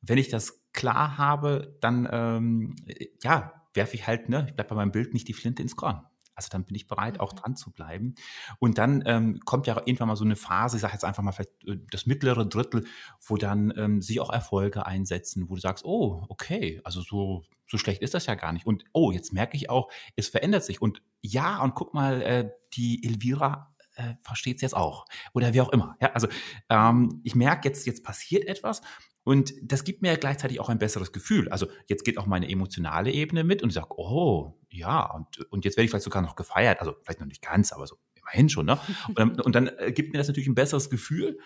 Wenn 0.00 0.18
ich 0.18 0.28
das 0.28 0.62
klar 0.72 1.18
habe, 1.18 1.76
dann 1.80 2.08
ähm, 2.10 2.76
ja, 3.22 3.66
werfe 3.74 3.94
ich 3.94 4.06
halt, 4.06 4.28
ne, 4.28 4.46
ich 4.48 4.54
bleibe 4.54 4.70
bei 4.70 4.76
meinem 4.76 4.92
Bild 4.92 5.12
nicht 5.12 5.28
die 5.28 5.34
Flinte 5.34 5.62
ins 5.62 5.76
Korn. 5.76 6.06
Also 6.34 6.48
dann 6.50 6.64
bin 6.64 6.74
ich 6.74 6.86
bereit, 6.86 7.20
auch 7.20 7.32
mhm. 7.32 7.36
dran 7.36 7.56
zu 7.56 7.70
bleiben. 7.70 8.14
Und 8.58 8.78
dann 8.78 9.02
ähm, 9.06 9.40
kommt 9.44 9.66
ja 9.66 9.76
irgendwann 9.76 10.08
mal 10.08 10.16
so 10.16 10.24
eine 10.24 10.36
Phase, 10.36 10.76
ich 10.76 10.82
sage 10.82 10.94
jetzt 10.94 11.04
einfach 11.04 11.22
mal 11.22 11.32
vielleicht 11.32 11.64
äh, 11.66 11.78
das 11.90 12.06
mittlere 12.06 12.46
Drittel, 12.46 12.86
wo 13.24 13.36
dann 13.36 13.72
ähm, 13.76 14.00
sich 14.00 14.20
auch 14.20 14.30
Erfolge 14.30 14.86
einsetzen, 14.86 15.48
wo 15.48 15.54
du 15.54 15.60
sagst, 15.60 15.84
oh, 15.84 16.24
okay, 16.28 16.80
also 16.84 17.00
so, 17.02 17.44
so 17.68 17.78
schlecht 17.78 18.02
ist 18.02 18.14
das 18.14 18.26
ja 18.26 18.34
gar 18.34 18.52
nicht. 18.52 18.66
Und 18.66 18.84
oh, 18.92 19.12
jetzt 19.12 19.32
merke 19.32 19.56
ich 19.56 19.70
auch, 19.70 19.90
es 20.16 20.28
verändert 20.28 20.64
sich. 20.64 20.80
Und 20.80 21.02
ja, 21.22 21.62
und 21.62 21.74
guck 21.74 21.94
mal, 21.94 22.22
äh, 22.22 22.50
die 22.74 23.04
Elvira 23.04 23.74
äh, 23.96 24.14
versteht 24.22 24.56
es 24.56 24.62
jetzt 24.62 24.76
auch. 24.76 25.04
Oder 25.34 25.52
wie 25.54 25.60
auch 25.60 25.70
immer. 25.70 25.96
Ja, 26.00 26.12
also 26.12 26.28
ähm, 26.68 27.20
ich 27.24 27.34
merke 27.34 27.68
jetzt, 27.68 27.86
jetzt 27.86 28.04
passiert 28.04 28.46
etwas 28.46 28.82
Und 29.22 29.52
das 29.62 29.84
gibt 29.84 30.02
mir 30.02 30.16
gleichzeitig 30.16 30.60
auch 30.60 30.68
ein 30.68 30.78
besseres 30.78 31.12
Gefühl. 31.12 31.48
Also 31.50 31.66
jetzt 31.86 32.04
geht 32.04 32.18
auch 32.18 32.26
meine 32.26 32.48
emotionale 32.48 33.12
Ebene 33.12 33.44
mit 33.44 33.62
und 33.62 33.68
ich 33.68 33.74
sage, 33.74 33.98
oh, 33.98 34.58
ja, 34.70 35.04
und, 35.14 35.40
und 35.50 35.64
jetzt 35.64 35.76
werde 35.76 35.84
ich 35.84 35.90
vielleicht 35.90 36.04
sogar 36.04 36.22
noch 36.22 36.36
gefeiert. 36.36 36.80
Also 36.80 36.94
vielleicht 37.02 37.20
noch 37.20 37.26
nicht 37.26 37.42
ganz, 37.42 37.72
aber 37.72 37.86
so 37.86 37.96
immerhin 38.14 38.48
schon. 38.48 38.66
Ne? 38.66 38.78
Und, 39.08 39.18
dann, 39.18 39.40
und 39.40 39.54
dann 39.54 39.68
äh, 39.78 39.92
gibt 39.92 40.12
mir 40.12 40.18
das 40.18 40.28
natürlich 40.28 40.48
ein 40.48 40.54
besseres 40.54 40.90
Gefühl. 40.90 41.38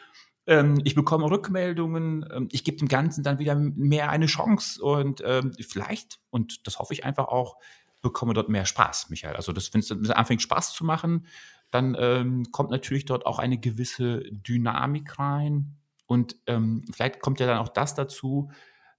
Ähm, 0.46 0.80
ich 0.84 0.94
bekomme 0.94 1.30
Rückmeldungen, 1.30 2.26
ähm, 2.30 2.48
ich 2.52 2.64
gebe 2.64 2.76
dem 2.76 2.88
Ganzen 2.88 3.24
dann 3.24 3.38
wieder 3.38 3.54
mehr 3.54 4.10
eine 4.10 4.26
Chance 4.26 4.82
und 4.82 5.22
ähm, 5.24 5.52
vielleicht, 5.58 6.20
und 6.30 6.66
das 6.66 6.78
hoffe 6.78 6.92
ich 6.92 7.04
einfach 7.04 7.28
auch, 7.28 7.56
bekomme 8.02 8.34
dort 8.34 8.50
mehr 8.50 8.66
Spaß, 8.66 9.08
Michael. 9.08 9.36
Also 9.36 9.52
das, 9.52 9.72
wenn 9.72 9.80
es 9.80 9.90
anfängt 10.10 10.42
Spaß 10.42 10.74
zu 10.74 10.84
machen, 10.84 11.26
dann 11.70 11.96
ähm, 11.98 12.52
kommt 12.52 12.70
natürlich 12.70 13.06
dort 13.06 13.24
auch 13.24 13.38
eine 13.38 13.58
gewisse 13.58 14.22
Dynamik 14.30 15.18
rein. 15.18 15.78
Und 16.06 16.36
ähm, 16.46 16.84
vielleicht 16.92 17.20
kommt 17.20 17.40
ja 17.40 17.46
dann 17.46 17.58
auch 17.58 17.68
das 17.68 17.94
dazu, 17.94 18.50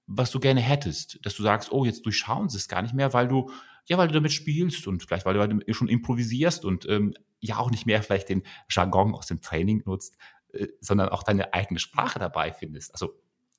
was 0.08 0.32
du 0.32 0.40
gerne 0.40 0.62
hättest, 0.62 1.20
dass 1.26 1.36
du 1.36 1.44
sagst, 1.44 1.72
oh, 1.72 1.86
jetzt 1.86 2.06
durchschauen 2.06 2.50
sie 2.50 2.58
es 2.58 2.68
gar 2.68 2.82
nicht 2.82 2.94
mehr, 2.94 3.14
weil 3.14 3.28
du, 3.28 3.52
ja, 3.86 3.98
weil 3.98 4.08
du 4.08 4.14
damit 4.14 4.32
spielst 4.32 4.88
und 4.88 5.04
vielleicht, 5.04 5.26
weil 5.26 5.34
du 5.34 5.74
schon 5.74 5.88
improvisierst 5.88 6.66
und 6.66 6.88
ähm, 6.88 7.14
ja 7.40 7.58
auch 7.58 7.72
nicht 7.72 7.86
mehr 7.86 8.02
vielleicht 8.04 8.30
den 8.30 8.44
Jargon 8.70 9.16
aus 9.16 9.28
dem 9.28 9.42
Training 9.42 9.84
nutzt, 9.86 10.18
äh, 10.54 10.68
sondern 10.80 11.10
auch 11.10 11.24
deine 11.24 11.54
eigene 11.54 11.80
Sprache 11.80 12.20
dabei 12.20 12.52
findest. 12.52 12.92
Also 12.92 13.14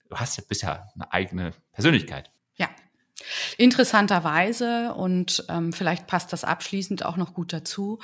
du 0.09 0.17
hast 0.17 0.37
ja 0.37 0.45
bisher 0.49 0.89
eine 0.95 1.13
eigene 1.13 1.53
Persönlichkeit. 1.73 2.31
Ja, 2.57 2.69
Interessanterweise, 3.57 4.93
und 4.95 5.45
ähm, 5.49 5.73
vielleicht 5.73 6.07
passt 6.07 6.33
das 6.33 6.45
abschließend 6.45 7.05
auch 7.05 7.17
noch 7.17 7.33
gut 7.33 7.53
dazu, 7.53 7.99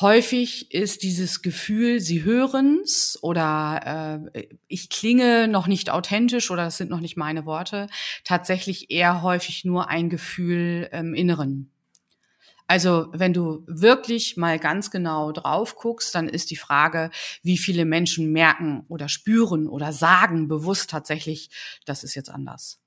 häufig 0.00 0.72
ist 0.72 1.02
dieses 1.02 1.42
Gefühl, 1.42 2.00
sie 2.00 2.24
hören's 2.24 3.18
oder 3.22 4.28
äh, 4.34 4.46
ich 4.66 4.90
klinge 4.90 5.48
noch 5.48 5.66
nicht 5.66 5.90
authentisch 5.90 6.50
oder 6.50 6.64
das 6.64 6.76
sind 6.76 6.90
noch 6.90 7.00
nicht 7.00 7.16
meine 7.16 7.46
Worte, 7.46 7.88
tatsächlich 8.24 8.90
eher 8.90 9.22
häufig 9.22 9.64
nur 9.64 9.88
ein 9.88 10.10
Gefühl 10.10 10.88
im 10.92 11.14
Inneren. 11.14 11.70
Also 12.66 13.08
wenn 13.12 13.34
du 13.34 13.62
wirklich 13.66 14.36
mal 14.36 14.58
ganz 14.58 14.90
genau 14.90 15.32
drauf 15.32 15.76
guckst, 15.76 16.14
dann 16.14 16.28
ist 16.28 16.50
die 16.50 16.56
Frage, 16.56 17.10
wie 17.42 17.58
viele 17.58 17.84
Menschen 17.84 18.32
merken 18.32 18.84
oder 18.88 19.08
spüren 19.08 19.68
oder 19.68 19.92
sagen 19.92 20.48
bewusst 20.48 20.88
tatsächlich, 20.90 21.50
das 21.84 22.04
ist 22.04 22.14
jetzt 22.14 22.30
anders. 22.30 22.83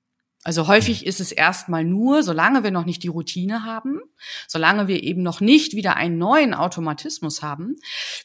Also 0.47 0.69
häufig 0.69 1.05
ist 1.05 1.19
es 1.19 1.33
erstmal 1.33 1.83
nur, 1.83 2.23
solange 2.23 2.63
wir 2.63 2.71
noch 2.71 2.85
nicht 2.85 3.03
die 3.03 3.09
Routine 3.09 3.65
haben, 3.65 3.99
solange 4.47 4.87
wir 4.87 5.03
eben 5.03 5.21
noch 5.21 5.41
nicht 5.41 5.73
wieder 5.73 5.97
einen 5.97 6.17
neuen 6.17 6.53
Automatismus 6.53 7.43
haben, 7.43 7.75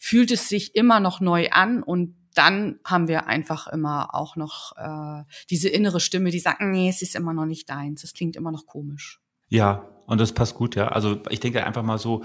fühlt 0.00 0.30
es 0.30 0.48
sich 0.48 0.76
immer 0.76 1.00
noch 1.00 1.18
neu 1.18 1.50
an 1.50 1.82
und 1.82 2.14
dann 2.32 2.78
haben 2.84 3.08
wir 3.08 3.26
einfach 3.26 3.66
immer 3.66 4.14
auch 4.14 4.36
noch 4.36 4.70
äh, 4.76 5.24
diese 5.50 5.68
innere 5.68 5.98
Stimme, 5.98 6.30
die 6.30 6.38
sagt, 6.38 6.60
nee, 6.60 6.88
es 6.88 7.02
ist 7.02 7.16
immer 7.16 7.34
noch 7.34 7.44
nicht 7.44 7.68
deins, 7.68 8.04
es 8.04 8.12
klingt 8.12 8.36
immer 8.36 8.52
noch 8.52 8.66
komisch. 8.66 9.20
Ja, 9.48 9.88
und 10.06 10.20
das 10.20 10.32
passt 10.32 10.54
gut, 10.54 10.76
ja. 10.76 10.86
Also 10.90 11.20
ich 11.28 11.40
denke 11.40 11.66
einfach 11.66 11.82
mal 11.82 11.98
so, 11.98 12.22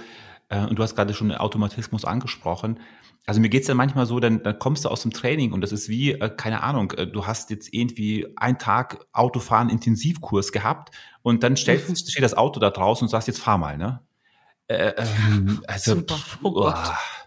äh, 0.49 0.63
und 0.63 0.77
du 0.77 0.83
hast 0.83 0.93
gerade 0.93 1.15
schon 1.15 1.29
den 1.29 1.39
Automatismus 1.39 2.05
angesprochen, 2.05 2.79
also 3.27 3.41
mir 3.41 3.49
geht's 3.49 3.67
dann 3.67 3.75
manchmal 3.75 4.05
so, 4.05 4.21
dann, 4.21 4.41
dann 4.41 4.57
kommst 4.57 4.85
du 4.85 4.89
aus 4.89 5.01
dem 5.01 5.11
Training 5.11 5.51
und 5.51 5.59
das 5.59 5.73
ist 5.73 5.89
wie, 5.89 6.13
äh, 6.13 6.29
keine 6.29 6.63
Ahnung, 6.63 6.91
äh, 6.91 7.05
du 7.05 7.27
hast 7.27 7.49
jetzt 7.49 7.73
irgendwie 7.73 8.25
einen 8.37 8.57
Tag 8.57 9.05
Autofahren 9.11 9.69
Intensivkurs 9.69 10.53
gehabt 10.53 10.95
und 11.23 11.43
dann 11.43 11.57
stellst, 11.57 11.89
mhm. 11.89 11.95
steht 11.97 12.23
das 12.23 12.35
Auto 12.35 12.61
da 12.61 12.69
draußen 12.69 13.05
und 13.05 13.09
sagst, 13.09 13.27
jetzt 13.27 13.41
fahr 13.41 13.57
mal, 13.57 13.77
ne? 13.77 13.99
Äh, 14.67 14.93
ähm, 14.97 15.61
also, 15.67 15.95
Super. 15.95 16.17
Oh 16.41 16.51
Gott. 16.51 16.75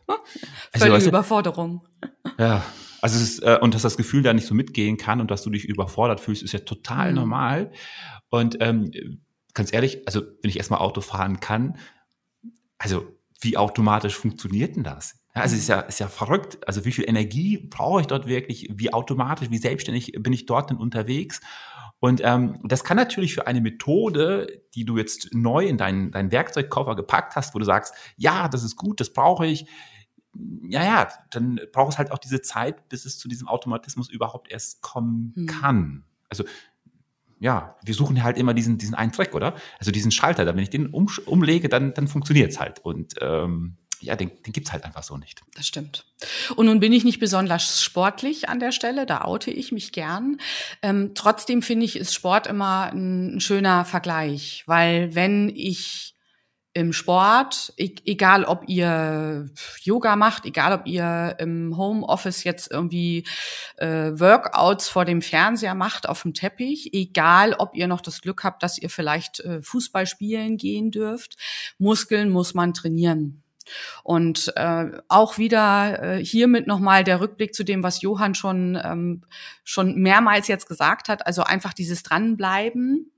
Also, 0.73 0.87
Völlige 0.87 1.09
Überforderung. 1.09 1.87
Ja, 2.37 2.65
also 3.01 3.17
es 3.17 3.23
ist, 3.23 3.39
äh, 3.45 3.59
und 3.61 3.75
dass 3.75 3.83
das 3.83 3.97
Gefühl 3.97 4.25
da 4.25 4.33
nicht 4.33 4.47
so 4.47 4.55
mitgehen 4.55 4.97
kann 4.97 5.21
und 5.21 5.31
dass 5.31 5.43
du 5.43 5.51
dich 5.51 5.65
überfordert 5.65 6.19
fühlst, 6.19 6.43
ist 6.43 6.53
ja 6.53 6.59
total 6.61 7.11
mhm. 7.11 7.17
normal. 7.17 7.73
Und 8.29 8.57
ähm, 8.61 8.91
ganz 9.55 9.73
ehrlich, 9.73 10.03
also 10.07 10.23
wenn 10.43 10.51
ich 10.51 10.57
erstmal 10.57 10.81
Auto 10.81 11.01
fahren 11.01 11.39
kann, 11.39 11.79
also 12.77 13.07
wie 13.41 13.57
automatisch 13.57 14.17
funktioniert 14.17 14.75
denn 14.75 14.83
das? 14.83 15.20
Ja, 15.35 15.43
also 15.43 15.55
es 15.55 15.63
ist 15.63 15.69
ja, 15.69 15.81
ist 15.81 16.01
ja 16.01 16.09
verrückt. 16.09 16.59
Also 16.67 16.85
wie 16.85 16.93
viel 16.93 17.09
Energie 17.09 17.59
brauche 17.59 18.01
ich 18.01 18.07
dort 18.07 18.27
wirklich? 18.27 18.69
Wie 18.75 18.93
automatisch, 18.93 19.51
wie 19.51 19.59
selbstständig 19.59 20.13
bin 20.19 20.33
ich 20.33 20.47
dort 20.47 20.71
denn 20.71 20.77
unterwegs? 20.77 21.41
Und 22.01 22.23
ähm, 22.25 22.59
das 22.65 22.83
kann 22.83 22.97
natürlich 22.97 23.35
für 23.35 23.47
eine 23.47 23.61
Methode, 23.61 24.63
die 24.75 24.85
du 24.85 24.97
jetzt 24.97 25.35
neu 25.35 25.67
in 25.67 25.77
deinen, 25.77 26.11
deinen 26.11 26.33
Werkzeugkoffer 26.33 26.97
gepackt 26.97 27.37
hast, 27.37 27.55
wo 27.55 27.59
du 27.59 27.65
sagst, 27.65 27.95
ja, 28.17 28.49
das 28.49 28.65
ist 28.65 28.77
gut, 28.77 29.01
das 29.01 29.13
brauche 29.13 29.47
ich. 29.47 29.67
Ja, 30.69 30.83
ja, 30.83 31.09
dann 31.31 31.61
braucht 31.73 31.93
es 31.93 31.99
halt 31.99 32.11
auch 32.11 32.19
diese 32.19 32.41
Zeit, 32.41 32.89
bis 32.89 33.05
es 33.05 33.19
zu 33.19 33.29
diesem 33.29 33.49
Automatismus 33.49 34.09
überhaupt 34.09 34.51
erst 34.51 34.81
kommen 34.81 35.35
hm. 35.37 35.47
kann. 35.47 36.05
Also 36.31 36.45
ja, 37.39 37.77
wir 37.85 37.95
suchen 37.95 38.23
halt 38.23 38.39
immer 38.39 38.55
diesen, 38.55 38.79
diesen 38.79 38.95
einen 38.95 39.13
Track, 39.13 39.35
oder? 39.35 39.55
Also 39.79 39.91
diesen 39.91 40.11
Schalter, 40.11 40.45
da 40.45 40.55
wenn 40.55 40.63
ich 40.63 40.71
den 40.71 40.89
um, 40.89 41.09
umlege, 41.27 41.69
dann, 41.69 41.93
dann 41.95 42.07
funktioniert 42.09 42.53
es 42.53 42.61
halt. 42.61 42.81
Und 42.81 43.15
ähm, 43.21 43.77
ja, 44.01 44.17
den, 44.17 44.31
den 44.43 44.53
gibt's 44.53 44.73
halt 44.73 44.85
einfach 44.85 45.03
so 45.03 45.17
nicht. 45.17 45.41
Das 45.55 45.67
stimmt. 45.67 46.05
Und 46.57 46.67
nun 46.67 46.81
bin 46.81 46.93
ich 46.93 47.05
nicht 47.05 47.21
besonders 47.21 47.83
sportlich 47.83 48.49
an 48.49 48.61
der 48.61 48.73
Stelle, 48.73 49.07
da 49.07 49.23
oute 49.23 49.51
ich 49.51 49.73
mich 49.73 49.93
gern. 49.93 50.39
Ähm, 50.83 51.13
trotzdem 51.15 51.63
finde 51.63 51.87
ich, 51.87 51.97
ist 51.97 52.15
Sport 52.15 52.47
immer 52.47 52.91
ein, 52.93 53.37
ein 53.37 53.41
schöner 53.41 53.85
Vergleich, 53.85 54.65
weil 54.67 55.15
wenn 55.15 55.49
ich 55.49 56.15
im 56.73 56.93
Sport, 56.93 57.73
e 57.77 57.97
egal 58.05 58.45
ob 58.45 58.69
ihr 58.69 59.51
Yoga 59.83 60.15
macht, 60.15 60.47
egal 60.47 60.73
ob 60.73 60.87
ihr 60.87 61.35
im 61.41 61.77
Homeoffice 61.77 62.45
jetzt 62.45 62.71
irgendwie 62.71 63.27
äh, 63.77 64.13
Workouts 64.13 64.89
vor 64.89 65.05
dem 65.05 65.21
Fernseher 65.21 65.75
macht 65.75 66.09
auf 66.09 66.23
dem 66.23 66.33
Teppich, 66.33 66.95
egal 66.95 67.55
ob 67.55 67.75
ihr 67.75 67.89
noch 67.89 68.01
das 68.01 68.21
Glück 68.21 68.45
habt, 68.45 68.63
dass 68.63 68.79
ihr 68.79 68.89
vielleicht 68.89 69.41
äh, 69.41 69.63
Fußball 69.63 70.07
spielen 70.07 70.57
gehen 70.57 70.93
dürft, 70.93 71.37
Muskeln 71.79 72.31
muss 72.31 72.55
man 72.55 72.73
trainieren. 72.73 73.43
Und 74.03 74.53
äh, 74.57 74.91
auch 75.09 75.39
wieder 75.39 76.03
äh, 76.03 76.25
hiermit 76.25 76.67
nochmal 76.67 77.05
der 77.05 77.21
Rückblick 77.21 77.55
zu 77.55 77.65
dem, 77.65 77.83
was 77.83 78.03
Johann 78.03 78.35
schon, 78.35 78.79
ähm, 78.83 79.23
schon 79.65 79.97
mehrmals 79.97 80.49
jetzt 80.49 80.69
gesagt 80.69 81.09
hat. 81.09 81.27
Also 81.27 81.43
einfach 81.43 81.73
dieses 81.73 82.03
Dranbleiben 82.03 83.11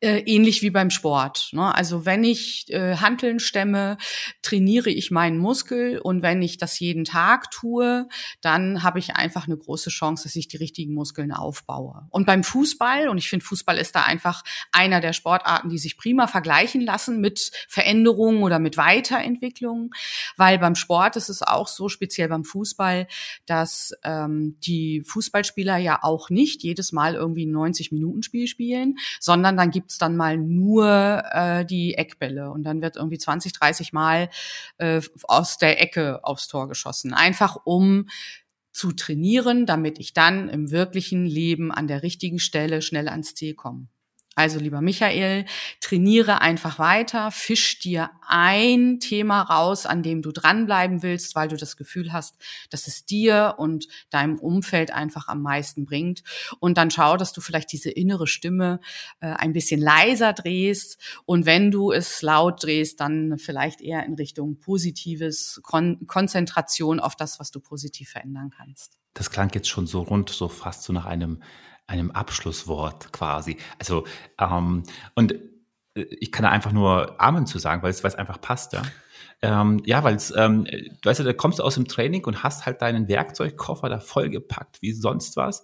ähnlich 0.00 0.62
wie 0.62 0.70
beim 0.70 0.90
Sport. 0.90 1.50
Ne? 1.52 1.74
Also 1.74 2.04
wenn 2.06 2.24
ich 2.24 2.66
äh, 2.68 2.96
Hanteln 2.96 3.38
stemme, 3.38 3.96
trainiere 4.42 4.90
ich 4.90 5.10
meinen 5.10 5.38
Muskel 5.38 5.98
und 5.98 6.22
wenn 6.22 6.42
ich 6.42 6.58
das 6.58 6.78
jeden 6.78 7.04
Tag 7.04 7.50
tue, 7.50 8.08
dann 8.40 8.82
habe 8.82 8.98
ich 8.98 9.16
einfach 9.16 9.46
eine 9.46 9.56
große 9.56 9.90
Chance, 9.90 10.24
dass 10.24 10.36
ich 10.36 10.48
die 10.48 10.56
richtigen 10.56 10.94
Muskeln 10.94 11.32
aufbaue. 11.32 12.06
Und 12.10 12.26
beim 12.26 12.44
Fußball, 12.44 13.08
und 13.08 13.18
ich 13.18 13.28
finde, 13.28 13.44
Fußball 13.44 13.78
ist 13.78 13.94
da 13.94 14.02
einfach 14.02 14.42
einer 14.72 15.00
der 15.00 15.12
Sportarten, 15.12 15.68
die 15.68 15.78
sich 15.78 15.96
prima 15.96 16.26
vergleichen 16.26 16.80
lassen 16.80 17.20
mit 17.20 17.50
Veränderungen 17.68 18.42
oder 18.42 18.58
mit 18.58 18.76
Weiterentwicklungen, 18.76 19.90
weil 20.36 20.58
beim 20.58 20.74
Sport 20.74 21.16
ist 21.16 21.28
es 21.28 21.42
auch 21.42 21.68
so, 21.68 21.88
speziell 21.88 22.28
beim 22.28 22.44
Fußball, 22.44 23.06
dass 23.46 23.92
ähm, 24.02 24.56
die 24.60 25.02
Fußballspieler 25.06 25.76
ja 25.76 25.98
auch 26.02 26.30
nicht 26.30 26.62
jedes 26.62 26.92
Mal 26.92 27.14
irgendwie 27.14 27.46
ein 27.46 27.54
90-Minuten-Spiel 27.54 28.46
spielen, 28.46 28.96
sondern 29.20 29.43
sondern 29.44 29.58
dann 29.58 29.70
gibt's 29.70 29.98
dann 29.98 30.16
mal 30.16 30.38
nur 30.38 31.22
äh, 31.30 31.66
die 31.66 31.98
Eckbälle 31.98 32.50
und 32.50 32.62
dann 32.62 32.80
wird 32.80 32.96
irgendwie 32.96 33.18
20, 33.18 33.52
30 33.52 33.92
Mal 33.92 34.30
äh, 34.78 35.02
aus 35.24 35.58
der 35.58 35.82
Ecke 35.82 36.24
aufs 36.24 36.48
Tor 36.48 36.66
geschossen. 36.66 37.12
Einfach 37.12 37.58
um 37.64 38.08
zu 38.72 38.92
trainieren, 38.92 39.66
damit 39.66 39.98
ich 39.98 40.14
dann 40.14 40.48
im 40.48 40.70
wirklichen 40.70 41.26
Leben 41.26 41.72
an 41.72 41.88
der 41.88 42.02
richtigen 42.02 42.38
Stelle 42.38 42.80
schnell 42.80 43.06
ans 43.06 43.34
Ziel 43.34 43.52
komme. 43.54 43.88
Also 44.34 44.58
lieber 44.58 44.80
Michael, 44.80 45.44
trainiere 45.80 46.40
einfach 46.40 46.78
weiter, 46.78 47.30
fisch 47.30 47.78
dir 47.78 48.10
ein 48.26 48.98
Thema 49.00 49.42
raus, 49.42 49.86
an 49.86 50.02
dem 50.02 50.22
du 50.22 50.32
dranbleiben 50.32 51.02
willst, 51.02 51.34
weil 51.34 51.48
du 51.48 51.56
das 51.56 51.76
Gefühl 51.76 52.12
hast, 52.12 52.36
dass 52.70 52.86
es 52.88 53.04
dir 53.06 53.54
und 53.58 53.86
deinem 54.10 54.38
Umfeld 54.38 54.92
einfach 54.92 55.28
am 55.28 55.42
meisten 55.42 55.84
bringt. 55.84 56.22
Und 56.58 56.78
dann 56.78 56.90
schau, 56.90 57.16
dass 57.16 57.32
du 57.32 57.40
vielleicht 57.40 57.72
diese 57.72 57.90
innere 57.90 58.26
Stimme 58.26 58.80
äh, 59.20 59.26
ein 59.26 59.52
bisschen 59.52 59.80
leiser 59.80 60.32
drehst. 60.32 60.98
Und 61.26 61.46
wenn 61.46 61.70
du 61.70 61.92
es 61.92 62.22
laut 62.22 62.62
drehst, 62.62 63.00
dann 63.00 63.38
vielleicht 63.38 63.80
eher 63.80 64.04
in 64.04 64.14
Richtung 64.14 64.58
positives 64.58 65.60
Kon 65.62 66.06
Konzentration 66.06 67.00
auf 67.00 67.16
das, 67.16 67.38
was 67.38 67.50
du 67.50 67.60
positiv 67.60 68.10
verändern 68.10 68.50
kannst. 68.50 68.98
Das 69.14 69.30
klang 69.30 69.50
jetzt 69.54 69.68
schon 69.68 69.86
so 69.86 70.02
rund, 70.02 70.30
so 70.30 70.48
fast 70.48 70.82
so 70.82 70.92
nach 70.92 71.06
einem 71.06 71.40
einem 71.86 72.10
Abschlusswort 72.10 73.12
quasi. 73.12 73.58
Also, 73.78 74.06
ähm, 74.38 74.84
und 75.14 75.32
äh, 75.94 76.02
ich 76.20 76.32
kann 76.32 76.44
da 76.44 76.50
einfach 76.50 76.72
nur 76.72 77.20
Amen 77.20 77.46
zu 77.46 77.58
sagen, 77.58 77.82
weil 77.82 77.90
es, 77.90 78.02
weil 78.02 78.10
es 78.10 78.16
einfach 78.16 78.40
passt, 78.40 78.72
ja. 78.72 78.82
Ähm, 79.42 79.82
ja, 79.84 80.02
weil 80.04 80.16
ähm, 80.36 80.64
du 80.64 81.08
weißt 81.08 81.20
ja, 81.20 81.24
da 81.26 81.32
kommst 81.32 81.58
du 81.58 81.62
aus 81.62 81.74
dem 81.74 81.86
Training 81.86 82.24
und 82.24 82.42
hast 82.42 82.64
halt 82.64 82.80
deinen 82.80 83.08
Werkzeugkoffer 83.08 83.88
da 83.88 84.00
vollgepackt 84.00 84.80
wie 84.80 84.92
sonst 84.92 85.36
was. 85.36 85.62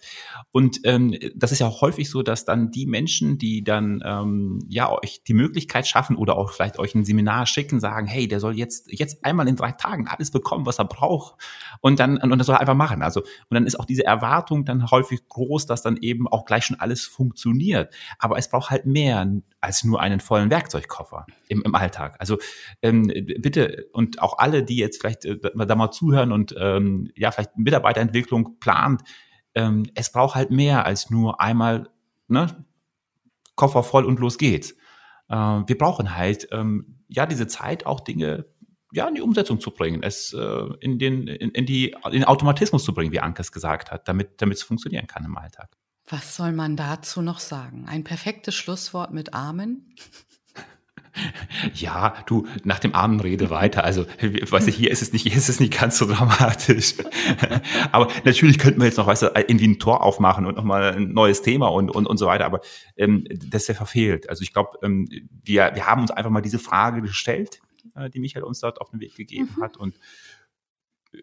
Und 0.50 0.80
ähm, 0.84 1.14
das 1.34 1.52
ist 1.52 1.60
ja 1.60 1.66
auch 1.66 1.80
häufig 1.80 2.10
so, 2.10 2.22
dass 2.22 2.44
dann 2.44 2.70
die 2.70 2.86
Menschen, 2.86 3.38
die 3.38 3.64
dann 3.64 4.02
ähm, 4.04 4.58
ja 4.68 4.90
euch 4.90 5.22
die 5.26 5.34
Möglichkeit 5.34 5.86
schaffen 5.86 6.16
oder 6.16 6.36
auch 6.36 6.52
vielleicht 6.52 6.78
euch 6.78 6.94
ein 6.94 7.04
Seminar 7.04 7.46
schicken, 7.46 7.80
sagen, 7.80 8.06
hey, 8.06 8.28
der 8.28 8.40
soll 8.40 8.58
jetzt 8.58 8.92
jetzt 8.92 9.24
einmal 9.24 9.48
in 9.48 9.56
drei 9.56 9.72
Tagen 9.72 10.08
alles 10.08 10.30
bekommen, 10.30 10.66
was 10.66 10.78
er 10.78 10.84
braucht, 10.84 11.36
und 11.80 12.00
dann 12.00 12.18
und 12.18 12.38
das 12.38 12.46
soll 12.46 12.56
er 12.56 12.60
einfach 12.60 12.74
machen. 12.74 13.02
Also 13.02 13.20
und 13.20 13.54
dann 13.54 13.66
ist 13.66 13.80
auch 13.80 13.86
diese 13.86 14.04
Erwartung 14.04 14.64
dann 14.64 14.90
häufig 14.90 15.26
groß, 15.28 15.66
dass 15.66 15.82
dann 15.82 15.96
eben 15.96 16.28
auch 16.28 16.44
gleich 16.44 16.64
schon 16.64 16.78
alles 16.78 17.04
funktioniert. 17.04 17.94
Aber 18.18 18.36
es 18.36 18.50
braucht 18.50 18.70
halt 18.70 18.86
mehr 18.86 19.26
als 19.60 19.84
nur 19.84 20.00
einen 20.00 20.20
vollen 20.20 20.50
Werkzeugkoffer 20.50 21.26
im, 21.48 21.62
im 21.62 21.74
Alltag. 21.74 22.16
Also 22.18 22.38
ähm, 22.82 23.10
bitte 23.50 23.88
und 23.92 24.22
auch 24.22 24.38
alle, 24.38 24.62
die 24.62 24.76
jetzt 24.76 25.00
vielleicht 25.00 25.24
äh, 25.24 25.38
da 25.40 25.74
mal 25.74 25.90
zuhören 25.90 26.32
und 26.32 26.54
ähm, 26.58 27.10
ja 27.16 27.30
vielleicht 27.30 27.56
Mitarbeiterentwicklung 27.56 28.58
plant, 28.60 29.02
ähm, 29.54 29.84
es 29.94 30.12
braucht 30.12 30.36
halt 30.36 30.50
mehr 30.50 30.86
als 30.86 31.10
nur 31.10 31.40
einmal 31.40 31.90
ne, 32.28 32.64
Koffer 33.56 33.82
voll 33.82 34.04
und 34.04 34.20
los 34.20 34.38
geht's. 34.38 34.72
Äh, 35.28 35.34
wir 35.34 35.76
brauchen 35.76 36.16
halt 36.16 36.48
ähm, 36.52 37.00
ja 37.08 37.26
diese 37.26 37.46
Zeit, 37.46 37.86
auch 37.86 38.00
Dinge 38.00 38.46
ja, 38.92 39.06
in 39.06 39.14
die 39.14 39.20
Umsetzung 39.20 39.60
zu 39.60 39.70
bringen, 39.70 40.02
es 40.02 40.32
äh, 40.32 40.64
in, 40.80 40.98
den, 40.98 41.28
in, 41.28 41.50
in, 41.50 41.64
die, 41.64 41.94
in 42.10 42.24
Automatismus 42.24 42.82
zu 42.82 42.92
bringen, 42.92 43.12
wie 43.12 43.20
Anke 43.20 43.40
es 43.40 43.52
gesagt 43.52 43.92
hat, 43.92 44.08
damit 44.08 44.42
damit 44.42 44.56
es 44.56 44.64
funktionieren 44.64 45.06
kann 45.06 45.24
im 45.24 45.36
Alltag. 45.36 45.70
Was 46.08 46.34
soll 46.34 46.50
man 46.50 46.76
dazu 46.76 47.22
noch 47.22 47.38
sagen? 47.38 47.86
Ein 47.86 48.02
perfektes 48.02 48.56
Schlusswort 48.56 49.12
mit 49.12 49.32
Amen? 49.32 49.94
Ja, 51.74 52.14
du, 52.26 52.46
nach 52.64 52.78
dem 52.78 52.94
Armen 52.94 53.20
rede 53.20 53.50
weiter. 53.50 53.84
Also, 53.84 54.06
weißt 54.20 54.66
du, 54.66 54.70
hier 54.70 54.90
ist 54.90 55.02
es 55.02 55.12
nicht, 55.12 55.22
hier 55.22 55.36
ist 55.36 55.48
es 55.48 55.60
nicht 55.60 55.78
ganz 55.78 55.98
so 55.98 56.06
dramatisch. 56.06 56.94
Aber 57.92 58.08
natürlich 58.24 58.58
könnten 58.58 58.80
wir 58.80 58.86
jetzt 58.86 58.96
noch, 58.96 59.06
weißt 59.06 59.22
du, 59.22 59.26
irgendwie 59.34 59.68
ein 59.68 59.78
Tor 59.78 60.02
aufmachen 60.02 60.46
und 60.46 60.56
nochmal 60.56 60.94
ein 60.94 61.12
neues 61.12 61.42
Thema 61.42 61.68
und, 61.68 61.90
und, 61.90 62.06
und 62.06 62.16
so 62.16 62.26
weiter. 62.26 62.44
Aber 62.46 62.60
ähm, 62.96 63.26
das 63.28 63.62
ist 63.62 63.68
ja 63.68 63.74
verfehlt. 63.74 64.28
Also 64.28 64.42
ich 64.42 64.52
glaube, 64.52 64.78
ähm, 64.82 65.08
wir, 65.44 65.72
wir 65.74 65.86
haben 65.86 66.02
uns 66.02 66.10
einfach 66.10 66.30
mal 66.30 66.40
diese 66.40 66.58
Frage 66.58 67.02
gestellt, 67.02 67.60
äh, 67.94 68.10
die 68.10 68.20
Michael 68.20 68.44
uns 68.44 68.60
dort 68.60 68.80
auf 68.80 68.90
den 68.90 69.00
Weg 69.00 69.14
gegeben 69.16 69.50
mhm. 69.56 69.62
hat. 69.62 69.76
Und 69.76 69.98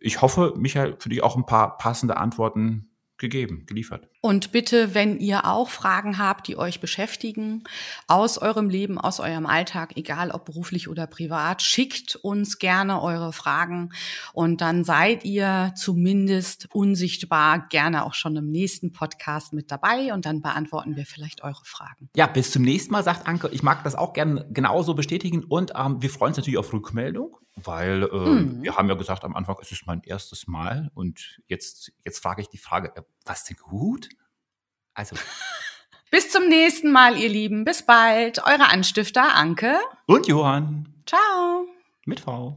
ich 0.01 0.21
hoffe, 0.21 0.53
Michael, 0.57 0.95
für 0.99 1.09
dich 1.09 1.23
auch 1.23 1.35
ein 1.35 1.45
paar 1.45 1.77
passende 1.77 2.17
Antworten 2.17 2.89
gegeben, 3.18 3.65
geliefert. 3.65 4.07
Und 4.22 4.51
bitte, 4.51 4.93
wenn 4.93 5.20
ihr 5.20 5.45
auch 5.45 5.70
Fragen 5.70 6.18
habt, 6.18 6.47
die 6.47 6.57
euch 6.57 6.80
beschäftigen, 6.80 7.63
aus 8.07 8.38
eurem 8.38 8.70
Leben, 8.70 8.97
aus 8.97 9.20
eurem 9.20 9.45
Alltag, 9.45 9.93
egal 9.95 10.32
ob 10.32 10.45
beruflich 10.45 10.88
oder 10.89 11.07
privat, 11.07 11.61
schickt 11.61 12.15
uns 12.15 12.59
gerne 12.59 13.01
eure 13.01 13.34
Fragen 13.34 13.91
und 14.34 14.61
dann 14.61 14.84
seid 14.84 15.24
ihr 15.26 15.74
zumindest 15.76 16.68
unsichtbar 16.74 17.68
gerne 17.70 18.05
auch 18.05 18.13
schon 18.13 18.36
im 18.36 18.51
nächsten 18.51 18.91
Podcast 18.91 19.53
mit 19.53 19.72
dabei 19.72 20.13
und 20.13 20.26
dann 20.26 20.41
beantworten 20.41 20.95
wir 20.95 21.05
vielleicht 21.05 21.43
eure 21.43 21.63
Fragen. 21.63 22.09
Ja, 22.15 22.28
bis 22.28 22.51
zum 22.51 22.63
nächsten 22.63 22.91
Mal, 22.91 23.03
sagt 23.03 23.28
Anke. 23.28 23.49
Ich 23.51 23.63
mag 23.63 23.84
das 23.84 23.95
auch 23.95 24.13
gerne 24.13 24.47
genauso 24.51 24.93
bestätigen 24.93 25.43
und 25.43 25.74
ähm, 25.76 26.01
wir 26.01 26.09
freuen 26.09 26.32
uns 26.32 26.38
natürlich 26.38 26.57
auf 26.57 26.74
Rückmeldung 26.74 27.38
weil 27.64 28.03
äh, 28.03 28.16
mhm. 28.16 28.64
wir 28.64 28.76
haben 28.76 28.88
ja 28.88 28.95
gesagt 28.95 29.24
am 29.24 29.36
Anfang, 29.36 29.58
es 29.62 29.72
ist 29.72 29.88
mein 29.88 30.01
erstes 30.03 30.47
Mal 30.47 30.91
und 30.93 31.41
jetzt, 31.47 31.91
jetzt 32.05 32.20
frage 32.20 32.41
ich 32.41 32.49
die 32.49 32.58
Frage, 32.58 32.95
äh, 32.95 33.01
was 33.26 33.45
denn 33.45 33.58
gut? 33.58 34.10
Also. 34.93 35.16
Bis 36.12 36.32
zum 36.32 36.47
nächsten 36.47 36.91
Mal, 36.91 37.18
ihr 37.18 37.28
Lieben. 37.28 37.66
Bis 37.66 37.86
bald. 37.86 38.45
Eure 38.45 38.70
Anstifter 38.70 39.36
Anke 39.36 39.78
und 40.05 40.28
Johann. 40.28 41.03
Ciao. 41.05 41.66
Mit 42.05 42.22
V. 42.22 42.55